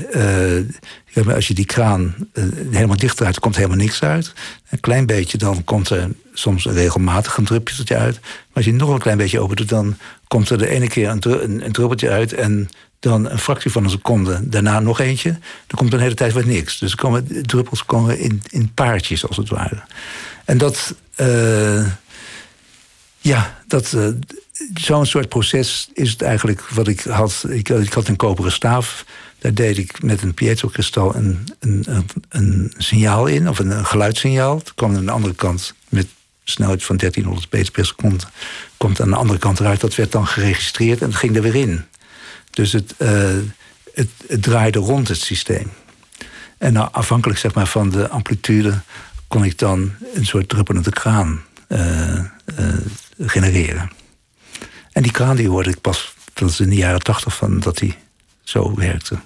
uh, 1.15 1.35
als 1.35 1.47
je 1.47 1.53
die 1.53 1.65
kraan 1.65 2.15
uh, 2.33 2.45
helemaal 2.71 2.97
dicht 2.97 3.17
draait, 3.17 3.39
komt 3.39 3.55
helemaal 3.55 3.77
niks 3.77 4.03
uit. 4.03 4.33
Een 4.69 4.79
klein 4.79 5.05
beetje, 5.05 5.37
dan 5.37 5.63
komt 5.63 5.89
er 5.89 6.09
soms 6.33 6.65
regelmatig 6.65 7.37
een 7.37 7.45
druppeltje 7.45 7.97
uit. 7.97 8.19
Maar 8.21 8.49
als 8.53 8.65
je 8.65 8.73
nog 8.73 8.89
een 8.89 8.99
klein 8.99 9.17
beetje 9.17 9.39
open 9.39 9.55
doet, 9.55 9.69
dan 9.69 9.97
komt 10.27 10.49
er 10.49 10.57
de 10.57 10.67
ene 10.67 10.87
keer 10.87 11.09
een, 11.09 11.43
een, 11.43 11.65
een 11.65 11.71
druppeltje 11.71 12.09
uit 12.09 12.33
en 12.33 12.69
dan 13.01 13.29
een 13.29 13.39
fractie 13.39 13.71
van 13.71 13.83
een 13.83 13.89
seconde, 13.89 14.39
daarna 14.49 14.79
nog 14.79 14.99
eentje. 14.99 15.29
Dan 15.29 15.77
komt 15.77 15.89
er 15.89 15.95
een 15.95 16.03
hele 16.03 16.15
tijd 16.15 16.33
wat 16.33 16.45
niks. 16.45 16.79
Dus 16.79 16.95
komen, 16.95 17.45
druppels 17.45 17.85
komen 17.85 18.19
in, 18.19 18.41
in 18.49 18.71
paardjes, 18.73 19.27
als 19.27 19.37
het 19.37 19.49
ware. 19.49 19.83
En 20.45 20.57
dat, 20.57 20.95
uh, 21.17 21.87
ja, 23.17 23.63
dat, 23.67 23.91
uh, 23.91 24.07
zo'n 24.73 25.05
soort 25.05 25.29
proces 25.29 25.89
is 25.93 26.11
het 26.11 26.21
eigenlijk 26.21 26.69
wat 26.69 26.87
ik 26.87 27.01
had. 27.01 27.45
Ik, 27.49 27.69
ik, 27.69 27.93
had 27.93 28.07
een 28.07 28.15
koperen 28.15 28.51
staaf. 28.51 29.05
Daar 29.39 29.53
deed 29.53 29.77
ik 29.77 30.03
met 30.03 30.21
een 30.21 30.33
piezo-kristal 30.33 31.15
een, 31.15 31.47
een, 31.59 31.85
een, 32.29 32.73
signaal 32.77 33.25
in, 33.25 33.49
of 33.49 33.59
een, 33.59 33.85
geluidssignaal. 33.85 34.57
Het 34.57 34.73
kwam 34.73 34.95
aan 34.95 35.05
de 35.05 35.11
andere 35.11 35.35
kant 35.35 35.73
met 35.89 36.07
snelheid 36.43 36.83
van 36.83 36.97
1300 36.97 37.49
beter 37.49 37.71
per 37.71 37.85
seconde. 37.85 38.23
Komt 38.77 39.01
aan 39.01 39.09
de 39.09 39.15
andere 39.15 39.39
kant 39.39 39.59
eruit. 39.59 39.81
Dat 39.81 39.95
werd 39.95 40.11
dan 40.11 40.27
geregistreerd 40.27 41.01
en 41.01 41.07
het 41.07 41.15
ging 41.15 41.35
er 41.35 41.41
weer 41.41 41.55
in. 41.55 41.85
Dus 42.49 42.71
het, 42.71 42.93
uh, 42.97 43.37
het, 43.93 44.09
het 44.27 44.43
draaide 44.43 44.79
rond 44.79 45.07
het 45.07 45.21
systeem. 45.21 45.71
En 46.57 46.73
nou, 46.73 46.89
afhankelijk 46.91 47.39
zeg 47.39 47.53
maar, 47.53 47.67
van 47.67 47.89
de 47.89 48.09
amplitude 48.09 48.81
kon 49.31 49.43
ik 49.43 49.57
dan 49.57 49.91
een 50.13 50.25
soort 50.25 50.49
druppelende 50.49 50.89
kraan 50.89 51.41
uh, 51.67 51.79
uh, 52.15 52.25
genereren. 53.19 53.91
En 54.91 55.03
die 55.03 55.11
kraan 55.11 55.35
die 55.35 55.49
hoorde 55.49 55.69
ik 55.69 55.81
pas, 55.81 56.13
dat 56.33 56.59
in 56.59 56.69
de 56.69 56.75
jaren 56.75 56.99
tachtig 56.99 57.35
van 57.35 57.59
dat 57.59 57.77
die 57.77 57.95
zo 58.43 58.75
werkte. 58.75 59.19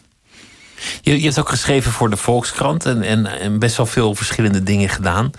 Je, 1.02 1.18
je, 1.18 1.24
hebt 1.24 1.40
ook 1.40 1.50
geschreven 1.50 1.92
voor 1.92 2.10
de 2.10 2.18
Volkskrant 2.18 2.86
en, 2.86 3.02
en, 3.02 3.26
en 3.26 3.60
best 3.60 3.78
wel 3.78 3.86
veel 3.86 4.16
verschillende 4.16 4.64
dingen 4.64 4.90
gedaan. 4.90 5.32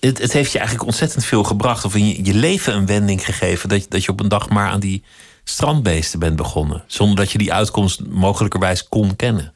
Het, 0.00 0.18
het, 0.18 0.32
heeft 0.32 0.52
je 0.52 0.58
eigenlijk 0.58 0.88
ontzettend 0.88 1.24
veel 1.24 1.42
gebracht, 1.42 1.84
of 1.84 1.94
in 1.94 2.08
je, 2.08 2.24
je 2.24 2.34
leven 2.34 2.74
een 2.74 2.86
wending 2.86 3.24
gegeven, 3.24 3.68
dat, 3.68 3.86
dat 3.88 4.04
je 4.04 4.10
op 4.10 4.20
een 4.20 4.28
dag 4.28 4.48
maar 4.48 4.68
aan 4.68 4.80
die 4.80 5.02
strandbeesten 5.44 6.18
bent 6.18 6.36
begonnen, 6.36 6.84
zonder 6.86 7.16
dat 7.16 7.32
je 7.32 7.38
die 7.38 7.52
uitkomst 7.52 8.06
mogelijkerwijs 8.06 8.88
kon 8.88 9.16
kennen. 9.16 9.52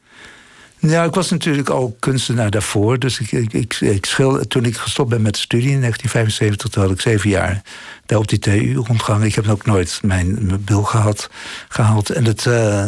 Ja, 0.87 1.03
ik 1.03 1.13
was 1.13 1.29
natuurlijk 1.29 1.69
al 1.69 1.95
kunstenaar 1.99 2.51
daarvoor. 2.51 2.99
Dus 2.99 3.19
ik, 3.19 3.31
ik, 3.31 3.79
ik, 3.79 4.05
toen 4.47 4.65
ik 4.65 4.77
gestopt 4.77 5.09
ben 5.09 5.21
met 5.21 5.33
de 5.33 5.39
studie 5.39 5.71
in 5.71 5.79
1975, 5.79 6.69
toen 6.69 6.83
had 6.83 6.91
ik 6.91 7.01
zeven 7.01 7.29
jaar 7.29 7.61
daar 8.05 8.19
op 8.19 8.27
die 8.27 8.39
TU 8.39 8.75
rondgehangen. 8.75 9.27
Ik 9.27 9.35
heb 9.35 9.47
ook 9.47 9.65
nooit 9.65 9.99
mijn, 10.03 10.45
mijn 10.45 10.63
bil 10.63 10.83
gehad, 10.83 11.29
gehaald. 11.67 12.09
En 12.09 12.25
het, 12.25 12.45
uh, 12.45 12.87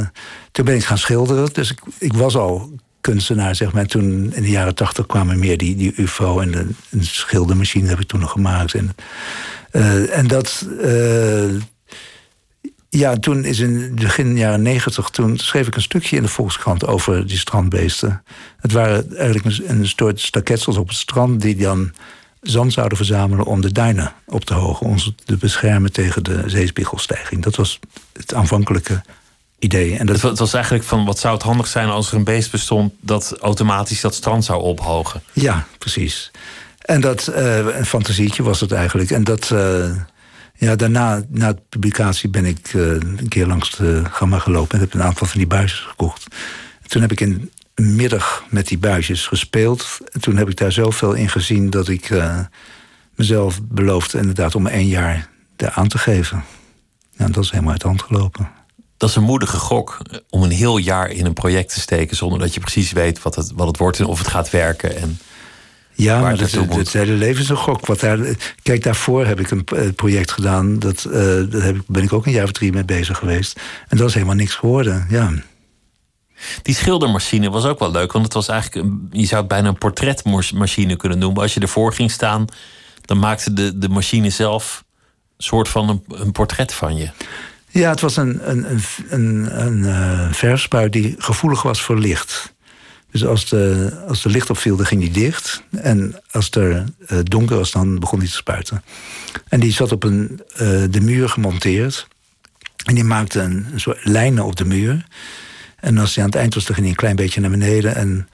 toen 0.52 0.66
ben 0.66 0.76
ik 0.76 0.84
gaan 0.84 0.98
schilderen. 0.98 1.54
Dus 1.54 1.72
ik, 1.72 1.80
ik 1.98 2.14
was 2.14 2.36
al 2.36 2.72
kunstenaar, 3.02 3.56
zeg 3.56 3.74
maar. 3.74 3.86
Toen 3.86 4.34
in 4.34 4.41
de 4.41 4.50
jaren 4.50 4.76
tachtig 4.76 5.06
kwamen 5.06 5.39
meer 5.39 5.58
die, 5.58 5.76
die 5.76 5.93
UFO 5.95 6.39
en 6.39 6.54
een 6.89 7.06
schildermachine 7.06 7.88
heb 7.88 8.00
ik 8.00 8.08
toen 8.08 8.20
nog 8.20 8.32
gemaakt. 8.32 8.74
En, 8.74 8.95
uh, 9.72 10.18
en 10.18 10.28
dat. 10.28 10.68
Uh, 10.82 11.62
ja, 12.98 13.18
toen 13.18 13.45
is 13.45 13.60
in 13.60 13.95
begin 13.95 14.38
jaren 14.38 14.62
negentig, 14.62 15.10
toen 15.10 15.38
schreef 15.38 15.68
ik 15.68 15.76
een 15.76 15.82
stukje 15.82 16.16
in 16.16 16.22
de 16.22 16.28
Volkskrant 16.28 16.88
over 16.88 17.28
die 17.28 17.38
strandbeesten. 17.38 18.24
Het 18.58 18.72
waren 18.72 19.18
eigenlijk 19.18 19.60
een, 19.68 19.88
soort 19.88 20.20
staketsels 20.20 20.78
op 20.78 20.88
het 20.88 20.98
strand 20.98 21.41
die 21.41 21.56
dan 21.56 21.91
zand 22.41 22.74
zouden 22.74 22.98
verzamelen 22.98 23.45
om 23.45 23.62
de 23.62 23.72
duinen 23.72 24.14
op 24.26 24.45
te 24.45 24.54
hogen, 24.54 24.86
om 24.86 24.98
ze 24.98 25.14
te 25.26 25.38
beschermen 25.38 25.91
tegen 25.91 26.24
de 26.24 26.43
zeespiegelstijging. 26.45 27.43
Dat 27.43 27.56
was 27.56 27.80
het 28.14 28.34
aanvankelijke 28.34 29.02
idee. 29.60 29.98
En 29.98 30.06
dat... 30.06 30.22
Het 30.22 30.39
was 30.39 30.54
eigenlijk 30.54 30.84
van 30.84 31.06
wat 31.06 31.20
zou 31.20 31.34
het 31.34 31.43
handig 31.43 31.68
zijn 31.68 31.89
als 31.89 32.12
er 32.12 32.18
een 32.18 32.24
beest 32.24 32.52
bestond 32.52 32.93
dat 33.02 33.38
automatisch 33.39 34.02
dat 34.02 34.16
strand 34.16 34.45
zou 34.45 34.62
ophogen? 34.62 35.22
Ja, 35.34 35.68
precies. 35.78 36.32
En 36.82 37.02
dat, 37.02 37.32
uh, 37.36 37.58
een 37.58 37.86
fantasietje 37.86 38.43
was 38.43 38.60
het 38.60 38.72
eigenlijk. 38.72 39.12
En 39.12 39.24
dat, 39.24 39.50
uh, 39.54 39.91
ja, 40.58 40.76
daarna, 40.76 41.24
na 41.30 41.53
de 41.53 41.62
publicatie, 41.70 42.30
ben 42.30 42.45
ik 42.45 42.74
uh, 42.74 42.88
een 42.91 43.28
keer 43.28 43.47
langs 43.47 43.76
de 43.76 44.03
gamma 44.12 44.39
gelopen 44.39 44.74
en 44.74 44.80
heb 44.80 44.93
een 44.93 45.03
aantal 45.03 45.28
van 45.28 45.38
die 45.38 45.47
buisjes 45.47 45.80
gekocht. 45.80 46.28
En 46.82 46.89
toen 46.89 47.01
heb 47.01 47.12
ik 47.12 47.20
een 47.20 47.51
middag 47.76 48.43
met 48.49 48.68
die 48.68 48.78
buisjes 48.78 49.28
gespeeld. 49.28 49.97
En 50.12 50.22
toen 50.22 50.38
heb 50.38 50.49
ik 50.49 50.58
daar 50.58 50.72
zoveel 50.72 51.14
in 51.14 51.30
gezien 51.30 51.70
dat 51.70 51.88
ik 51.88 52.14
mezelf 53.16 53.60
beloofde 53.64 54.18
inderdaad 54.18 54.55
om 54.55 54.68
één 54.68 54.88
jaar 54.88 55.30
daar 55.55 55.72
aan 55.72 55.88
te 55.88 55.97
geven. 55.97 56.43
Nou, 57.18 57.32
dat 57.32 57.43
is 57.43 57.51
helemaal 57.51 57.72
uit 57.72 57.82
de 57.82 57.88
hand 57.88 58.01
gelopen 58.01 58.49
dat 58.97 59.10
is 59.10 59.16
een 59.16 59.24
moedige 59.24 59.58
gok 59.58 59.97
om 60.30 60.43
een 60.43 60.51
heel 60.51 60.78
jaar 60.78 61.10
in 61.12 61.26
een 61.26 61.34
project 61.34 61.74
te 61.74 61.80
steken 61.80 62.16
zonder 62.16 62.39
dat 62.39 62.53
je 62.53 62.60
precies 62.60 62.91
weet 62.91 63.22
wat 63.22 63.36
het, 63.36 63.51
wat 63.55 63.68
het 63.68 63.78
wordt 63.78 63.99
en 63.99 64.05
of 64.05 64.18
het 64.18 64.28
gaat 64.28 64.49
werken. 64.49 64.95
En 64.95 65.20
ja, 65.98 66.20
maar 66.22 66.38
het, 66.38 66.52
het, 66.52 66.93
hele 66.93 67.14
leven 67.14 67.41
is 67.41 67.50
een 67.50 67.56
gok. 67.56 67.86
Wat 67.86 68.00
daar, 68.00 68.20
kijk, 68.64 68.84
daarvoor 68.84 69.26
heb 69.26 69.39
ik 69.39 69.52
een 69.52 69.66
eh, 69.66 69.88
project 69.95 70.32
gedaan. 70.32 70.80
Dat, 70.80 71.06
uh, 71.08 71.14
daar 71.50 71.74
ben 71.88 72.04
ik 72.04 72.14
ook 72.14 72.26
een 72.26 72.32
jaar 72.32 72.43
of 72.43 72.52
drie 72.52 72.72
mee 72.72 72.86
bezig 72.86 73.18
geweest. 73.18 73.60
En 73.88 73.98
dat 73.98 74.08
is 74.08 74.14
helemaal 74.14 74.36
niks 74.36 74.56
geworden. 74.56 75.06
Ja. 75.10 75.32
Die 76.62 76.76
schildermachine 76.76 77.50
was 77.50 77.66
ook 77.66 77.80
wel 77.80 77.91
leuk, 77.91 78.12
want 78.12 78.26
het 78.26 78.34
was 78.34 78.48
eigenlijk, 78.48 78.86
een, 78.86 79.08
je 79.12 79.26
zou 79.26 79.39
het 79.39 79.50
bijna 79.50 79.68
een 79.68 79.78
portretmachine 79.78 80.95
kunnen 80.95 81.20
noemen. 81.20 81.41
Als 81.41 81.54
je 81.54 81.60
ervoor 81.60 81.93
ging 81.93 82.12
staan, 82.12 82.45
dan 83.02 83.20
maakte 83.20 83.54
de, 83.54 83.78
de 83.78 83.89
machine 83.89 84.30
zelf 84.30 84.84
een 85.38 85.43
soort 85.43 85.68
van 85.68 85.89
een, 85.89 86.04
een 86.08 86.32
portret 86.32 86.74
van 86.74 86.98
je. 86.98 87.10
Ja, 87.70 87.89
het 87.89 88.02
was 88.02 88.18
een, 88.18 88.50
een, 88.50 88.72
een, 88.72 88.82
een, 89.10 89.60
een 89.66 89.78
uh, 89.78 90.34
verspuit 90.34 90.93
die 90.93 91.16
gevoelig 91.18 91.62
was 91.62 91.82
voor 91.82 91.98
licht. 91.98 92.56
Dus 93.12 93.26
als 93.26 93.49
de, 93.49 93.91
als 94.08 94.24
er 94.26 94.32
licht 94.32 94.49
opviel, 94.49 94.76
dan 94.76 94.86
ging 94.86 95.01
die 95.01 95.12
dicht. 95.12 95.64
En 95.72 96.16
als 96.32 96.49
er 96.51 96.84
uh, 97.12 97.20
donker 97.24 97.58
was, 97.58 97.72
dan 97.72 97.99
begon 97.99 98.20
die 98.20 98.30
te 98.30 98.36
spuiten. 98.36 98.84
En 99.47 99.60
die 99.60 99.72
zat 99.72 99.91
op 99.91 100.03
een, 100.03 100.41
uh, 100.51 100.60
de 100.89 101.01
muur 101.01 101.30
gemonteerd. 101.30 102.08
En 102.86 102.95
die 102.95 103.03
maakte 103.03 103.39
een, 103.39 103.66
soort 103.76 104.05
lijnen 104.05 104.45
op 104.45 104.55
de 104.55 104.66
muur. 104.66 105.05
En 105.80 105.97
als 105.97 106.16
hij 106.16 106.24
aan 106.24 106.30
het 106.30 106.39
eind 106.39 106.53
was, 106.53 106.66
dan 106.66 106.76
ging 106.76 106.88
hij 106.88 106.95
een 106.95 107.01
klein 107.01 107.16
beetje 107.16 107.41
naar 107.41 107.49
beneden. 107.49 107.95
En 107.95 108.30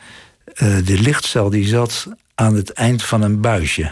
de 0.86 1.00
lichtcel 1.02 1.50
die 1.50 1.68
zat 1.68 2.08
aan 2.36 2.56
het 2.56 2.70
eind 2.70 3.04
van 3.04 3.22
een 3.22 3.42
buisje 3.42 3.92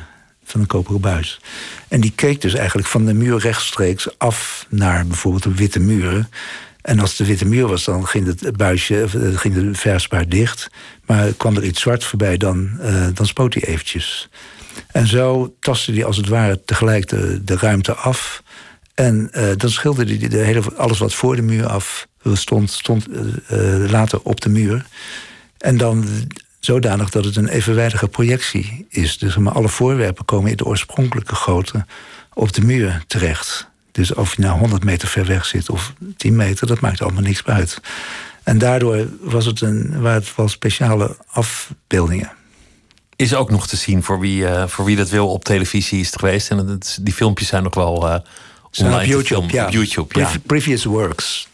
van 0.52 0.62
een 0.62 0.68
koperen 0.68 1.02
buis. 1.02 1.40
En 1.88 2.02
die 2.02 2.12
keek 2.16 2.42
dus 2.42 2.54
eigenlijk 2.54 2.88
van 2.88 3.06
de 3.06 3.14
muur 3.14 3.40
rechtstreeks 3.40 4.18
af 4.18 4.66
naar 4.70 5.08
bijvoorbeeld 5.08 5.46
een 5.46 5.56
witte 5.56 5.80
muur. 5.80 6.28
En 6.82 7.00
als 7.00 7.16
de 7.16 7.26
witte 7.26 7.46
muur 7.46 7.68
was, 7.68 7.84
dan 7.84 8.08
ging 8.08 8.26
het 8.28 8.58
buisje, 8.58 9.02
eh, 9.02 9.38
ging 9.38 9.54
de 9.54 9.74
verspaar 9.74 10.30
dicht. 10.30 10.70
Maar 11.06 11.34
kwam 11.34 11.56
er 11.56 11.64
iets 11.64 11.82
zwart 11.82 12.04
voorbij, 12.04 12.38
dan, 12.38 12.70
uh, 12.82 13.08
dan 13.14 13.26
spoot 13.26 13.54
hij 13.54 13.64
eventjes. 13.64 14.30
En 14.92 15.08
zo 15.08 15.56
tastte 15.60 15.92
hij 15.92 16.06
als 16.06 16.18
het 16.18 16.28
ware 16.28 16.62
tegelijk 16.66 17.08
de, 17.08 17.42
ruimte 17.46 17.94
af. 17.94 18.44
En 18.94 19.30
uh, 19.34 19.50
dan 19.58 19.70
schilderde 19.70 20.18
hij 20.18 20.28
de 20.28 20.38
hele, 20.38 20.62
alles 20.76 21.00
wat 21.00 21.14
voor 21.14 21.36
de 21.36 21.42
muur 21.42 21.68
af 21.68 22.08
stond, 22.34 22.72
stond 22.72 23.08
later 23.90 24.20
op 24.24 24.42
de 24.42 24.50
muur. 24.50 24.86
En 25.58 25.78
dan 25.78 26.06
zodanig 26.60 27.10
dat 27.10 27.26
het 27.26 27.36
een 27.36 27.48
evenwijdige 27.48 28.08
projectie 28.08 28.86
is. 28.90 29.18
Dus 29.18 29.38
alle 29.38 29.70
voorwerpen 29.70 30.26
komen 30.26 30.52
in 30.52 30.58
de 30.58 30.66
oorspronkelijke 30.66 31.36
grootte 31.36 31.86
op 32.34 32.54
de 32.54 32.62
muur 32.62 33.04
terecht. 33.08 33.71
Dus 33.92 34.14
of 34.14 34.36
je 34.36 34.42
nou 34.42 34.60
100 34.60 34.84
meter 34.84 35.08
ver 35.08 35.26
weg 35.26 35.46
zit 35.46 35.70
of 35.70 35.94
10 36.18 36.36
meter, 36.36 36.68
dat 36.68 36.80
maakt 36.80 37.02
allemaal 37.02 37.22
niks 37.22 37.44
uit. 37.46 37.82
En 38.44 38.58
daardoor 38.58 39.08
was 39.20 39.46
het 39.46 39.62
een, 39.62 40.02
waren 40.02 40.22
het 40.22 40.36
wel 40.36 40.48
speciale 40.48 41.18
afbeeldingen. 41.28 42.32
Is 43.16 43.36
ook 43.36 43.50
nog 43.50 43.68
te 43.68 43.78
zien 43.78 44.04
voor 44.04 44.20
wie, 44.20 44.42
uh, 44.42 44.68
voor 44.68 44.86
wie 44.86 44.96
dat 44.96 45.10
wil 45.10 45.28
op 45.28 45.44
televisie 45.44 46.00
is 46.00 46.06
het 46.06 46.20
geweest. 46.20 46.50
En 46.50 46.58
het, 46.58 46.98
die 47.02 47.14
filmpjes 47.14 47.48
zijn 47.48 47.64
nog 47.64 47.76
wel 47.76 48.08
uh, 48.08 48.16
online 48.78 49.02
op 49.02 49.04
YouTube, 49.04 49.54
ja. 49.54 49.66
op 49.66 49.72
YouTube. 49.72 50.20
Ja. 50.20 50.30
Previous 50.46 50.84
Works. 50.84 51.50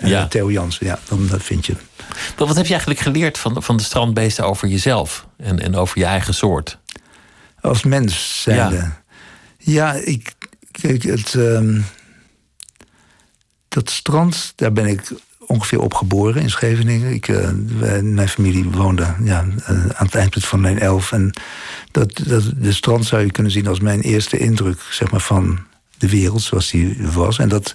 Ja. 0.00 0.26
Theo 0.26 0.50
Jansen, 0.50 0.86
ja, 0.86 0.98
dan 1.08 1.40
vind 1.40 1.66
je 1.66 1.74
maar 2.10 2.46
wat 2.46 2.56
heb 2.56 2.64
je 2.64 2.70
eigenlijk 2.70 3.00
geleerd 3.00 3.38
van, 3.38 3.62
van 3.62 3.76
de 3.76 3.82
strandbeesten 3.82 4.44
over 4.44 4.68
jezelf 4.68 5.26
en, 5.36 5.60
en 5.60 5.76
over 5.76 5.98
je 5.98 6.04
eigen 6.04 6.34
soort? 6.34 6.78
Als 7.60 7.82
mens 7.82 8.42
zijnde. 8.42 8.76
Ja, 8.76 9.02
ja 9.58 9.92
ik. 9.94 10.34
Kijk, 10.80 11.02
het. 11.02 11.34
Um, 11.34 11.84
dat 13.68 13.90
strand, 13.90 14.52
daar 14.56 14.72
ben 14.72 14.86
ik 14.86 15.12
ongeveer 15.38 15.80
op 15.80 15.94
geboren 15.94 16.42
in 16.42 16.50
Scheveningen. 16.50 17.12
Ik, 17.12 17.28
uh, 17.28 17.48
mijn 18.02 18.28
familie 18.28 18.64
woonde 18.64 19.14
ja, 19.24 19.44
uh, 19.44 19.68
aan 19.68 20.06
het 20.06 20.14
eindpunt 20.14 20.44
van 20.44 20.60
mijn 20.60 20.78
elf. 20.78 21.12
En 21.12 21.32
dat, 21.90 22.20
dat, 22.24 22.52
de 22.56 22.72
strand 22.72 23.06
zou 23.06 23.24
je 23.24 23.30
kunnen 23.30 23.52
zien 23.52 23.66
als 23.66 23.80
mijn 23.80 24.00
eerste 24.00 24.38
indruk 24.38 24.80
zeg 24.90 25.10
maar, 25.10 25.20
van 25.20 25.58
de 25.98 26.08
wereld 26.08 26.42
zoals 26.42 26.70
die 26.70 26.96
was. 27.12 27.38
En 27.38 27.48
dat 27.48 27.74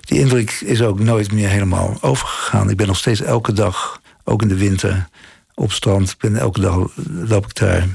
die 0.00 0.18
indruk 0.18 0.50
is 0.50 0.82
ook 0.82 1.00
nooit 1.00 1.32
meer 1.32 1.48
helemaal 1.48 1.98
overgegaan. 2.00 2.70
Ik 2.70 2.76
ben 2.76 2.86
nog 2.86 2.98
steeds 2.98 3.20
elke 3.20 3.52
dag, 3.52 4.00
ook 4.24 4.42
in 4.42 4.48
de 4.48 4.58
winter, 4.58 5.08
op 5.54 5.72
strand. 5.72 6.10
Ik 6.10 6.18
ben 6.18 6.36
elke 6.36 6.60
dag 6.60 6.76
loop 7.06 7.44
ik 7.44 7.54
daar 7.54 7.88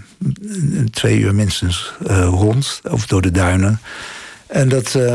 twee 0.92 1.20
uur 1.20 1.36
minstens 1.36 1.94
uh, 2.08 2.24
rond, 2.24 2.82
of 2.84 3.06
door 3.06 3.22
de 3.22 3.32
duinen. 3.32 3.80
En 4.52 4.70
dat, 4.70 4.94
uh, 4.94 5.14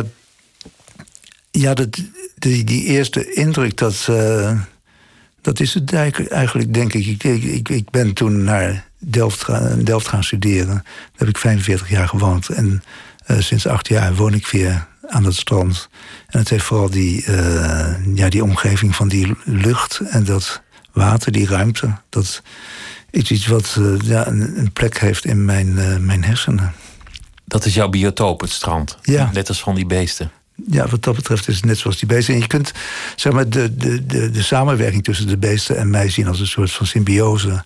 ja, 1.50 1.74
dat, 1.74 2.02
die, 2.38 2.64
die 2.64 2.84
eerste 2.84 3.34
indruk, 3.34 3.76
dat, 3.76 4.06
uh, 4.10 4.60
dat 5.40 5.60
is 5.60 5.74
het 5.74 5.92
eigenlijk, 5.92 6.74
denk 6.74 6.92
ik. 6.92 7.24
Ik, 7.24 7.68
ik. 7.68 7.90
ben 7.90 8.12
toen 8.12 8.44
naar 8.44 8.88
Delft 8.98 9.44
gaan, 9.44 9.84
Delft 9.84 10.08
gaan 10.08 10.24
studeren. 10.24 10.74
Daar 10.74 10.84
heb 11.16 11.28
ik 11.28 11.38
45 11.38 11.88
jaar 11.88 12.08
gewoond. 12.08 12.48
En 12.48 12.82
sinds 13.38 13.66
acht 13.66 13.88
jaar 13.88 14.14
woon 14.14 14.34
ik 14.34 14.46
weer 14.46 14.86
aan 15.06 15.24
het 15.24 15.34
strand. 15.34 15.88
En 16.26 16.38
het 16.38 16.48
heeft 16.48 16.64
vooral 16.64 16.90
die, 16.90 17.24
ja, 18.14 18.28
die 18.28 18.42
omgeving 18.42 18.96
van 18.96 19.08
die 19.08 19.36
lucht 19.44 20.00
en 20.00 20.24
dat 20.24 20.62
water, 20.92 21.32
die 21.32 21.46
ruimte. 21.46 21.94
Dat 22.08 22.42
is 23.10 23.30
iets 23.30 23.46
wat 23.46 23.78
ja, 24.04 24.26
een, 24.26 24.58
een, 24.58 24.72
plek 24.72 24.98
heeft 24.98 25.24
in 25.24 25.44
mijn, 25.44 25.74
mijn 26.06 26.24
hersenen. 26.24 26.72
Dat 27.46 27.64
is 27.64 27.74
jouw 27.74 27.88
biotoop, 27.88 28.40
het 28.40 28.50
strand. 28.50 28.98
Ja. 29.02 29.30
Net 29.32 29.48
als 29.48 29.60
van 29.60 29.74
die 29.74 29.86
beesten. 29.86 30.30
Ja, 30.70 30.86
wat 30.88 31.02
dat 31.02 31.14
betreft 31.14 31.48
is 31.48 31.56
het 31.56 31.64
net 31.64 31.78
zoals 31.78 31.98
die 31.98 32.08
beesten. 32.08 32.34
En 32.34 32.40
je 32.40 32.46
kunt 32.46 32.72
zeg 33.16 33.32
maar, 33.32 33.48
de, 33.48 33.76
de, 33.76 34.06
de, 34.06 34.30
de 34.30 34.42
samenwerking 34.42 35.04
tussen 35.04 35.26
de 35.26 35.36
beesten 35.36 35.76
en 35.76 35.90
mij 35.90 36.08
zien 36.08 36.28
als 36.28 36.40
een 36.40 36.46
soort 36.46 36.72
van 36.72 36.86
symbiose. 36.86 37.64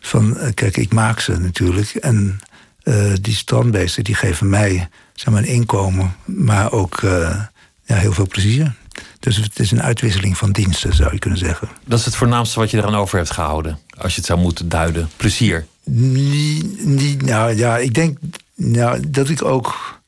Van, 0.00 0.36
kijk, 0.54 0.76
ik 0.76 0.92
maak 0.92 1.20
ze 1.20 1.38
natuurlijk. 1.38 1.94
En 1.94 2.40
die 3.20 3.34
strandbeesten 3.34 4.04
die 4.04 4.14
geven 4.14 4.48
mij 4.48 4.88
zeg 5.14 5.32
maar, 5.34 5.42
een 5.42 5.48
inkomen, 5.48 6.16
maar 6.24 6.72
ook 6.72 7.02
uh, 7.02 7.40
ja, 7.84 7.96
heel 7.96 8.12
veel 8.12 8.26
plezier. 8.26 8.74
Dus 9.20 9.36
het 9.36 9.58
is 9.58 9.70
een 9.70 9.82
uitwisseling 9.82 10.38
van 10.38 10.52
diensten, 10.52 10.94
zou 10.94 11.12
je 11.12 11.18
kunnen 11.18 11.38
zeggen. 11.38 11.68
Dat 11.84 11.98
is 11.98 12.04
het 12.04 12.16
voornaamste 12.16 12.58
wat 12.58 12.70
je 12.70 12.76
eraan 12.76 12.94
over 12.94 13.16
hebt 13.16 13.30
gehouden, 13.30 13.78
als 13.98 14.12
je 14.12 14.18
het 14.18 14.26
zou 14.26 14.40
moeten 14.40 14.68
duiden. 14.68 15.10
Plezier. 15.16 15.66
Nie, 15.84 17.16
nou 17.16 17.56
ja, 17.56 17.78
ik 17.78 17.94
denk 17.94 18.18
nou, 18.54 19.10
dat 19.10 19.28
ik 19.28 19.44
ook. 19.44 20.02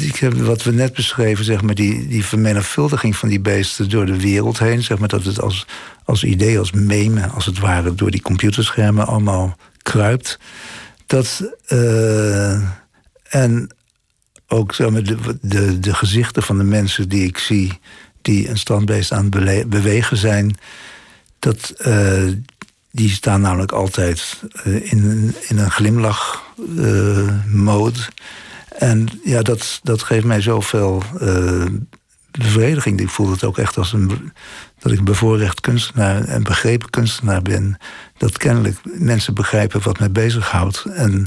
Ik 0.00 0.16
heb 0.16 0.32
wat 0.32 0.62
we 0.62 0.72
net 0.72 0.92
beschreven, 0.92 1.44
zeg 1.44 1.62
maar, 1.62 1.74
die, 1.74 2.08
die 2.08 2.24
vermenigvuldiging 2.24 3.16
van 3.16 3.28
die 3.28 3.40
beesten 3.40 3.88
door 3.88 4.06
de 4.06 4.20
wereld 4.20 4.58
heen. 4.58 4.82
Zeg 4.82 4.98
maar, 4.98 5.08
dat 5.08 5.24
het 5.24 5.40
als, 5.40 5.66
als 6.04 6.24
idee, 6.24 6.58
als 6.58 6.72
meme, 6.72 7.26
als 7.26 7.46
het 7.46 7.58
ware, 7.58 7.94
door 7.94 8.10
die 8.10 8.22
computerschermen 8.22 9.06
allemaal 9.06 9.56
kruipt. 9.82 10.38
Dat. 11.06 11.50
Uh, 11.68 12.70
en 13.28 13.70
ook 14.48 14.74
zeg 14.74 14.90
maar, 14.90 15.02
de, 15.02 15.78
de, 15.78 15.94
gezichten 15.94 16.42
van 16.42 16.58
de 16.58 16.64
mensen 16.64 17.08
die 17.08 17.24
ik 17.24 17.38
zie, 17.38 17.80
die 18.22 18.48
een 18.48 18.58
standbeest 18.58 19.12
aan 19.12 19.30
het 19.30 19.68
bewegen 19.68 20.16
zijn, 20.16 20.56
dat, 21.38 21.74
uh, 21.86 22.32
die 22.96 23.10
staan 23.10 23.40
namelijk 23.40 23.72
altijd 23.72 24.42
in, 24.64 25.34
in 25.48 25.58
een 25.58 25.70
glimlach 25.70 26.42
mode. 27.46 27.98
En 28.78 29.08
ja, 29.24 29.42
dat, 29.42 29.80
dat 29.82 30.02
geeft 30.02 30.24
mij 30.24 30.40
zoveel 30.40 31.02
bevrediging. 32.30 33.00
Ik 33.00 33.08
voel 33.08 33.30
het 33.30 33.44
ook 33.44 33.58
echt 33.58 33.76
als 33.76 33.92
een, 33.92 34.32
dat 34.78 34.92
ik 34.92 35.04
bevoorrecht 35.04 35.60
kunstenaar 35.60 36.24
en 36.24 36.42
begrepen 36.42 36.90
kunstenaar 36.90 37.42
ben. 37.42 37.76
Dat 38.18 38.38
kennelijk 38.38 38.78
mensen 38.84 39.34
begrijpen 39.34 39.82
wat 39.82 39.98
mij 39.98 40.10
bezighoudt. 40.10 40.84
En, 40.84 41.26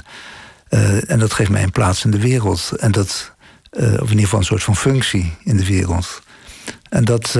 en 1.07 1.19
dat 1.19 1.33
geeft 1.33 1.49
mij 1.49 1.63
een 1.63 1.71
plaats 1.71 2.05
in 2.05 2.11
de 2.11 2.19
wereld. 2.19 2.71
En 2.79 2.91
dat, 2.91 3.33
of 3.71 3.81
in 3.81 3.99
ieder 4.01 4.19
geval 4.19 4.39
een 4.39 4.45
soort 4.45 4.63
van 4.63 4.75
functie 4.75 5.33
in 5.43 5.57
de 5.57 5.65
wereld. 5.65 6.21
En 6.89 7.05
dat, 7.05 7.39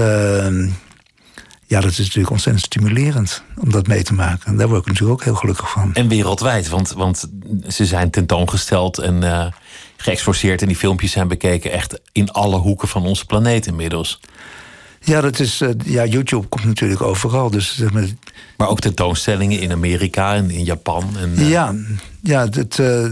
ja, 1.69 1.81
dat 1.81 1.91
is 1.91 1.97
natuurlijk 1.97 2.29
ontzettend 2.29 2.65
stimulerend 2.65 3.43
om 3.57 3.71
dat 3.71 3.87
mee 3.87 4.03
te 4.03 4.13
maken. 4.13 4.45
En 4.45 4.57
daar 4.57 4.67
word 4.67 4.81
ik 4.81 4.87
natuurlijk 4.87 5.19
ook 5.19 5.23
heel 5.23 5.35
gelukkig 5.35 5.69
van. 5.69 5.93
En 5.93 6.07
wereldwijd, 6.07 6.69
want, 6.69 6.91
want 6.91 7.29
ze 7.67 7.85
zijn 7.85 8.09
tentoongesteld 8.09 8.97
en 8.97 9.53
geëxporteerd 9.97 10.61
en 10.61 10.67
die 10.67 10.75
filmpjes 10.75 11.11
zijn 11.11 11.27
bekeken 11.27 11.71
echt 11.71 11.99
in 12.11 12.31
alle 12.31 12.57
hoeken 12.57 12.87
van 12.87 13.05
onze 13.05 13.25
planeet 13.25 13.67
inmiddels. 13.67 14.19
Ja, 14.99 15.21
dat 15.21 15.39
is, 15.39 15.61
uh, 15.61 15.69
ja, 15.85 16.05
YouTube 16.05 16.47
komt 16.47 16.65
natuurlijk 16.65 17.01
overal. 17.01 17.49
Dus, 17.49 17.75
zeg 17.75 17.91
maar, 17.91 18.05
maar 18.57 18.67
ook 18.67 18.79
tentoonstellingen 18.79 19.59
in 19.59 19.71
Amerika 19.71 20.35
en 20.35 20.49
in 20.51 20.63
Japan. 20.63 21.17
En, 21.17 21.33
uh... 21.37 21.49
Ja, 21.49 21.75
ja, 22.21 22.45
dat, 22.45 22.77
uh, 22.77 23.05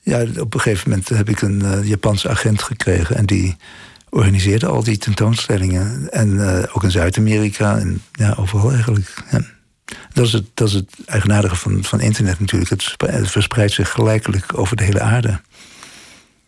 ja, 0.00 0.24
op 0.40 0.54
een 0.54 0.60
gegeven 0.60 0.90
moment 0.90 1.08
heb 1.08 1.28
ik 1.28 1.42
een 1.42 1.86
Japanse 1.86 2.28
agent 2.28 2.62
gekregen. 2.62 3.16
En 3.16 3.26
die 3.26 3.56
organiseerde 4.14 4.66
al 4.66 4.82
die 4.82 4.98
tentoonstellingen. 4.98 6.10
En 6.10 6.40
ook 6.72 6.82
in 6.82 6.90
Zuid-Amerika 6.90 7.78
en 7.78 8.02
ja, 8.12 8.34
overal 8.38 8.72
eigenlijk. 8.72 9.14
Ja. 9.30 9.40
Dat, 10.12 10.26
is 10.26 10.32
het, 10.32 10.44
dat 10.54 10.68
is 10.68 10.74
het 10.74 10.90
eigenaardige 11.06 11.56
van, 11.56 11.84
van 11.84 12.00
internet 12.00 12.40
natuurlijk. 12.40 12.70
Het, 12.70 12.94
het 12.96 13.30
verspreidt 13.30 13.72
zich 13.72 13.90
gelijkelijk 13.90 14.58
over 14.58 14.76
de 14.76 14.84
hele 14.84 15.00
aarde 15.00 15.40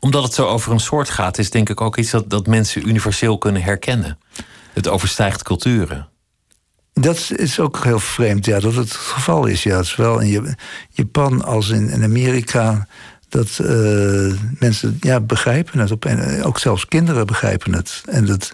omdat 0.07 0.23
het 0.23 0.35
zo 0.35 0.47
over 0.47 0.73
een 0.73 0.81
soort 0.81 1.11
gaat, 1.11 1.39
is 1.39 1.51
denk 1.51 1.69
ik 1.69 1.81
ook 1.81 1.97
iets 1.97 2.11
dat, 2.11 2.31
dat 2.31 2.47
mensen 2.47 2.89
universeel 2.89 3.39
kunnen 3.39 3.63
herkennen. 3.63 4.19
Het 4.73 4.89
overstijgt 4.89 5.43
culturen. 5.43 6.09
Dat 6.93 7.31
is 7.37 7.61
ook 7.61 7.85
heel 7.85 7.99
vreemd, 7.99 8.45
ja, 8.45 8.61
dat 8.61 8.75
het 8.75 8.89
het 8.89 8.97
geval 8.97 9.47
is. 9.47 9.63
Ja, 9.63 9.83
zowel 9.83 10.19
in 10.19 10.57
Japan 10.91 11.45
als 11.45 11.69
in, 11.69 11.89
in 11.89 12.03
Amerika. 12.03 12.87
Dat 13.29 13.59
uh, 13.63 14.33
mensen 14.59 14.97
ja, 15.01 15.21
begrijpen 15.21 15.79
het. 15.79 15.91
Op, 15.91 16.07
ook 16.43 16.59
zelfs 16.59 16.87
kinderen 16.87 17.27
begrijpen 17.27 17.73
het. 17.73 18.03
En 18.07 18.27
dat, 18.27 18.53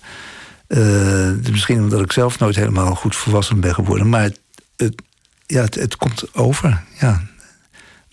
uh, 0.69 1.31
misschien 1.51 1.81
omdat 1.81 2.01
ik 2.01 2.13
zelf 2.13 2.39
nooit 2.39 2.57
helemaal 2.57 2.95
goed 2.95 3.17
volwassen 3.17 3.61
ben 3.61 3.75
geworden. 3.75 4.09
Maar 4.09 4.31
het, 4.77 5.03
ja, 5.47 5.63
het, 5.63 5.97
komt 5.97 6.35
over. 6.35 6.83
Ja. 7.01 7.23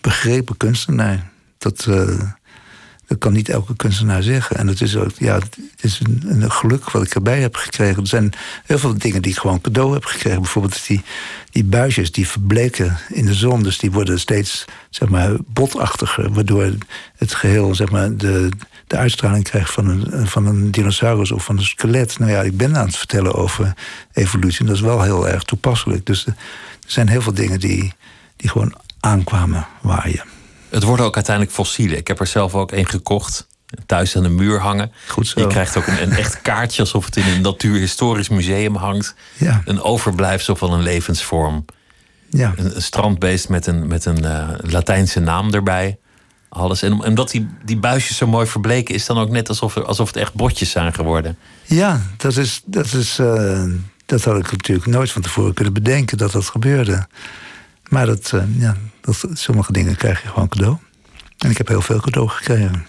Begrepen 0.00 0.56
kunstenaar. 0.56 1.30
Dat, 1.58 1.86
uh, 1.88 2.20
dat 3.10 3.18
kan 3.18 3.32
niet 3.32 3.48
elke 3.48 3.76
kunstenaar 3.76 4.22
zeggen. 4.22 4.56
En 4.56 4.66
het 4.66 4.80
is 4.80 4.96
ook, 4.96 5.10
ja, 5.18 5.34
het 5.34 5.58
is 5.80 6.00
een, 6.26 6.50
geluk 6.50 6.90
wat 6.90 7.02
ik 7.02 7.14
erbij 7.14 7.40
heb 7.40 7.56
gekregen. 7.56 8.02
Er 8.02 8.08
zijn 8.08 8.32
heel 8.64 8.78
veel 8.78 8.98
dingen 8.98 9.22
die 9.22 9.32
ik 9.32 9.38
gewoon 9.38 9.60
cadeau 9.60 9.92
heb 9.92 10.04
gekregen. 10.04 10.40
Bijvoorbeeld 10.40 10.86
die, 10.86 11.02
die 11.50 11.64
buisjes 11.64 12.12
die 12.12 12.28
verbleken 12.28 12.98
in 13.08 13.26
de 13.26 13.34
zon. 13.34 13.62
Dus 13.62 13.78
die 13.78 13.90
worden 13.90 14.20
steeds, 14.20 14.64
zeg 14.90 15.08
maar, 15.08 15.32
botachtiger. 15.46 16.32
Waardoor 16.32 16.72
het 17.16 17.34
geheel, 17.34 17.74
zeg 17.74 17.90
maar, 17.90 18.16
de, 18.16 18.48
de 18.86 18.96
uitstraling 18.96 19.44
krijgt 19.44 19.72
van 19.72 19.88
een, 19.88 20.26
van 20.26 20.46
een 20.46 20.70
dinosaurus 20.70 21.32
of 21.32 21.44
van 21.44 21.56
een 21.56 21.64
skelet. 21.64 22.18
Nou 22.18 22.30
ja, 22.30 22.42
ik 22.42 22.56
ben 22.56 22.76
aan 22.76 22.86
het 22.86 22.96
vertellen 22.96 23.34
over 23.34 23.74
evolutie. 24.12 24.60
En 24.60 24.66
dat 24.66 24.76
is 24.76 24.82
wel 24.82 25.02
heel 25.02 25.28
erg 25.28 25.42
toepasselijk. 25.42 26.06
Dus 26.06 26.26
er 26.26 26.34
zijn 26.86 27.08
heel 27.08 27.22
veel 27.22 27.34
dingen 27.34 27.60
die, 27.60 27.92
die 28.36 28.50
gewoon 28.50 28.74
aankwamen 29.00 29.66
waaien. 29.80 30.38
Het 30.70 30.82
worden 30.82 31.06
ook 31.06 31.14
uiteindelijk 31.14 31.54
fossielen. 31.54 31.98
Ik 31.98 32.08
heb 32.08 32.20
er 32.20 32.26
zelf 32.26 32.54
ook 32.54 32.72
één 32.72 32.86
gekocht. 32.86 33.48
Thuis 33.86 34.16
aan 34.16 34.22
de 34.22 34.28
muur 34.28 34.60
hangen. 34.60 34.92
Goed 35.06 35.26
zo. 35.26 35.40
Je 35.40 35.46
krijgt 35.46 35.76
ook 35.76 35.86
een, 35.86 36.02
een 36.02 36.12
echt 36.12 36.42
kaartje 36.42 36.82
alsof 36.82 37.04
het 37.04 37.16
in 37.16 37.26
een 37.26 37.40
natuurhistorisch 37.40 38.28
museum 38.28 38.76
hangt. 38.76 39.14
Ja. 39.36 39.62
Een 39.64 39.82
overblijfsel 39.82 40.56
van 40.56 40.72
een 40.72 40.82
levensvorm. 40.82 41.64
Ja. 42.30 42.52
Een, 42.56 42.76
een 42.76 42.82
strandbeest 42.82 43.48
met 43.48 43.66
een, 43.66 43.86
met 43.86 44.04
een 44.04 44.24
uh, 44.24 44.48
Latijnse 44.60 45.20
naam 45.20 45.54
erbij. 45.54 45.98
Alles. 46.48 46.82
En 46.82 47.04
omdat 47.04 47.30
die, 47.30 47.48
die 47.64 47.76
buisjes 47.76 48.16
zo 48.16 48.26
mooi 48.26 48.46
verbleken, 48.46 48.94
is 48.94 49.06
dan 49.06 49.18
ook 49.18 49.30
net 49.30 49.48
alsof, 49.48 49.76
er, 49.76 49.84
alsof 49.84 50.06
het 50.06 50.16
echt 50.16 50.34
botjes 50.34 50.70
zijn 50.70 50.94
geworden. 50.94 51.38
Ja, 51.64 52.00
dat 52.16 52.36
is. 52.36 52.62
Dat, 52.64 52.92
is 52.92 53.18
uh, 53.18 53.64
dat 54.06 54.24
had 54.24 54.38
ik 54.38 54.50
natuurlijk 54.50 54.86
nooit 54.86 55.10
van 55.10 55.22
tevoren 55.22 55.54
kunnen 55.54 55.72
bedenken 55.72 56.18
dat 56.18 56.32
dat 56.32 56.44
gebeurde. 56.44 57.06
Maar 57.90 58.06
dat, 58.06 58.32
uh, 58.34 58.42
ja, 58.58 58.76
dat, 59.00 59.24
sommige 59.32 59.72
dingen 59.72 59.96
krijg 59.96 60.22
je 60.22 60.28
gewoon 60.28 60.48
cadeau. 60.48 60.76
En 61.38 61.50
ik 61.50 61.58
heb 61.58 61.68
heel 61.68 61.82
veel 61.82 62.00
cadeau 62.00 62.28
gekregen. 62.28 62.86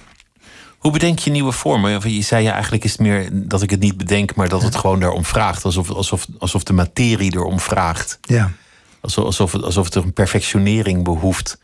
Hoe 0.78 0.92
bedenk 0.92 1.20
je 1.20 1.32
nieuwe 1.32 1.52
vormen? 1.52 2.14
Je 2.14 2.22
zei 2.22 2.44
ja, 2.44 2.54
eigenlijk 2.54 2.84
is 2.84 2.92
het 2.92 3.00
meer 3.00 3.30
dat 3.32 3.62
ik 3.62 3.70
het 3.70 3.80
niet 3.80 3.98
bedenk, 3.98 4.36
maar 4.36 4.50
dat 4.50 4.62
het 4.62 4.76
gewoon 4.76 5.00
daarom 5.00 5.26
vraagt. 5.26 5.66
Alsof, 5.66 5.90
alsof, 5.90 6.28
alsof 6.40 6.64
de 6.64 6.74
materie 6.74 7.36
erom 7.36 7.60
vraagt. 7.60 8.20
Ja. 8.22 8.52
Alsof, 9.00 9.26
alsof, 9.26 9.52
het, 9.52 9.64
alsof 9.64 9.86
het 9.86 9.96
een 9.96 10.14
perfectionering 10.14 11.04
behoeft. 11.04 11.58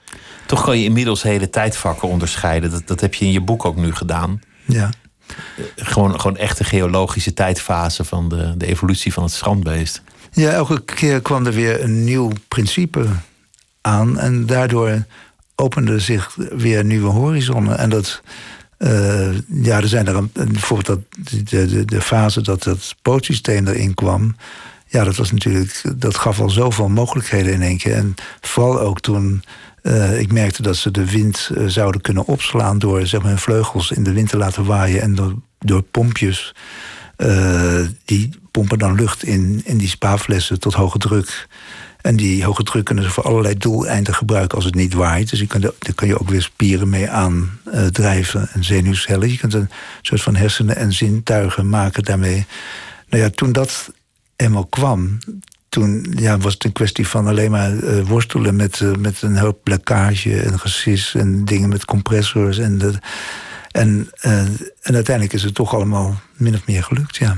Toch 0.46 0.64
kan 0.64 0.78
je 0.78 0.84
inmiddels 0.84 1.24
hele 1.24 1.50
tijdvakken 1.50 2.08
onderscheiden. 2.08 2.72
Dat, 2.72 2.88
dat 2.88 3.02
heb 3.02 3.14
je 3.14 3.26
in 3.26 3.32
je 3.32 3.42
boek 3.42 3.66
ook 3.66 3.76
nu 3.76 3.96
gedaan. 3.96 4.40
Ja. 4.66 4.90
Gewoon, 5.76 6.20
gewoon 6.20 6.38
echte 6.38 6.64
geologische 6.64 7.34
tijdfase 7.34 8.04
van 8.04 8.30
de, 8.30 8.54
de 8.58 8.66
evolutie 8.66 9.14
van 9.14 9.24
het 9.24 9.32
strandbeest. 9.32 10.02
Ja, 10.38 10.52
elke 10.52 10.82
keer 10.82 11.22
kwam 11.22 11.46
er 11.46 11.54
weer 11.54 11.84
een 11.84 12.04
nieuw 12.04 12.32
principe 12.48 13.06
aan. 13.82 14.20
En 14.20 14.46
daardoor 14.46 15.06
openden 15.56 16.02
zich 16.02 16.36
weer 16.36 16.86
nieuwe 16.86 17.10
horizonnen. 17.10 17.78
En 17.78 17.90
dat. 17.90 18.22
Uh, 18.78 19.38
ja, 19.48 19.78
er 19.78 19.88
zijn 19.88 20.08
er 20.08 20.16
een, 20.16 20.32
bijvoorbeeld 20.34 20.86
dat, 20.88 21.00
de, 21.50 21.66
de, 21.66 21.86
de 21.86 22.02
fase 22.02 22.42
dat 22.42 22.64
het 22.64 22.96
pootsysteem 23.02 23.68
erin 23.68 23.94
kwam. 23.94 24.36
Ja, 24.88 25.04
dat 25.04 25.16
was 25.16 25.32
natuurlijk. 25.32 25.84
Dat 25.96 26.16
gaf 26.16 26.40
al 26.40 26.50
zoveel 26.50 26.90
mogelijkheden 26.90 27.54
in 27.54 27.62
één 27.62 27.78
keer. 27.78 27.96
En 27.96 28.16
vooral 28.42 28.80
ook 28.80 29.00
toen. 29.00 29.44
Uh, 29.84 30.20
ik 30.20 30.32
merkte 30.32 30.62
dat 30.62 30.76
ze 30.76 30.92
de 30.92 31.10
wind 31.12 31.50
uh, 31.54 31.68
zouden 31.68 32.02
kunnen 32.02 32.26
opslaan 32.26 32.80
door 32.80 33.06
zeg 33.06 33.22
maar, 33.22 33.30
hun 33.30 33.40
vleugels 33.40 33.92
in 33.92 34.04
de 34.04 34.14
wind 34.14 34.30
te 34.30 34.38
laten 34.38 34.66
waaien 34.66 35.02
en 35.02 35.16
door, 35.16 35.34
door 35.60 35.82
pompjes. 35.82 36.54
Die 38.06 38.30
pompen 38.52 38.80
dan 38.80 38.96
lucht 38.96 39.24
in, 39.24 39.62
in 39.64 39.78
die 39.78 39.88
spaaflessen 39.88 40.60
tot 40.60 40.74
hoge 40.74 40.98
druk. 40.98 41.48
En 42.02 42.16
die 42.16 42.44
hoge 42.44 42.64
druk 42.64 42.86
kunnen 42.86 43.04
ze 43.04 43.10
voor 43.10 43.24
allerlei 43.24 43.58
doeleinden 43.58 44.14
gebruiken 44.14 44.56
als 44.56 44.66
het 44.66 44.76
niet 44.76 44.94
waait. 44.94 45.30
Dus 45.30 45.40
je 45.40 45.48
kunt, 45.48 45.64
daar 45.64 45.94
kun 45.96 46.08
je 46.08 46.20
ook 46.20 46.30
weer 46.30 46.42
spieren 46.42 46.90
mee 46.90 47.10
aandrijven 47.10 48.50
en 48.54 48.64
zenuwcellen. 48.64 49.32
Je 49.32 49.38
kunt 49.38 49.54
een 49.54 49.70
soort 50.02 50.22
van 50.22 50.36
hersenen 50.36 50.76
en 50.76 50.94
zintuigen 50.94 51.70
maken 51.70 52.04
daarmee. 52.04 52.46
Nou 53.10 53.24
ja, 53.24 53.30
toen 53.30 53.52
dat 53.52 53.92
eenmaal 54.36 54.66
kwam, 54.66 55.18
toen 55.70 56.08
ja, 56.16 56.38
was 56.38 56.54
het 56.54 56.64
een 56.64 56.72
kwestie 56.72 57.08
van 57.08 57.28
alleen 57.28 57.52
maar 57.52 57.74
uh, 57.74 58.02
worstelen 58.08 58.56
met, 58.56 58.80
uh, 58.80 58.96
met 58.96 59.22
een 59.22 59.38
hoop 59.38 59.68
lekkage 59.68 60.42
en 60.42 60.60
gesis 60.60 61.16
en 61.16 61.46
dingen 61.46 61.70
met 61.70 61.86
compressors. 61.86 62.58
En, 62.58 62.78
de, 62.78 62.94
en, 63.78 64.10
en 64.82 64.96
uiteindelijk 64.96 65.34
is 65.34 65.44
het 65.44 65.56
toch 65.56 65.74
allemaal 65.74 66.20
min 66.34 66.56
of 66.56 66.66
meer 66.66 66.84
gelukt, 66.84 67.16
ja. 67.16 67.38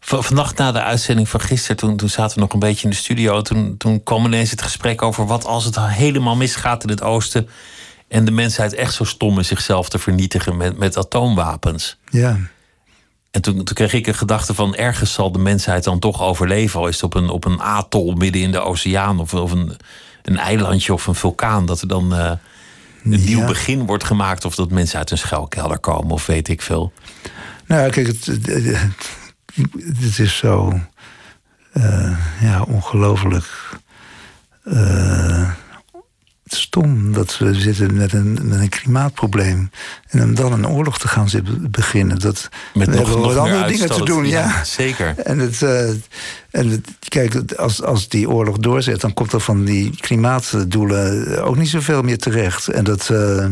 Vannacht 0.00 0.56
na 0.56 0.72
de 0.72 0.82
uitzending 0.82 1.28
van 1.28 1.40
gisteren, 1.40 1.76
toen, 1.76 1.96
toen 1.96 2.08
zaten 2.08 2.34
we 2.34 2.40
nog 2.40 2.52
een 2.52 2.58
beetje 2.58 2.84
in 2.84 2.90
de 2.90 2.96
studio. 2.96 3.42
Toen, 3.42 3.76
toen 3.76 4.02
kwam 4.02 4.24
ineens 4.24 4.50
het 4.50 4.62
gesprek 4.62 5.02
over 5.02 5.26
wat 5.26 5.44
als 5.44 5.64
het 5.64 5.80
helemaal 5.80 6.36
misgaat 6.36 6.82
in 6.82 6.88
het 6.88 7.02
oosten. 7.02 7.48
En 8.08 8.24
de 8.24 8.30
mensheid 8.30 8.74
echt 8.74 8.94
zo 8.94 9.04
stom 9.04 9.38
is 9.38 9.48
zichzelf 9.48 9.88
te 9.88 9.98
vernietigen 9.98 10.56
met, 10.56 10.78
met 10.78 10.96
atoomwapens. 10.96 11.98
Ja. 12.10 12.38
En 13.30 13.42
toen, 13.42 13.64
toen 13.64 13.74
kreeg 13.74 13.92
ik 13.92 14.06
een 14.06 14.14
gedachte 14.14 14.54
van 14.54 14.74
ergens 14.74 15.12
zal 15.12 15.32
de 15.32 15.38
mensheid 15.38 15.84
dan 15.84 15.98
toch 15.98 16.22
overleven. 16.22 16.80
Al 16.80 16.88
is 16.88 16.94
het 16.94 17.04
op 17.04 17.14
een, 17.14 17.28
op 17.28 17.44
een 17.44 17.60
atol 17.60 18.12
midden 18.12 18.42
in 18.42 18.52
de 18.52 18.60
oceaan 18.60 19.20
of, 19.20 19.34
of 19.34 19.52
een, 19.52 19.76
een 20.22 20.38
eilandje 20.38 20.92
of 20.92 21.06
een 21.06 21.14
vulkaan. 21.14 21.66
Dat 21.66 21.80
er 21.80 21.88
dan 21.88 22.14
uh, 22.14 22.32
een 23.04 23.10
ja. 23.10 23.26
nieuw 23.26 23.46
begin 23.46 23.86
wordt 23.86 24.04
gemaakt. 24.04 24.44
Of 24.44 24.54
dat 24.54 24.70
mensen 24.70 24.98
uit 24.98 25.10
een 25.10 25.18
schuilkelder 25.18 25.78
komen 25.78 26.10
of 26.10 26.26
weet 26.26 26.48
ik 26.48 26.62
veel. 26.62 26.92
Nou, 27.66 27.90
kijk, 27.90 28.06
het, 28.06 28.26
het, 28.26 28.44
het 29.96 30.18
is 30.18 30.36
zo 30.36 30.80
uh, 31.72 32.18
ja, 32.40 32.62
ongelooflijk 32.62 33.46
uh, 34.64 35.50
stom 36.54 37.12
dat 37.12 37.38
we 37.38 37.54
zitten 37.54 37.94
met 37.94 38.12
een, 38.12 38.38
met 38.42 38.60
een 38.60 38.68
klimaatprobleem. 38.68 39.70
En 40.08 40.22
om 40.22 40.34
dan 40.34 40.52
een 40.52 40.68
oorlog 40.68 40.98
te 40.98 41.08
gaan 41.08 41.28
beginnen. 41.70 42.18
Dat, 42.18 42.48
met 42.74 42.86
we 42.86 42.94
nog, 42.94 43.04
hebben 43.04 43.22
nog 43.22 43.34
wat 43.34 43.44
andere 43.44 43.66
dingen 43.66 43.88
te 43.88 44.04
doen. 44.04 44.26
Ja. 44.26 44.40
Ja, 44.40 44.64
zeker. 44.64 45.14
En, 45.18 45.38
het, 45.38 45.60
uh, 45.60 45.88
en 46.50 46.68
het, 46.68 46.88
kijk, 47.08 47.52
als, 47.52 47.82
als 47.82 48.08
die 48.08 48.28
oorlog 48.28 48.58
doorzet, 48.58 49.00
dan 49.00 49.14
komt 49.14 49.32
er 49.32 49.40
van 49.40 49.64
die 49.64 49.96
klimaatdoelen 50.00 51.44
ook 51.44 51.56
niet 51.56 51.68
zoveel 51.68 52.02
meer 52.02 52.18
terecht. 52.18 52.68
En 52.68 52.84
dat. 52.84 53.08
Uh, 53.12 53.46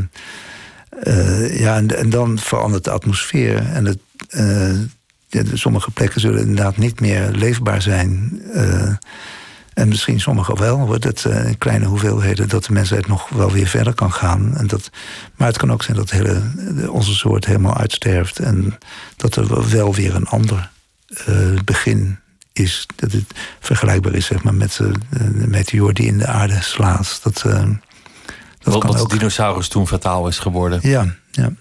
uh, 1.05 1.59
ja, 1.61 1.77
en, 1.77 1.97
en, 1.97 2.11
dan 2.11 2.39
verandert 2.39 2.85
de 2.85 2.91
atmosfeer. 2.91 3.57
En 3.73 3.85
het, 3.85 3.99
ja, 5.29 5.43
sommige 5.55 5.91
plekken 5.91 6.21
zullen 6.21 6.41
inderdaad 6.41 6.77
niet 6.77 7.01
meer 7.01 7.31
leefbaar 7.31 7.83
zijn. 7.83 8.43
En 9.77 9.89
misschien 9.89 10.21
sommigen 10.21 10.59
wel, 10.59 10.79
wordt 10.87 11.05
het 11.05 11.25
uh, 11.25 11.49
in 11.49 11.59
kleine 11.59 11.87
hoeveelheden, 11.87 12.49
dat 12.49 12.65
de 12.65 12.73
mensheid 12.73 13.07
nog 13.07 13.29
wel 13.29 13.51
weer 13.51 13.67
verder 13.67 13.95
kan 13.95 14.13
gaan. 14.13 14.57
En 14.57 14.67
dat, 14.67 14.91
maar 15.35 15.47
het 15.47 15.57
kan 15.57 15.73
ook 15.73 15.83
zijn 15.83 15.97
dat 15.97 16.11
hele, 16.11 16.43
onze 16.91 17.15
soort 17.15 17.45
helemaal 17.45 17.77
uitsterft. 17.77 18.39
En 18.39 18.79
dat 19.17 19.37
er 19.37 19.71
wel 19.71 19.95
weer 19.95 20.15
een 20.15 20.27
ander 20.27 20.71
uh, 21.29 21.61
begin 21.65 22.19
is. 22.53 22.87
Dat 22.97 23.13
het 23.13 23.25
vergelijkbaar 23.61 24.15
is 24.15 24.27
zeg 24.27 24.43
maar, 24.43 24.55
met 24.55 24.79
uh, 24.83 24.93
de 25.11 25.47
meteoor 25.47 25.95
die 25.95 26.07
in 26.07 26.19
de 26.19 26.27
aarde 26.27 26.63
slaat. 26.63 27.21
Dat, 27.23 27.43
uh, 27.47 27.53
dat 27.53 28.73
wat, 28.73 28.79
kan 28.79 28.91
wat 28.91 29.01
ook... 29.01 29.11
de 29.11 29.17
dinosaurus 29.17 29.69
toen 29.69 29.87
fataal 29.87 30.29
is 30.29 30.39
geworden. 30.39 30.79
Ja, 30.83 31.15
ja. 31.31 31.53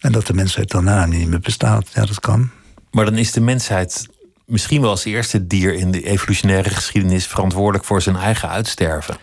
En 0.00 0.12
dat 0.12 0.26
de 0.26 0.34
mensheid 0.34 0.70
daarna 0.70 1.06
niet 1.06 1.28
meer 1.28 1.40
bestaat. 1.40 1.90
Ja, 1.94 2.04
dat 2.04 2.20
kan. 2.20 2.50
Maar 2.90 3.04
dan 3.04 3.16
is 3.16 3.32
de 3.32 3.40
mensheid 3.40 4.08
misschien 4.46 4.80
wel 4.80 4.90
als 4.90 5.04
eerste 5.04 5.46
dier 5.46 5.74
in 5.74 5.90
de 5.90 6.02
evolutionaire 6.02 6.70
geschiedenis 6.70 7.26
verantwoordelijk 7.26 7.84
voor 7.84 8.02
zijn 8.02 8.16
eigen 8.16 8.48
uitsterven. 8.48 9.16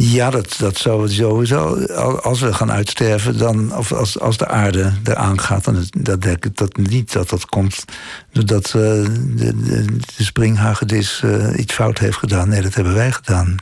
Ja, 0.00 0.30
dat, 0.30 0.54
dat 0.58 0.76
zou 0.76 1.08
sowieso. 1.08 1.84
Als 2.22 2.40
we 2.40 2.54
gaan 2.54 2.72
uitsterven, 2.72 3.38
dan, 3.38 3.76
of 3.76 3.92
als, 3.92 4.20
als 4.20 4.36
de 4.36 4.46
aarde 4.46 4.92
eraan 5.04 5.40
gaat, 5.40 5.64
dan 5.64 5.86
dat 5.96 6.22
denk 6.22 6.44
ik 6.44 6.56
dat 6.56 6.76
niet 6.76 7.12
dat 7.12 7.28
dat 7.28 7.46
komt 7.46 7.84
doordat 8.32 8.66
uh, 8.66 8.72
de, 8.72 9.84
springhagedis 10.18 11.22
uh, 11.24 11.58
iets 11.58 11.74
fout 11.74 11.98
heeft 11.98 12.16
gedaan. 12.16 12.48
Nee, 12.48 12.62
dat 12.62 12.74
hebben 12.74 12.94
wij 12.94 13.12
gedaan. 13.12 13.56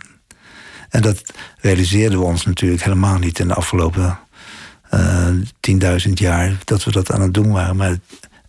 En 0.88 1.02
dat 1.02 1.22
realiseerden 1.60 2.18
we 2.18 2.24
ons 2.24 2.46
natuurlijk 2.46 2.82
helemaal 2.82 3.18
niet 3.18 3.38
in 3.38 3.48
de 3.48 3.54
afgelopen 3.54 4.18
eh, 4.90 5.28
10.000 6.06 6.12
jaar 6.12 6.56
dat 6.64 6.84
we 6.84 6.90
dat 6.90 7.12
aan 7.12 7.20
het 7.20 7.34
doen 7.34 7.52
waren. 7.52 7.76
Maar 7.76 7.96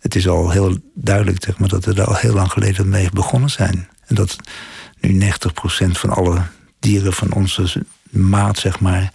het 0.00 0.14
is 0.14 0.28
al 0.28 0.50
heel 0.50 0.76
duidelijk 0.94 1.44
zeg 1.44 1.58
maar, 1.58 1.68
dat 1.68 1.84
we 1.84 1.94
daar 1.94 2.06
al 2.06 2.14
heel 2.14 2.34
lang 2.34 2.52
geleden 2.52 2.88
mee 2.88 3.08
begonnen 3.12 3.50
zijn. 3.50 3.88
En 4.06 4.14
dat 4.14 4.36
nu 5.00 5.30
90% 5.32 5.90
van 5.90 6.10
alle 6.10 6.42
dieren 6.80 7.12
van 7.12 7.32
onze 7.32 7.84
maat, 8.10 8.58
zeg 8.58 8.80
maar, 8.80 9.12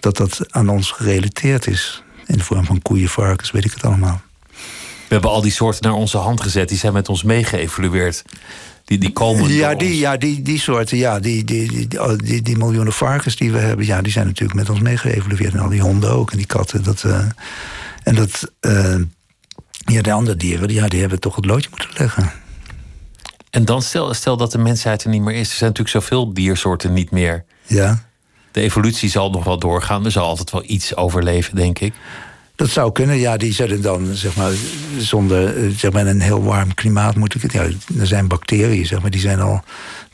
dat 0.00 0.16
dat 0.16 0.52
aan 0.52 0.68
ons 0.68 0.90
gerelateerd 0.90 1.66
is. 1.66 2.02
In 2.26 2.36
de 2.36 2.44
vorm 2.44 2.64
van 2.64 2.82
koeien, 2.82 3.08
varkens, 3.08 3.50
weet 3.50 3.64
ik 3.64 3.72
het 3.72 3.84
allemaal. 3.84 4.20
We 5.08 5.12
hebben 5.12 5.30
al 5.30 5.42
die 5.42 5.52
soorten 5.52 5.82
naar 5.82 5.98
onze 5.98 6.16
hand 6.16 6.40
gezet, 6.40 6.68
die 6.68 6.78
zijn 6.78 6.92
met 6.92 7.08
ons 7.08 7.22
meegeëvolueerd. 7.22 8.24
Die, 8.84 8.98
die 8.98 9.12
komen. 9.12 9.52
Ja, 9.52 9.74
die, 9.74 9.96
ja 9.96 10.16
die, 10.16 10.42
die 10.42 10.58
soorten, 10.58 10.96
ja, 10.96 11.20
die, 11.20 11.44
die, 11.44 11.68
die, 11.68 11.88
die, 12.16 12.42
die, 12.42 12.56
miljoenen 12.56 12.92
varkens 12.92 13.36
die 13.36 13.52
we 13.52 13.58
hebben, 13.58 13.86
ja, 13.86 14.02
die 14.02 14.12
zijn 14.12 14.26
natuurlijk 14.26 14.58
met 14.58 14.70
ons 14.70 14.80
meegeëvolueerd. 14.80 15.52
En 15.52 15.60
al 15.60 15.68
die 15.68 15.80
honden 15.80 16.10
ook 16.10 16.30
en 16.30 16.36
die 16.36 16.46
katten. 16.46 16.82
Dat, 16.82 17.02
uh, 17.06 17.18
en 18.02 18.14
dat, 18.14 18.52
uh, 18.60 18.94
ja, 19.86 20.02
de 20.02 20.12
andere 20.12 20.36
dieren, 20.36 20.68
ja, 20.68 20.88
die 20.88 21.00
hebben 21.00 21.20
toch 21.20 21.36
het 21.36 21.44
loodje 21.44 21.68
moeten 21.70 21.90
leggen. 21.98 22.32
En 23.50 23.64
dan 23.64 23.82
stel, 23.82 24.14
stel 24.14 24.36
dat 24.36 24.52
de 24.52 24.58
mensheid 24.58 25.04
er 25.04 25.10
niet 25.10 25.22
meer 25.22 25.34
is. 25.34 25.50
Er 25.50 25.56
zijn 25.56 25.70
natuurlijk 25.70 26.04
zoveel 26.04 26.34
diersoorten 26.34 26.92
niet 26.92 27.10
meer. 27.10 27.44
Ja. 27.66 28.04
De 28.52 28.60
evolutie 28.60 29.10
zal 29.10 29.30
nog 29.30 29.44
wel 29.44 29.58
doorgaan. 29.58 30.04
Er 30.04 30.10
zal 30.10 30.26
altijd 30.26 30.50
wel 30.50 30.62
iets 30.66 30.96
overleven, 30.96 31.56
denk 31.56 31.78
ik. 31.78 31.94
Dat 32.54 32.68
zou 32.68 32.92
kunnen, 32.92 33.16
ja. 33.16 33.36
Die 33.36 33.52
zullen 33.52 33.82
dan, 33.82 34.14
zeg 34.14 34.36
maar, 34.36 34.52
zonder 34.98 35.56
eh, 35.56 35.70
zeg 35.76 35.92
maar, 35.92 36.06
een 36.06 36.20
heel 36.20 36.42
warm 36.42 36.74
klimaat 36.74 37.14
moeten... 37.14 37.40
Ja, 37.52 37.62
er 37.98 38.06
zijn 38.06 38.28
bacteriën, 38.28 38.86
zeg 38.86 39.00
maar, 39.00 39.10
die 39.10 39.20
zijn 39.20 39.40
al 39.40 39.64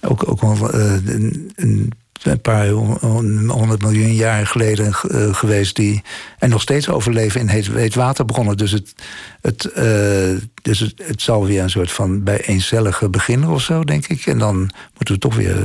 ook, 0.01 0.29
ook 0.29 0.41
al 0.41 0.75
uh, 0.75 0.93
een, 0.93 1.53
een 1.57 1.93
een 2.23 2.41
paar 2.41 2.69
honderd 2.69 3.83
miljoen 3.83 4.15
jaar 4.15 4.47
geleden 4.47 4.87
uh, 4.87 5.35
geweest... 5.35 5.77
die 5.77 6.03
en 6.39 6.51
nog 6.51 6.63
steeds 6.63 6.89
overleven 6.89 7.41
in 7.41 7.49
heet, 7.49 7.67
heet 7.67 7.95
waterbronnen. 7.95 8.57
Dus, 8.57 8.71
het, 8.71 8.95
het, 9.41 9.65
uh, 9.65 10.39
dus 10.63 10.79
het, 10.79 10.95
het, 11.03 11.23
zal 11.23 11.47
weer 11.47 11.63
een 11.63 11.71
soort 11.71 11.93
van 11.93 12.23
bijeencellige 12.23 13.09
beginnen 13.09 13.49
of 13.49 13.63
zo, 13.63 13.85
denk 13.85 14.07
ik. 14.07 14.27
En 14.27 14.39
dan 14.39 14.57
moeten 14.95 15.15
we 15.15 15.21
toch 15.21 15.37
weer 15.37 15.57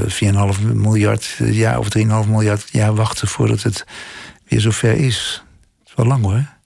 4,5 0.59 0.61
miljard 0.73 1.35
jaar 1.37 1.79
of 1.79 1.87
3,5 1.97 2.03
miljard 2.29 2.69
jaar 2.71 2.95
wachten... 2.95 3.27
voordat 3.27 3.61
het 3.61 3.85
weer 4.47 4.61
zover 4.61 4.93
is. 4.93 5.43
Dat 5.79 5.87
is 5.87 5.95
wel 5.95 6.05
lang 6.05 6.23
hoor. 6.23 6.56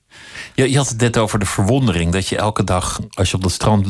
Je, 0.54 0.70
je 0.70 0.76
had 0.76 0.88
het 0.88 1.00
net 1.00 1.18
over 1.18 1.38
de 1.38 1.46
verwondering 1.46 2.12
dat 2.12 2.28
je 2.28 2.36
elke 2.36 2.64
dag 2.64 3.00
als 3.10 3.30
je 3.30 3.36
op 3.36 3.42
dat 3.42 3.52
strand 3.52 3.88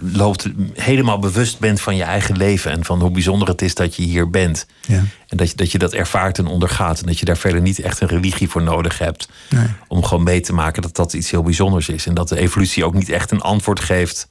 loopt, 0.00 0.48
helemaal 0.74 1.18
bewust 1.18 1.58
bent 1.58 1.80
van 1.80 1.96
je 1.96 2.02
eigen 2.02 2.36
leven 2.36 2.70
en 2.70 2.84
van 2.84 3.00
hoe 3.00 3.10
bijzonder 3.10 3.48
het 3.48 3.62
is 3.62 3.74
dat 3.74 3.96
je 3.96 4.02
hier 4.02 4.30
bent. 4.30 4.66
Ja. 4.80 5.04
En 5.26 5.36
dat 5.36 5.50
je, 5.50 5.56
dat 5.56 5.72
je 5.72 5.78
dat 5.78 5.92
ervaart 5.92 6.38
en 6.38 6.46
ondergaat. 6.46 7.00
En 7.00 7.06
dat 7.06 7.18
je 7.18 7.24
daar 7.24 7.36
verder 7.36 7.60
niet 7.60 7.80
echt 7.80 8.00
een 8.00 8.08
religie 8.08 8.48
voor 8.48 8.62
nodig 8.62 8.98
hebt. 8.98 9.28
Nee. 9.50 9.66
Om 9.88 10.04
gewoon 10.04 10.24
mee 10.24 10.40
te 10.40 10.52
maken 10.52 10.82
dat 10.82 10.96
dat 10.96 11.12
iets 11.12 11.30
heel 11.30 11.42
bijzonders 11.42 11.88
is. 11.88 12.06
En 12.06 12.14
dat 12.14 12.28
de 12.28 12.38
evolutie 12.38 12.84
ook 12.84 12.94
niet 12.94 13.08
echt 13.08 13.30
een 13.30 13.40
antwoord 13.40 13.80
geeft 13.80 14.28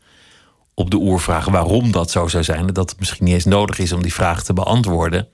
op 0.73 0.91
de 0.91 0.97
oervraag 0.97 1.45
waarom 1.45 1.91
dat 1.91 2.11
zo 2.11 2.27
zou 2.27 2.43
zijn. 2.43 2.67
En 2.67 2.73
dat 2.73 2.89
het 2.89 2.99
misschien 2.99 3.25
niet 3.25 3.33
eens 3.33 3.45
nodig 3.45 3.79
is 3.79 3.91
om 3.91 4.01
die 4.01 4.13
vraag 4.13 4.43
te 4.43 4.53
beantwoorden. 4.53 5.27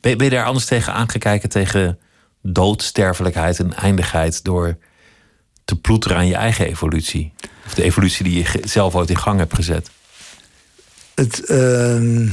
Ben, 0.00 0.16
ben 0.16 0.26
je 0.26 0.32
daar 0.32 0.44
anders 0.44 0.64
tegen 0.66 0.92
aangekijken 0.92 1.48
tegen 1.48 1.98
doodsterfelijkheid 2.42 3.58
en 3.58 3.74
eindigheid 3.74 4.44
door 4.44 4.78
te 5.66 5.76
ploeteren 5.76 6.16
aan 6.16 6.26
je 6.26 6.34
eigen 6.34 6.66
evolutie? 6.66 7.32
Of 7.66 7.74
de 7.74 7.82
evolutie 7.82 8.24
die 8.24 8.38
je 8.38 8.60
zelf 8.64 8.94
ooit 8.94 9.10
in 9.10 9.18
gang 9.18 9.38
hebt 9.38 9.54
gezet? 9.54 9.90
Het, 11.14 11.42
uh, 11.46 12.26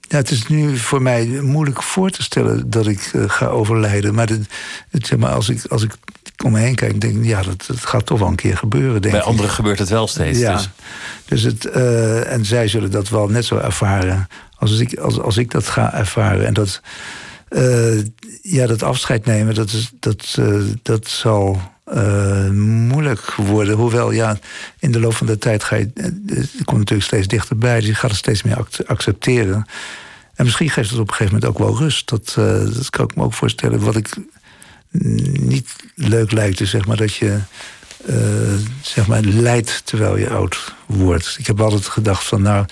ja, 0.00 0.16
het 0.16 0.30
is 0.30 0.46
nu 0.46 0.76
voor 0.76 1.02
mij 1.02 1.26
moeilijk 1.26 1.82
voor 1.82 2.10
te 2.10 2.22
stellen 2.22 2.70
dat 2.70 2.86
ik 2.86 3.10
uh, 3.12 3.24
ga 3.26 3.46
overlijden. 3.46 4.14
Maar, 4.14 4.28
het, 4.28 4.46
het, 4.90 5.06
zeg 5.06 5.18
maar 5.18 5.32
als, 5.32 5.48
ik, 5.48 5.64
als 5.64 5.82
ik 5.82 5.96
om 6.44 6.52
me 6.52 6.58
heen 6.58 6.74
kijk, 6.74 7.00
denk 7.00 7.16
ik, 7.16 7.24
ja, 7.24 7.42
dat, 7.42 7.64
dat 7.66 7.86
gaat 7.86 8.06
toch 8.06 8.18
wel 8.18 8.28
een 8.28 8.34
keer 8.34 8.56
gebeuren. 8.56 9.02
Denk 9.02 9.14
Bij 9.14 9.22
anderen 9.22 9.50
gebeurt 9.50 9.78
het 9.78 9.88
wel 9.88 10.06
steeds. 10.06 10.38
Ja. 10.38 10.52
Dus, 10.52 10.68
dus 11.24 11.42
het, 11.42 11.64
uh, 11.64 12.32
en 12.32 12.44
zij 12.44 12.68
zullen 12.68 12.90
dat 12.90 13.08
wel 13.08 13.28
net 13.28 13.44
zo 13.44 13.56
ervaren 13.56 14.28
als 14.56 14.78
ik, 14.78 14.98
als, 14.98 15.20
als 15.20 15.36
ik 15.36 15.50
dat 15.50 15.68
ga 15.68 15.94
ervaren. 15.94 16.46
En 16.46 16.54
dat, 16.54 16.80
uh, 17.50 18.02
ja, 18.42 18.66
dat 18.66 18.82
afscheid 18.82 19.24
nemen, 19.24 19.54
dat, 19.54 19.70
is, 19.70 19.90
dat, 20.00 20.38
dat 20.82 21.08
zal 21.08 21.60
uh, 21.94 22.50
moeilijk 22.50 23.34
worden. 23.34 23.76
Hoewel, 23.76 24.10
ja, 24.10 24.38
in 24.78 24.92
de 24.92 25.00
loop 25.00 25.14
van 25.14 25.26
de 25.26 25.38
tijd 25.38 25.64
ga 25.64 25.76
je, 25.76 25.90
het 25.94 26.14
eh, 26.28 26.64
komt 26.64 26.78
natuurlijk 26.78 27.08
steeds 27.08 27.26
dichterbij. 27.26 27.78
Dus 27.78 27.88
je 27.88 27.94
gaat 27.94 28.10
het 28.10 28.18
steeds 28.18 28.42
meer 28.42 28.66
accepteren. 28.86 29.66
En 30.34 30.44
misschien 30.44 30.70
geeft 30.70 30.90
het 30.90 30.98
op 30.98 31.08
een 31.08 31.14
gegeven 31.14 31.34
moment 31.34 31.50
ook 31.50 31.58
wel 31.58 31.76
rust. 31.76 32.08
Dat, 32.08 32.32
dat 32.74 32.90
kan 32.90 33.04
ik 33.04 33.16
me 33.16 33.22
ook 33.22 33.34
voorstellen. 33.34 33.80
Wat 33.80 33.96
ik 33.96 34.16
niet 35.40 35.76
leuk 35.94 36.32
lijkt, 36.32 36.60
is 36.60 36.70
zeg 36.70 36.86
maar 36.86 36.96
dat 36.96 37.14
je 37.14 37.38
uh, 38.08 38.54
zeg 38.80 39.06
maar 39.06 39.20
lijdt 39.20 39.82
terwijl 39.84 40.16
je 40.16 40.30
oud 40.30 40.74
wordt. 40.86 41.36
Ik 41.38 41.46
heb 41.46 41.60
altijd 41.60 41.86
gedacht 41.86 42.24
van 42.24 42.42
nou, 42.42 42.66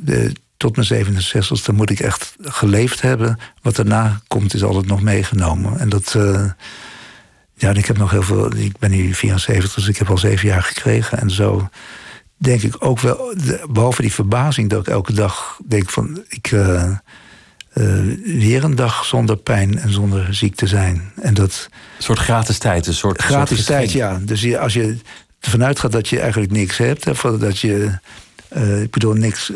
de, 0.00 0.32
tot 0.56 0.76
mijn 0.76 0.86
67 0.86 1.62
dan 1.62 1.74
moet 1.74 1.90
ik 1.90 2.00
echt 2.00 2.36
geleefd 2.40 3.00
hebben. 3.02 3.38
Wat 3.62 3.76
daarna 3.76 4.20
komt 4.26 4.54
is 4.54 4.62
altijd 4.62 4.86
nog 4.86 5.02
meegenomen. 5.02 5.78
En 5.78 5.88
dat... 5.88 6.14
Uh, 6.16 6.50
ja, 7.58 7.70
ik 7.70 7.86
heb 7.86 7.98
nog 7.98 8.10
heel 8.10 8.22
veel. 8.22 8.56
Ik 8.56 8.78
ben 8.78 8.90
nu 8.90 9.14
74, 9.14 9.74
dus 9.74 9.88
ik 9.88 9.96
heb 9.96 10.10
al 10.10 10.18
zeven 10.18 10.48
jaar 10.48 10.62
gekregen. 10.62 11.18
En 11.18 11.30
zo 11.30 11.68
denk 12.36 12.62
ik 12.62 12.74
ook 12.78 13.00
wel, 13.00 13.34
behalve 13.70 14.02
die 14.02 14.12
verbazing 14.12 14.70
dat 14.70 14.80
ik 14.80 14.92
elke 14.92 15.12
dag 15.12 15.58
denk 15.66 15.90
van 15.90 16.24
ik. 16.28 16.50
Uh, 16.50 16.92
uh, 17.74 18.16
weer 18.24 18.64
een 18.64 18.74
dag 18.74 19.04
zonder 19.04 19.36
pijn 19.36 19.78
en 19.78 19.92
zonder 19.92 20.34
ziek 20.34 20.54
te 20.54 20.66
zijn. 20.66 21.12
En 21.20 21.34
dat, 21.34 21.68
een 21.96 22.02
soort 22.02 22.18
gratis 22.18 22.58
tijd, 22.58 22.86
een 22.86 22.94
soort 22.94 23.22
gratis 23.22 23.64
tijd, 23.64 23.92
ja. 23.92 24.18
Dus 24.22 24.40
je, 24.40 24.58
als 24.58 24.72
je 24.72 24.96
ervan 25.40 25.64
uitgaat 25.64 25.92
dat 25.92 26.08
je 26.08 26.20
eigenlijk 26.20 26.52
niks 26.52 26.76
hebt, 26.76 27.04
hè, 27.04 27.38
dat 27.38 27.58
je, 27.58 27.98
uh, 28.56 28.82
ik 28.82 28.90
bedoel, 28.90 29.12
niks. 29.12 29.52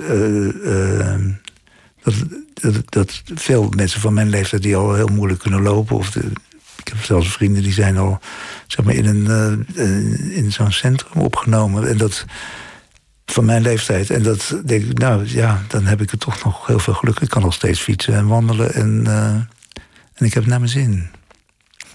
dat, 2.03 2.15
dat, 2.55 2.85
dat, 2.89 3.23
veel 3.35 3.69
mensen 3.77 4.01
van 4.01 4.15
mijn 4.15 4.29
leeftijd 4.29 4.63
die 4.63 4.77
al 4.77 4.95
heel 4.95 5.09
moeilijk 5.09 5.41
kunnen 5.41 5.63
lopen, 5.63 5.97
of 5.97 6.17
ik 6.77 6.89
heb 6.89 7.03
zelfs 7.03 7.33
vrienden 7.33 7.63
die 7.63 7.73
zijn 7.73 7.97
al 7.99 8.21
zeg 8.67 8.85
maar, 8.85 8.95
in, 8.95 9.07
een, 9.07 9.67
in 10.31 10.53
zo'n 10.53 10.73
centrum 10.73 11.23
opgenomen. 11.23 11.89
En 11.89 11.97
dat 11.97 12.25
van 13.27 13.45
mijn 13.45 13.63
leeftijd. 13.63 14.11
En 14.11 14.23
dat 14.23 14.57
denk 14.65 14.85
ik, 14.85 14.99
nou 14.99 15.29
ja, 15.29 15.63
dan 15.69 15.85
heb 15.85 16.01
ik 16.01 16.11
er 16.11 16.19
toch 16.19 16.45
nog 16.45 16.67
heel 16.67 16.79
veel 16.79 16.95
geluk. 16.95 17.21
Ik 17.21 17.29
kan 17.29 17.43
nog 17.43 17.55
steeds 17.55 17.81
fietsen 17.81 18.15
en 18.15 18.27
wandelen. 18.27 18.75
En, 18.75 19.07
en 20.15 20.27
ik 20.27 20.35
heb 20.35 20.43
het 20.43 20.47
naar 20.47 20.59
mijn 20.61 20.71
zin. 20.71 21.11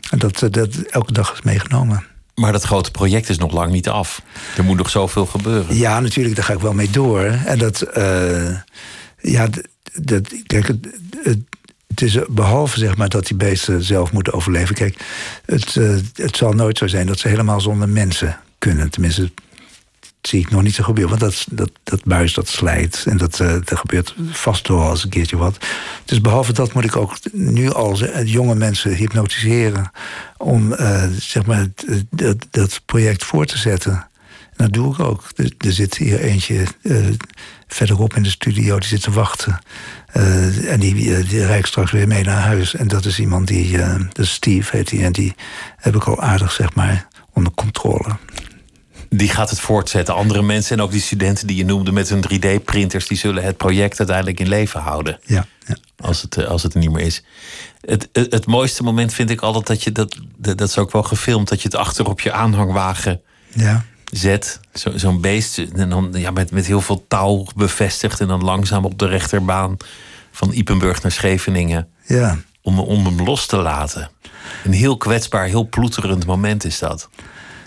En 0.09 0.19
dat, 0.19 0.47
dat 0.51 0.75
elke 0.75 1.11
dag 1.11 1.33
is 1.33 1.41
meegenomen. 1.41 2.03
Maar 2.35 2.51
dat 2.51 2.63
grote 2.63 2.91
project 2.91 3.29
is 3.29 3.37
nog 3.37 3.51
lang 3.51 3.71
niet 3.71 3.89
af. 3.89 4.21
Er 4.57 4.63
moet 4.63 4.77
nog 4.77 4.89
zoveel 4.89 5.25
gebeuren. 5.25 5.75
Ja, 5.75 5.99
natuurlijk, 5.99 6.35
daar 6.35 6.45
ga 6.45 6.53
ik 6.53 6.59
wel 6.59 6.73
mee 6.73 6.89
door. 6.89 7.23
En 7.23 7.57
dat, 7.57 7.97
uh, 7.97 8.57
ja, 9.21 9.47
dat, 9.93 10.33
kijk, 10.45 10.67
het, 10.67 10.87
het, 11.87 12.01
is 12.01 12.17
behalve 12.29 12.79
zeg 12.79 12.97
maar, 12.97 13.09
dat 13.09 13.27
die 13.27 13.37
beesten 13.37 13.83
zelf 13.83 14.11
moeten 14.11 14.33
overleven. 14.33 14.75
Kijk, 14.75 14.97
het, 15.45 15.75
uh, 15.75 15.95
het 16.13 16.37
zal 16.37 16.53
nooit 16.53 16.77
zo 16.77 16.87
zijn 16.87 17.07
dat 17.07 17.19
ze 17.19 17.27
helemaal 17.27 17.61
zonder 17.61 17.89
mensen 17.89 18.39
kunnen. 18.57 18.89
Tenminste, 18.89 19.31
zie 20.27 20.39
ik 20.39 20.49
nog 20.49 20.61
niet 20.61 20.75
zo 20.75 20.83
gebeuren. 20.83 21.19
Want 21.19 21.31
dat, 21.31 21.45
dat, 21.49 21.71
dat 21.83 22.03
buis 22.03 22.33
dat 22.33 22.47
slijt. 22.47 23.03
En 23.07 23.17
dat, 23.17 23.39
uh, 23.39 23.53
dat 23.63 23.79
gebeurt 23.79 24.15
vast 24.31 24.67
wel 24.67 24.81
als 24.81 25.03
een 25.03 25.09
keertje 25.09 25.37
wat. 25.37 25.57
Dus 26.05 26.21
behalve 26.21 26.53
dat 26.53 26.73
moet 26.73 26.83
ik 26.83 26.95
ook 26.95 27.17
nu 27.31 27.71
al 27.71 27.97
jonge 28.23 28.55
mensen 28.55 28.95
hypnotiseren. 28.95 29.91
om 30.37 30.71
uh, 30.71 31.03
zeg 31.19 31.45
maar, 31.45 31.67
dat, 32.09 32.45
dat 32.49 32.81
project 32.85 33.23
voor 33.23 33.45
te 33.45 33.57
zetten. 33.57 33.93
En 34.55 34.63
dat 34.65 34.73
doe 34.73 34.93
ik 34.93 34.99
ook. 34.99 35.23
Er, 35.35 35.71
zit 35.71 35.97
hier 35.97 36.19
eentje 36.19 36.65
verderop 37.67 38.15
in 38.15 38.23
de 38.23 38.29
studio 38.29 38.79
die 38.79 38.87
zit 38.87 39.01
te 39.01 39.11
wachten. 39.11 39.59
En 40.67 40.79
die, 40.79 40.93
die 41.23 41.45
rijdt 41.45 41.67
straks 41.67 41.91
weer 41.91 42.07
mee 42.07 42.23
naar 42.23 42.41
huis. 42.41 42.75
En 42.75 42.87
dat 42.87 43.05
is 43.05 43.19
iemand 43.19 43.47
die, 43.47 43.77
dat 43.77 44.19
is 44.19 44.31
Steve 44.31 44.77
heet 44.77 44.89
hij. 44.89 45.03
En 45.03 45.11
die 45.11 45.35
heb 45.77 45.95
ik 45.95 46.03
al 46.03 46.21
aardig, 46.21 46.51
zeg 46.51 46.73
maar, 46.73 47.07
onder 47.33 47.53
controle. 47.53 48.17
Die 49.09 49.29
gaat 49.29 49.49
het 49.49 49.59
voortzetten. 49.59 50.15
Andere 50.15 50.41
mensen 50.41 50.77
en 50.77 50.83
ook 50.83 50.91
die 50.91 51.01
studenten 51.01 51.47
die 51.47 51.55
je 51.55 51.65
noemde 51.65 51.91
met 51.91 52.09
hun 52.09 52.23
3D-printers, 52.23 53.07
die 53.07 53.17
zullen 53.17 53.43
het 53.43 53.57
project 53.57 53.97
uiteindelijk 53.97 54.39
in 54.39 54.47
leven 54.47 54.79
houden. 54.79 55.19
Ja, 55.25 55.45
ja. 55.67 55.75
Als, 55.97 56.21
het, 56.21 56.45
als 56.45 56.63
het 56.63 56.73
er 56.73 56.79
niet 56.79 56.91
meer 56.91 57.05
is. 57.05 57.23
Het, 57.81 58.09
het, 58.11 58.31
het, 58.31 58.45
mooiste 58.45 58.83
moment 58.83 59.13
vind 59.13 59.29
ik 59.29 59.41
altijd 59.41 59.67
dat 59.67 59.83
je 59.83 59.91
dat, 59.91 60.17
dat 60.37 60.61
is 60.61 60.77
ook 60.77 60.91
wel 60.91 61.03
gefilmd, 61.03 61.49
dat 61.49 61.61
je 61.61 61.67
het 61.67 61.77
achter 61.77 62.07
op 62.07 62.19
je 62.19 62.31
aanhangwagen 62.31 63.21
ja 63.53 63.85
zet. 64.17 64.59
Zo'n 64.73 64.99
zo 64.99 65.19
beest. 65.19 65.57
En 65.57 65.89
dan 65.89 66.09
ja, 66.13 66.31
met, 66.31 66.51
met 66.51 66.65
heel 66.65 66.81
veel 66.81 67.05
touw 67.07 67.45
bevestigd. 67.55 68.19
En 68.19 68.27
dan 68.27 68.43
langzaam 68.43 68.85
op 68.85 68.99
de 68.99 69.07
rechterbaan 69.07 69.77
van 70.31 70.51
Ipenburg 70.51 71.01
naar 71.01 71.11
Scheveningen. 71.11 71.87
Ja. 72.05 72.37
Om, 72.61 72.79
om 72.79 73.05
hem 73.05 73.21
los 73.21 73.45
te 73.45 73.57
laten. 73.57 74.09
Een 74.63 74.73
heel 74.73 74.97
kwetsbaar, 74.97 75.45
heel 75.45 75.67
ploeterend 75.69 76.25
moment 76.25 76.63
is 76.65 76.79
dat. 76.79 77.09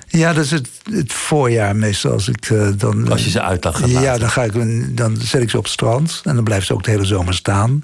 Ja, 0.09 0.33
dat 0.33 0.45
is 0.45 0.51
het, 0.51 0.69
het 0.91 1.13
voorjaar 1.13 1.77
meestal. 1.77 2.13
Als, 2.13 2.29
ik, 2.29 2.49
uh, 2.51 2.69
dan, 2.77 3.11
als 3.11 3.25
je 3.25 3.31
ze 3.31 3.43
uit 3.43 3.67
gaat 3.67 3.91
Ja, 3.91 4.19
dan, 4.19 4.31
ga 4.31 4.45
ik, 4.45 4.53
dan 4.97 5.17
zet 5.17 5.43
ik 5.43 5.51
ze 5.51 5.59
op 5.59 5.63
het 5.63 5.73
strand. 5.73 6.21
En 6.25 6.35
dan 6.35 6.45
blijven 6.45 6.67
ze 6.67 6.73
ook 6.73 6.85
de 6.85 6.91
hele 6.91 7.05
zomer 7.05 7.35
staan. 7.35 7.83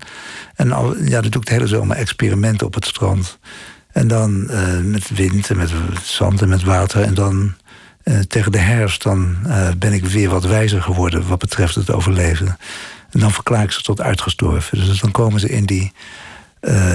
En 0.55 0.73
al, 0.73 0.97
ja, 0.97 1.21
dan 1.21 1.31
doe 1.31 1.41
ik 1.41 1.47
de 1.47 1.53
hele 1.53 1.67
zomer 1.67 1.97
experimenten 1.97 2.67
op 2.67 2.75
het 2.75 2.87
strand. 2.87 3.39
En 3.93 4.09
dan 4.09 4.49
uh, 4.51 4.81
met 4.83 5.11
wind 5.15 5.51
en 5.51 5.57
met 5.57 5.71
zand 6.03 6.43
en 6.43 6.49
met 6.49 6.63
water. 6.63 7.03
En 7.03 7.15
dan 7.15 7.55
uh, 8.05 8.19
tegen 8.19 8.53
de 8.53 8.59
herfst 8.59 9.03
dan 9.03 9.37
ben 9.79 9.93
ik 9.93 10.05
weer 10.05 10.29
wat 10.29 10.45
wijzer 10.45 10.83
geworden 10.83 11.29
wat 11.29 11.39
betreft 11.39 11.75
het 11.75 11.91
overleven. 11.91 12.59
En 13.11 13.21
dan 13.21 13.33
verklaar 13.33 13.63
ik 13.63 13.71
ze 13.71 13.83
tot 13.83 14.01
uitgestorven. 14.01 14.87
Dus 14.87 15.01
dan 15.01 15.11
komen 15.11 15.41
ze 15.41 15.49
in 15.49 15.65
die, 15.65 15.93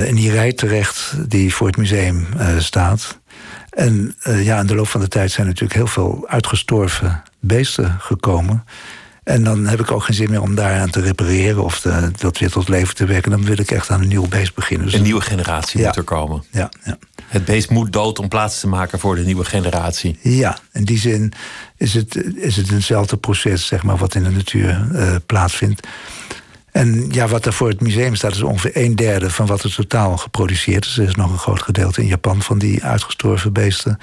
in 0.06 0.16
die 0.16 0.32
rij 0.32 0.54
terecht 0.54 1.14
die 1.28 1.54
voor 1.54 1.68
het 1.68 1.78
museum 1.78 2.28
staat. 2.58 3.18
En 3.80 4.16
ja, 4.24 4.60
in 4.60 4.68
de 4.68 4.76
loop 4.76 4.88
van 4.88 5.02
de 5.02 5.08
tijd 5.08 5.32
zijn 5.32 5.48
natuurlijk 5.48 5.74
heel 5.74 5.88
veel 5.88 6.26
uitgestorven 6.28 7.24
beesten 7.40 7.96
gekomen. 8.00 8.64
En 9.24 9.44
dan 9.44 9.68
heb 9.68 9.80
ik 9.80 9.92
ook 9.92 10.04
geen 10.04 10.16
zin 10.16 10.30
meer 10.30 10.42
om 10.42 10.56
daaraan 10.56 10.90
te 10.90 11.02
repareren 11.02 11.64
of 11.64 11.82
de, 11.82 12.12
dat 12.18 12.38
weer 12.38 12.50
tot 12.50 12.70
leven 12.70 12.96
te 12.96 13.06
wekken. 13.06 13.32
Dan 13.32 13.46
wil 13.46 13.60
ik 13.60 13.72
echt 13.72 13.90
aan 13.90 14.02
een 14.02 14.08
nieuw 14.08 14.28
beest 14.28 14.56
beginnen. 14.56 14.86
Dus 14.86 14.96
een 14.96 15.02
nieuwe 15.02 15.22
generatie 15.22 15.80
ja. 15.80 15.86
moet 15.86 15.96
er 15.96 16.04
komen. 16.04 16.44
Ja, 16.52 16.70
ja. 16.84 16.98
Het 17.28 17.46
beest 17.46 17.70
moet 17.70 17.94
dood 17.94 18.20
om 18.20 18.28
plaats 18.28 18.60
te 18.60 18.68
maken 18.68 19.00
voor 19.00 19.16
de 19.16 19.22
nieuwe 19.22 19.46
generatie. 19.46 20.20
Ja, 20.22 20.58
in 20.74 20.84
die 20.84 21.00
zin 21.00 21.34
is 21.78 21.94
het, 21.94 22.36
is 22.36 22.56
het 22.56 22.72
eenzelfde 22.72 23.18
proces 23.18 23.66
zeg 23.66 23.84
maar, 23.84 23.98
wat 23.98 24.16
in 24.16 24.24
de 24.24 24.32
natuur 24.32 24.88
uh, 24.94 25.16
plaatsvindt. 25.26 25.88
En 26.72 27.09
ja, 27.11 27.28
wat 27.28 27.45
er 27.45 27.53
voor 27.53 27.70
het 27.70 27.82
museum 27.82 28.15
staat, 28.15 28.32
is 28.32 28.41
ongeveer 28.41 28.72
een 28.74 28.95
derde 28.95 29.30
van 29.30 29.45
wat 29.45 29.63
er 29.63 29.76
totaal 29.76 30.17
geproduceerd 30.17 30.86
is. 30.86 30.97
Er 30.97 31.07
is 31.07 31.15
nog 31.15 31.32
een 31.32 31.38
groot 31.38 31.61
gedeelte 31.61 32.01
in 32.01 32.07
Japan 32.07 32.41
van 32.41 32.57
die 32.57 32.84
uitgestorven 32.84 33.53
beesten. 33.53 33.99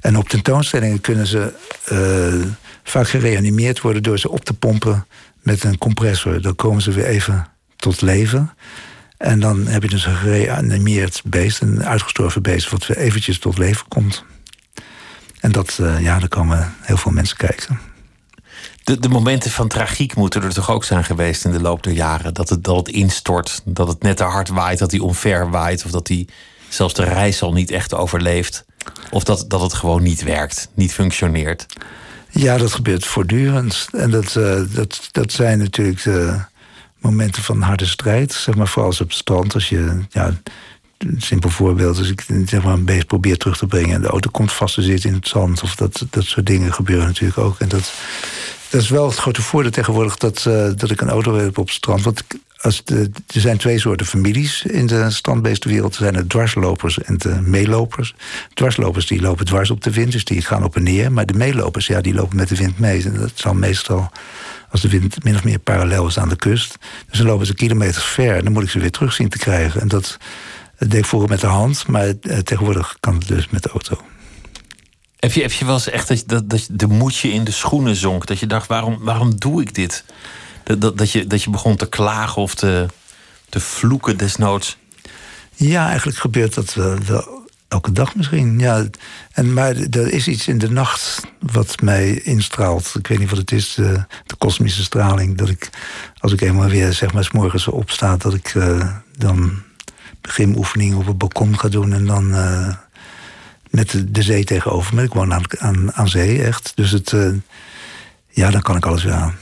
En 0.00 0.16
op 0.16 0.28
tentoonstellingen 0.28 1.00
kunnen 1.00 1.26
ze 1.26 1.52
uh, 1.92 2.46
vaak 2.82 3.08
gereanimeerd 3.08 3.80
worden 3.80 4.02
door 4.02 4.18
ze 4.18 4.30
op 4.30 4.44
te 4.44 4.54
pompen 4.54 5.06
met 5.42 5.64
een 5.64 5.78
compressor. 5.78 6.40
Dan 6.40 6.56
komen 6.56 6.82
ze 6.82 6.92
weer 6.92 7.06
even 7.06 7.46
tot 7.76 8.00
leven. 8.00 8.54
En 9.16 9.40
dan 9.40 9.66
heb 9.66 9.82
je 9.82 9.88
dus 9.88 10.06
een 10.06 10.16
gereanimeerd 10.16 11.22
beest, 11.24 11.60
een 11.60 11.84
uitgestorven 11.84 12.42
beest, 12.42 12.70
wat 12.70 12.86
weer 12.86 12.96
eventjes 12.96 13.38
tot 13.38 13.58
leven 13.58 13.88
komt. 13.88 14.24
En 15.40 15.52
dat, 15.52 15.78
uh, 15.80 16.00
ja, 16.00 16.18
daar 16.18 16.28
komen 16.28 16.74
heel 16.80 16.96
veel 16.96 17.12
mensen 17.12 17.36
kijken. 17.36 17.89
De, 18.90 19.00
de, 19.00 19.08
momenten 19.08 19.50
van 19.50 19.68
tragiek 19.68 20.14
moeten 20.14 20.42
er 20.42 20.52
toch 20.52 20.70
ook 20.70 20.84
zijn 20.84 21.04
geweest 21.04 21.44
in 21.44 21.50
de 21.50 21.60
loop 21.60 21.82
der 21.82 21.92
jaren? 21.92 22.34
Dat 22.34 22.48
het, 22.48 22.64
dat 22.64 22.88
instort, 22.88 23.60
dat 23.64 23.88
het 23.88 24.02
net 24.02 24.16
te 24.16 24.24
hard 24.24 24.48
waait, 24.48 24.78
dat 24.78 24.90
hij 24.90 25.00
onver 25.00 25.50
waait, 25.50 25.84
of 25.84 25.90
dat 25.90 26.08
hij 26.08 26.28
zelfs 26.68 26.94
de 26.94 27.04
reis 27.04 27.42
al 27.42 27.52
niet 27.52 27.70
echt 27.70 27.94
overleeft. 27.94 28.64
Of 29.10 29.24
dat, 29.24 29.44
dat 29.48 29.60
het 29.60 29.74
gewoon 29.74 30.02
niet 30.02 30.22
werkt, 30.22 30.68
niet 30.74 30.92
functioneert. 30.92 31.66
Ja, 32.30 32.58
dat 32.58 32.72
gebeurt 32.72 33.06
voortdurend. 33.06 33.88
En 33.92 34.10
dat, 34.10 34.34
uh, 34.34 34.60
dat, 34.74 35.08
dat 35.10 35.32
zijn 35.32 35.58
natuurlijk 35.58 36.02
de 36.02 36.40
momenten 36.98 37.42
van 37.42 37.62
harde 37.62 37.86
strijd. 37.86 38.32
Zeg 38.32 38.54
maar, 38.54 38.68
vooral 38.68 38.90
als 38.90 39.00
op 39.00 39.08
het 39.08 39.16
strand. 39.16 39.54
Als 39.54 39.68
je, 39.68 40.00
ja, 40.08 40.32
een 41.06 41.20
simpel 41.20 41.50
voorbeeld, 41.50 41.98
als 41.98 42.10
ik 42.10 42.26
zeg 42.44 42.62
maar, 42.62 42.72
een 42.72 42.84
beest 42.84 43.06
probeer 43.06 43.36
terug 43.36 43.56
te 43.56 43.66
brengen... 43.66 43.94
en 43.94 44.02
de 44.02 44.08
auto 44.08 44.30
komt 44.30 44.52
vast 44.52 44.74
te 44.74 44.82
zitten 44.82 45.08
in 45.08 45.16
het 45.16 45.28
zand. 45.28 45.62
Of 45.62 45.74
dat, 45.74 46.06
dat 46.10 46.24
soort 46.24 46.46
dingen 46.46 46.72
gebeuren 46.72 47.06
natuurlijk 47.06 47.38
ook. 47.38 47.58
En 47.58 47.68
dat, 47.68 47.92
dat 48.68 48.80
is 48.80 48.88
wel 48.88 49.06
het 49.06 49.18
grote 49.18 49.42
voordeel 49.42 49.70
tegenwoordig 49.70 50.16
dat, 50.16 50.44
uh, 50.48 50.70
dat 50.76 50.90
ik 50.90 51.00
een 51.00 51.08
auto 51.08 51.34
heb 51.36 51.58
op 51.58 51.66
het 51.66 51.74
strand. 51.74 52.02
Want 52.02 52.22
als 52.60 52.82
er 52.86 53.10
zijn 53.26 53.56
twee 53.56 53.78
soorten 53.78 54.06
families 54.06 54.64
in 54.64 54.86
de 54.86 55.10
standbeestenwereld. 55.10 55.92
Er 55.92 56.02
zijn 56.02 56.14
de 56.14 56.26
dwarslopers 56.26 57.02
en 57.02 57.18
de 57.18 57.40
meelopers. 57.40 58.14
Dwarslopers 58.54 59.06
die 59.06 59.20
lopen 59.20 59.46
dwars 59.46 59.70
op 59.70 59.82
de 59.82 59.90
wind, 59.90 60.12
dus 60.12 60.24
die 60.24 60.42
gaan 60.42 60.64
op 60.64 60.76
en 60.76 60.82
neer. 60.82 61.12
Maar 61.12 61.26
de 61.26 61.34
meelopers, 61.34 61.86
ja, 61.86 62.00
die 62.00 62.14
lopen 62.14 62.36
met 62.36 62.48
de 62.48 62.56
wind 62.56 62.78
mee. 62.78 63.04
En 63.04 63.14
dat 63.14 63.32
zal 63.34 63.54
meestal, 63.54 64.10
als 64.70 64.80
de 64.80 64.88
wind 64.88 65.24
min 65.24 65.34
of 65.34 65.44
meer 65.44 65.58
parallel 65.58 66.06
is 66.06 66.18
aan 66.18 66.28
de 66.28 66.36
kust... 66.36 66.78
dus 67.08 67.18
dan 67.18 67.26
lopen 67.26 67.46
ze 67.46 67.54
kilometers 67.54 68.04
ver 68.04 68.36
en 68.36 68.44
dan 68.44 68.52
moet 68.52 68.62
ik 68.62 68.70
ze 68.70 68.78
weer 68.78 68.90
terug 68.90 69.12
zien 69.12 69.28
te 69.28 69.38
krijgen. 69.38 69.80
En 69.80 69.88
dat, 69.88 70.18
dat 70.80 70.90
deed 70.90 71.00
ik 71.00 71.06
vroeger 71.06 71.28
met 71.28 71.40
de 71.40 71.46
hand, 71.46 71.86
maar 71.86 72.06
eh, 72.06 72.38
tegenwoordig 72.38 72.96
kan 73.00 73.14
het 73.14 73.28
dus 73.28 73.48
met 73.48 73.62
de 73.62 73.68
auto. 73.68 74.00
Heb 75.16 75.32
je, 75.32 75.40
heb 75.42 75.52
je 75.52 75.64
wel 75.64 75.74
eens 75.74 75.88
echt 75.88 76.08
dat, 76.08 76.24
dat, 76.26 76.48
dat 76.48 76.68
de 76.70 76.86
moedje 76.86 77.32
in 77.32 77.44
de 77.44 77.50
schoenen 77.50 77.96
zonk? 77.96 78.26
Dat 78.26 78.38
je 78.38 78.46
dacht, 78.46 78.66
waarom, 78.66 78.98
waarom 79.00 79.38
doe 79.38 79.60
ik 79.60 79.74
dit? 79.74 80.04
Dat, 80.64 80.98
dat, 80.98 81.10
je, 81.10 81.26
dat 81.26 81.42
je 81.42 81.50
begon 81.50 81.76
te 81.76 81.88
klagen 81.88 82.42
of 82.42 82.54
te, 82.54 82.86
te 83.48 83.60
vloeken 83.60 84.16
desnoods? 84.16 84.78
Ja, 85.54 85.88
eigenlijk 85.88 86.18
gebeurt 86.18 86.54
dat 86.54 86.74
wel, 86.74 86.98
wel 87.06 87.48
elke 87.68 87.92
dag 87.92 88.16
misschien. 88.16 88.58
Ja. 88.58 88.84
En, 89.32 89.52
maar 89.52 89.76
er 89.76 90.12
is 90.12 90.28
iets 90.28 90.48
in 90.48 90.58
de 90.58 90.70
nacht 90.70 91.20
wat 91.38 91.80
mij 91.80 92.20
instraalt. 92.20 92.94
Ik 92.98 93.06
weet 93.06 93.18
niet 93.18 93.30
wat 93.30 93.38
het 93.38 93.52
is, 93.52 93.74
de, 93.74 94.04
de 94.26 94.34
kosmische 94.38 94.82
straling. 94.82 95.36
Dat 95.36 95.48
ik, 95.48 95.70
als 96.18 96.32
ik 96.32 96.40
eenmaal 96.40 96.68
weer, 96.68 96.92
zeg 96.92 97.12
maar, 97.12 97.24
s 97.24 97.30
morgens 97.30 97.68
opsta... 97.68 98.16
dat 98.16 98.34
ik 98.34 98.54
uh, 98.54 98.94
dan 99.16 99.62
begiноefening 100.20 100.94
op 100.94 101.06
het 101.06 101.18
balkon 101.18 101.58
ga 101.58 101.68
doen... 101.68 101.92
en 101.92 102.06
dan 102.06 102.30
uh, 102.30 102.74
met 103.70 103.90
de, 103.90 104.10
de, 104.10 104.22
zee 104.22 104.44
tegenover 104.44 104.94
me. 104.94 105.02
Ik 105.02 105.12
woon 105.12 105.32
aan, 105.32 105.42
aan, 105.58 105.92
aan 105.92 106.08
zee, 106.08 106.42
echt. 106.42 106.72
Dus 106.74 106.90
het, 106.90 107.12
uh, 107.12 107.34
ja, 108.28 108.50
dan 108.50 108.62
kan 108.62 108.76
ik 108.76 108.86
alles 108.86 109.04
weer 109.04 109.12
aan 109.12 109.34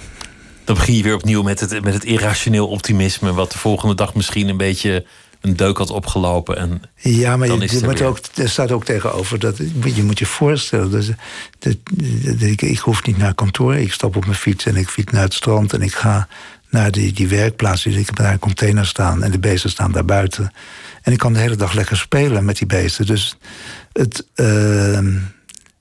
dan 0.69 0.77
begin 0.77 0.95
je 0.95 1.03
weer 1.03 1.15
opnieuw 1.15 1.43
met 1.43 1.61
het, 1.61 1.85
met 1.85 1.95
het 1.95 2.05
irrationeel 2.05 2.69
optimisme, 2.69 3.33
wat 3.33 3.53
de 3.53 3.59
volgende 3.59 3.95
dag 3.95 4.15
misschien 4.15 4.49
een 4.49 4.57
beetje 4.57 5.07
een 5.41 5.57
deuk 5.57 5.79
had 5.79 5.91
opgelopen. 5.91 6.57
En 6.57 6.83
ja, 6.95 7.37
maar 7.37 7.49
dan 7.49 7.61
je, 7.61 7.79
je 7.79 7.85
moet 7.85 8.03
ook, 8.03 8.19
er 8.35 8.49
staat 8.49 8.71
ook 8.71 8.85
tegenover 8.85 9.39
dat 9.39 9.57
je 9.95 10.03
moet 10.03 10.19
je 10.19 10.27
voorstellen. 10.27 10.91
Dat, 10.91 11.07
dat, 11.59 11.77
dat, 12.23 12.41
ik, 12.41 12.63
ik 12.63 12.79
hoef 12.79 13.07
niet 13.07 13.19
naar 13.19 13.35
kantoor. 13.35 13.75
Ik 13.75 13.93
stap 13.93 14.17
op 14.17 14.25
mijn 14.25 14.37
fiets 14.37 14.67
en 14.67 14.77
ik 14.77 14.89
fiets 14.89 15.13
naar 15.13 15.23
het 15.23 15.35
strand 15.35 15.73
en 15.73 15.83
ik 15.83 15.95
ga 15.95 16.29
naar 16.71 16.91
die, 16.91 17.13
die 17.13 17.29
werkplaats. 17.29 17.83
Dus 17.83 17.95
ik 17.95 18.07
heb 18.07 18.17
daar 18.17 18.33
een 18.33 18.39
container 18.39 18.87
staan 18.87 19.23
en 19.23 19.31
de 19.31 19.39
beesten 19.39 19.71
staan 19.71 19.93
daar 19.93 20.05
buiten. 20.05 20.53
En 21.03 21.13
ik 21.13 21.19
kan 21.19 21.33
de 21.33 21.39
hele 21.39 21.57
dag 21.57 21.73
lekker 21.73 21.97
spelen 21.97 22.45
met 22.45 22.59
die 22.59 22.67
beesten. 22.67 23.07
Dus 23.07 23.37
het, 23.93 24.27
uh, 24.35 24.47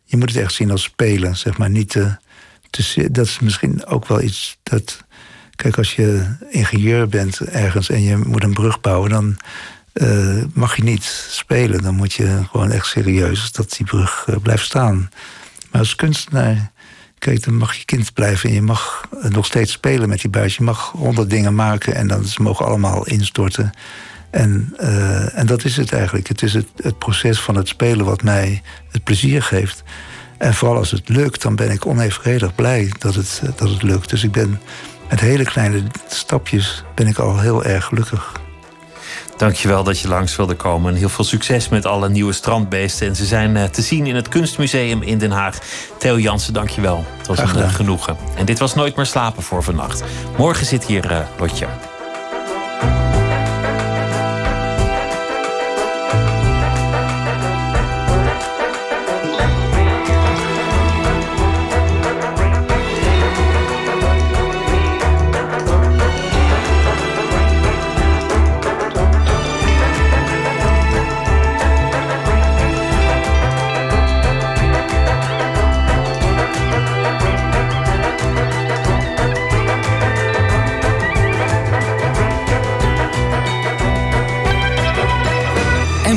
je 0.04 0.18
moet 0.18 0.30
het 0.30 0.44
echt 0.44 0.54
zien 0.54 0.72
als 0.72 0.84
spelen, 0.84 1.38
zeg 1.38 1.58
maar. 1.58 1.70
Niet 1.70 1.90
te 1.90 2.18
dus 2.70 2.98
dat 3.12 3.26
is 3.26 3.40
misschien 3.40 3.86
ook 3.86 4.08
wel 4.08 4.22
iets 4.22 4.58
dat. 4.64 5.06
Kijk, 5.56 5.78
als 5.78 5.96
je 5.96 6.36
ingenieur 6.50 7.08
bent 7.08 7.40
ergens 7.40 7.90
en 7.90 8.02
je 8.02 8.18
moet 8.18 8.44
een 8.44 8.54
brug 8.54 8.82
bouwen, 8.82 9.10
dan 9.10 9.38
uh, 9.94 10.44
mag 10.54 10.76
je 10.76 10.84
niet 10.84 11.04
spelen. 11.30 11.82
Dan 11.82 11.96
moet 11.96 12.14
je 12.14 12.42
gewoon 12.52 12.72
echt 12.72 12.86
serieus 12.86 13.52
dat 13.52 13.74
die 13.78 13.86
brug 13.86 14.26
uh, 14.30 14.36
blijft 14.42 14.66
staan. 14.66 15.10
Maar 15.72 15.82
als 15.82 15.96
kunstenaar, 15.96 16.72
kijk, 17.20 17.44
dan 17.44 17.56
mag 17.56 17.74
je 17.76 17.86
kind 17.86 18.14
blijven 18.14 18.50
en 18.50 18.56
je 18.56 18.62
mag 18.62 19.08
nog 19.30 19.46
steeds 19.46 19.72
spelen 19.72 20.10
met 20.10 20.22
die 20.22 20.30
buis. 20.30 20.56
Je 20.56 20.64
mag 20.64 20.92
honderd 20.92 21.30
dingen 21.30 21.56
maken 21.56 21.96
en 21.96 22.08
dan 22.08 22.26
ze 22.26 22.42
mogen 22.42 22.66
allemaal 22.66 23.06
instorten. 23.06 23.72
En, 24.30 24.76
uh, 24.82 25.38
en 25.38 25.46
dat 25.46 25.64
is 25.64 25.78
het 25.78 25.94
eigenlijk. 25.94 26.28
Het 26.28 26.42
is 26.42 26.54
het, 26.54 26.68
het 26.76 26.98
proces 26.98 27.40
van 27.40 27.56
het 27.56 27.68
spelen 27.68 28.06
wat 28.06 28.24
mij 28.24 28.62
het 28.92 29.04
plezier 29.04 29.44
geeft. 29.44 29.84
En 30.38 30.54
vooral 30.54 30.78
als 30.78 30.92
het 30.92 31.10
lukt, 31.10 31.42
dan 31.42 31.56
ben 31.56 31.72
ik 31.72 31.86
onevenredig 31.86 32.56
blij 32.56 32.92
dat 32.98 33.16
het, 33.16 33.42
eh, 33.44 33.50
dat 33.56 33.70
het 33.70 33.84
lukt. 33.84 34.10
Dus 34.10 34.24
ik 34.24 34.32
ben 34.32 34.60
met 35.10 35.20
hele 35.20 35.44
kleine 35.44 35.84
stapjes 36.08 36.84
ben 36.96 37.08
ik 37.08 37.18
al 37.18 37.40
heel 37.40 37.64
erg 37.64 37.86
gelukkig. 37.86 38.47
Dankjewel 39.38 39.84
dat 39.84 40.00
je 40.00 40.08
langs 40.08 40.36
wilde 40.36 40.56
komen. 40.56 40.94
En 40.94 41.00
heel 41.00 41.10
veel 41.10 41.24
succes 41.24 41.70
met 41.70 41.86
alle 41.86 42.10
nieuwe 42.10 42.34
strandbeesten. 42.34 43.08
En 43.08 43.16
ze 43.16 43.26
zijn 43.26 43.58
eh, 43.58 43.64
te 43.64 43.82
zien 43.82 44.06
in 44.06 44.16
het 44.16 44.28
Kunstmuseum 44.28 45.02
in 45.02 45.18
Den 45.18 45.32
Haag. 45.32 45.58
Theo 45.98 46.20
Jansen, 46.20 46.54
dankjewel. 46.54 47.06
Het 47.18 47.28
was 47.28 47.40
een 47.40 47.58
uh, 47.58 47.74
genoegen. 47.74 48.18
En 48.36 48.46
dit 48.46 48.60
was 48.60 48.76
Nooit 48.78 48.96
meer 48.96 49.06
slapen 49.06 49.44
voor 49.44 49.64
vannacht. 49.64 50.04
Morgen 50.38 50.66
zit 50.66 50.86
hier 50.86 51.12
uh, 51.12 51.20
Lotje. 51.40 51.97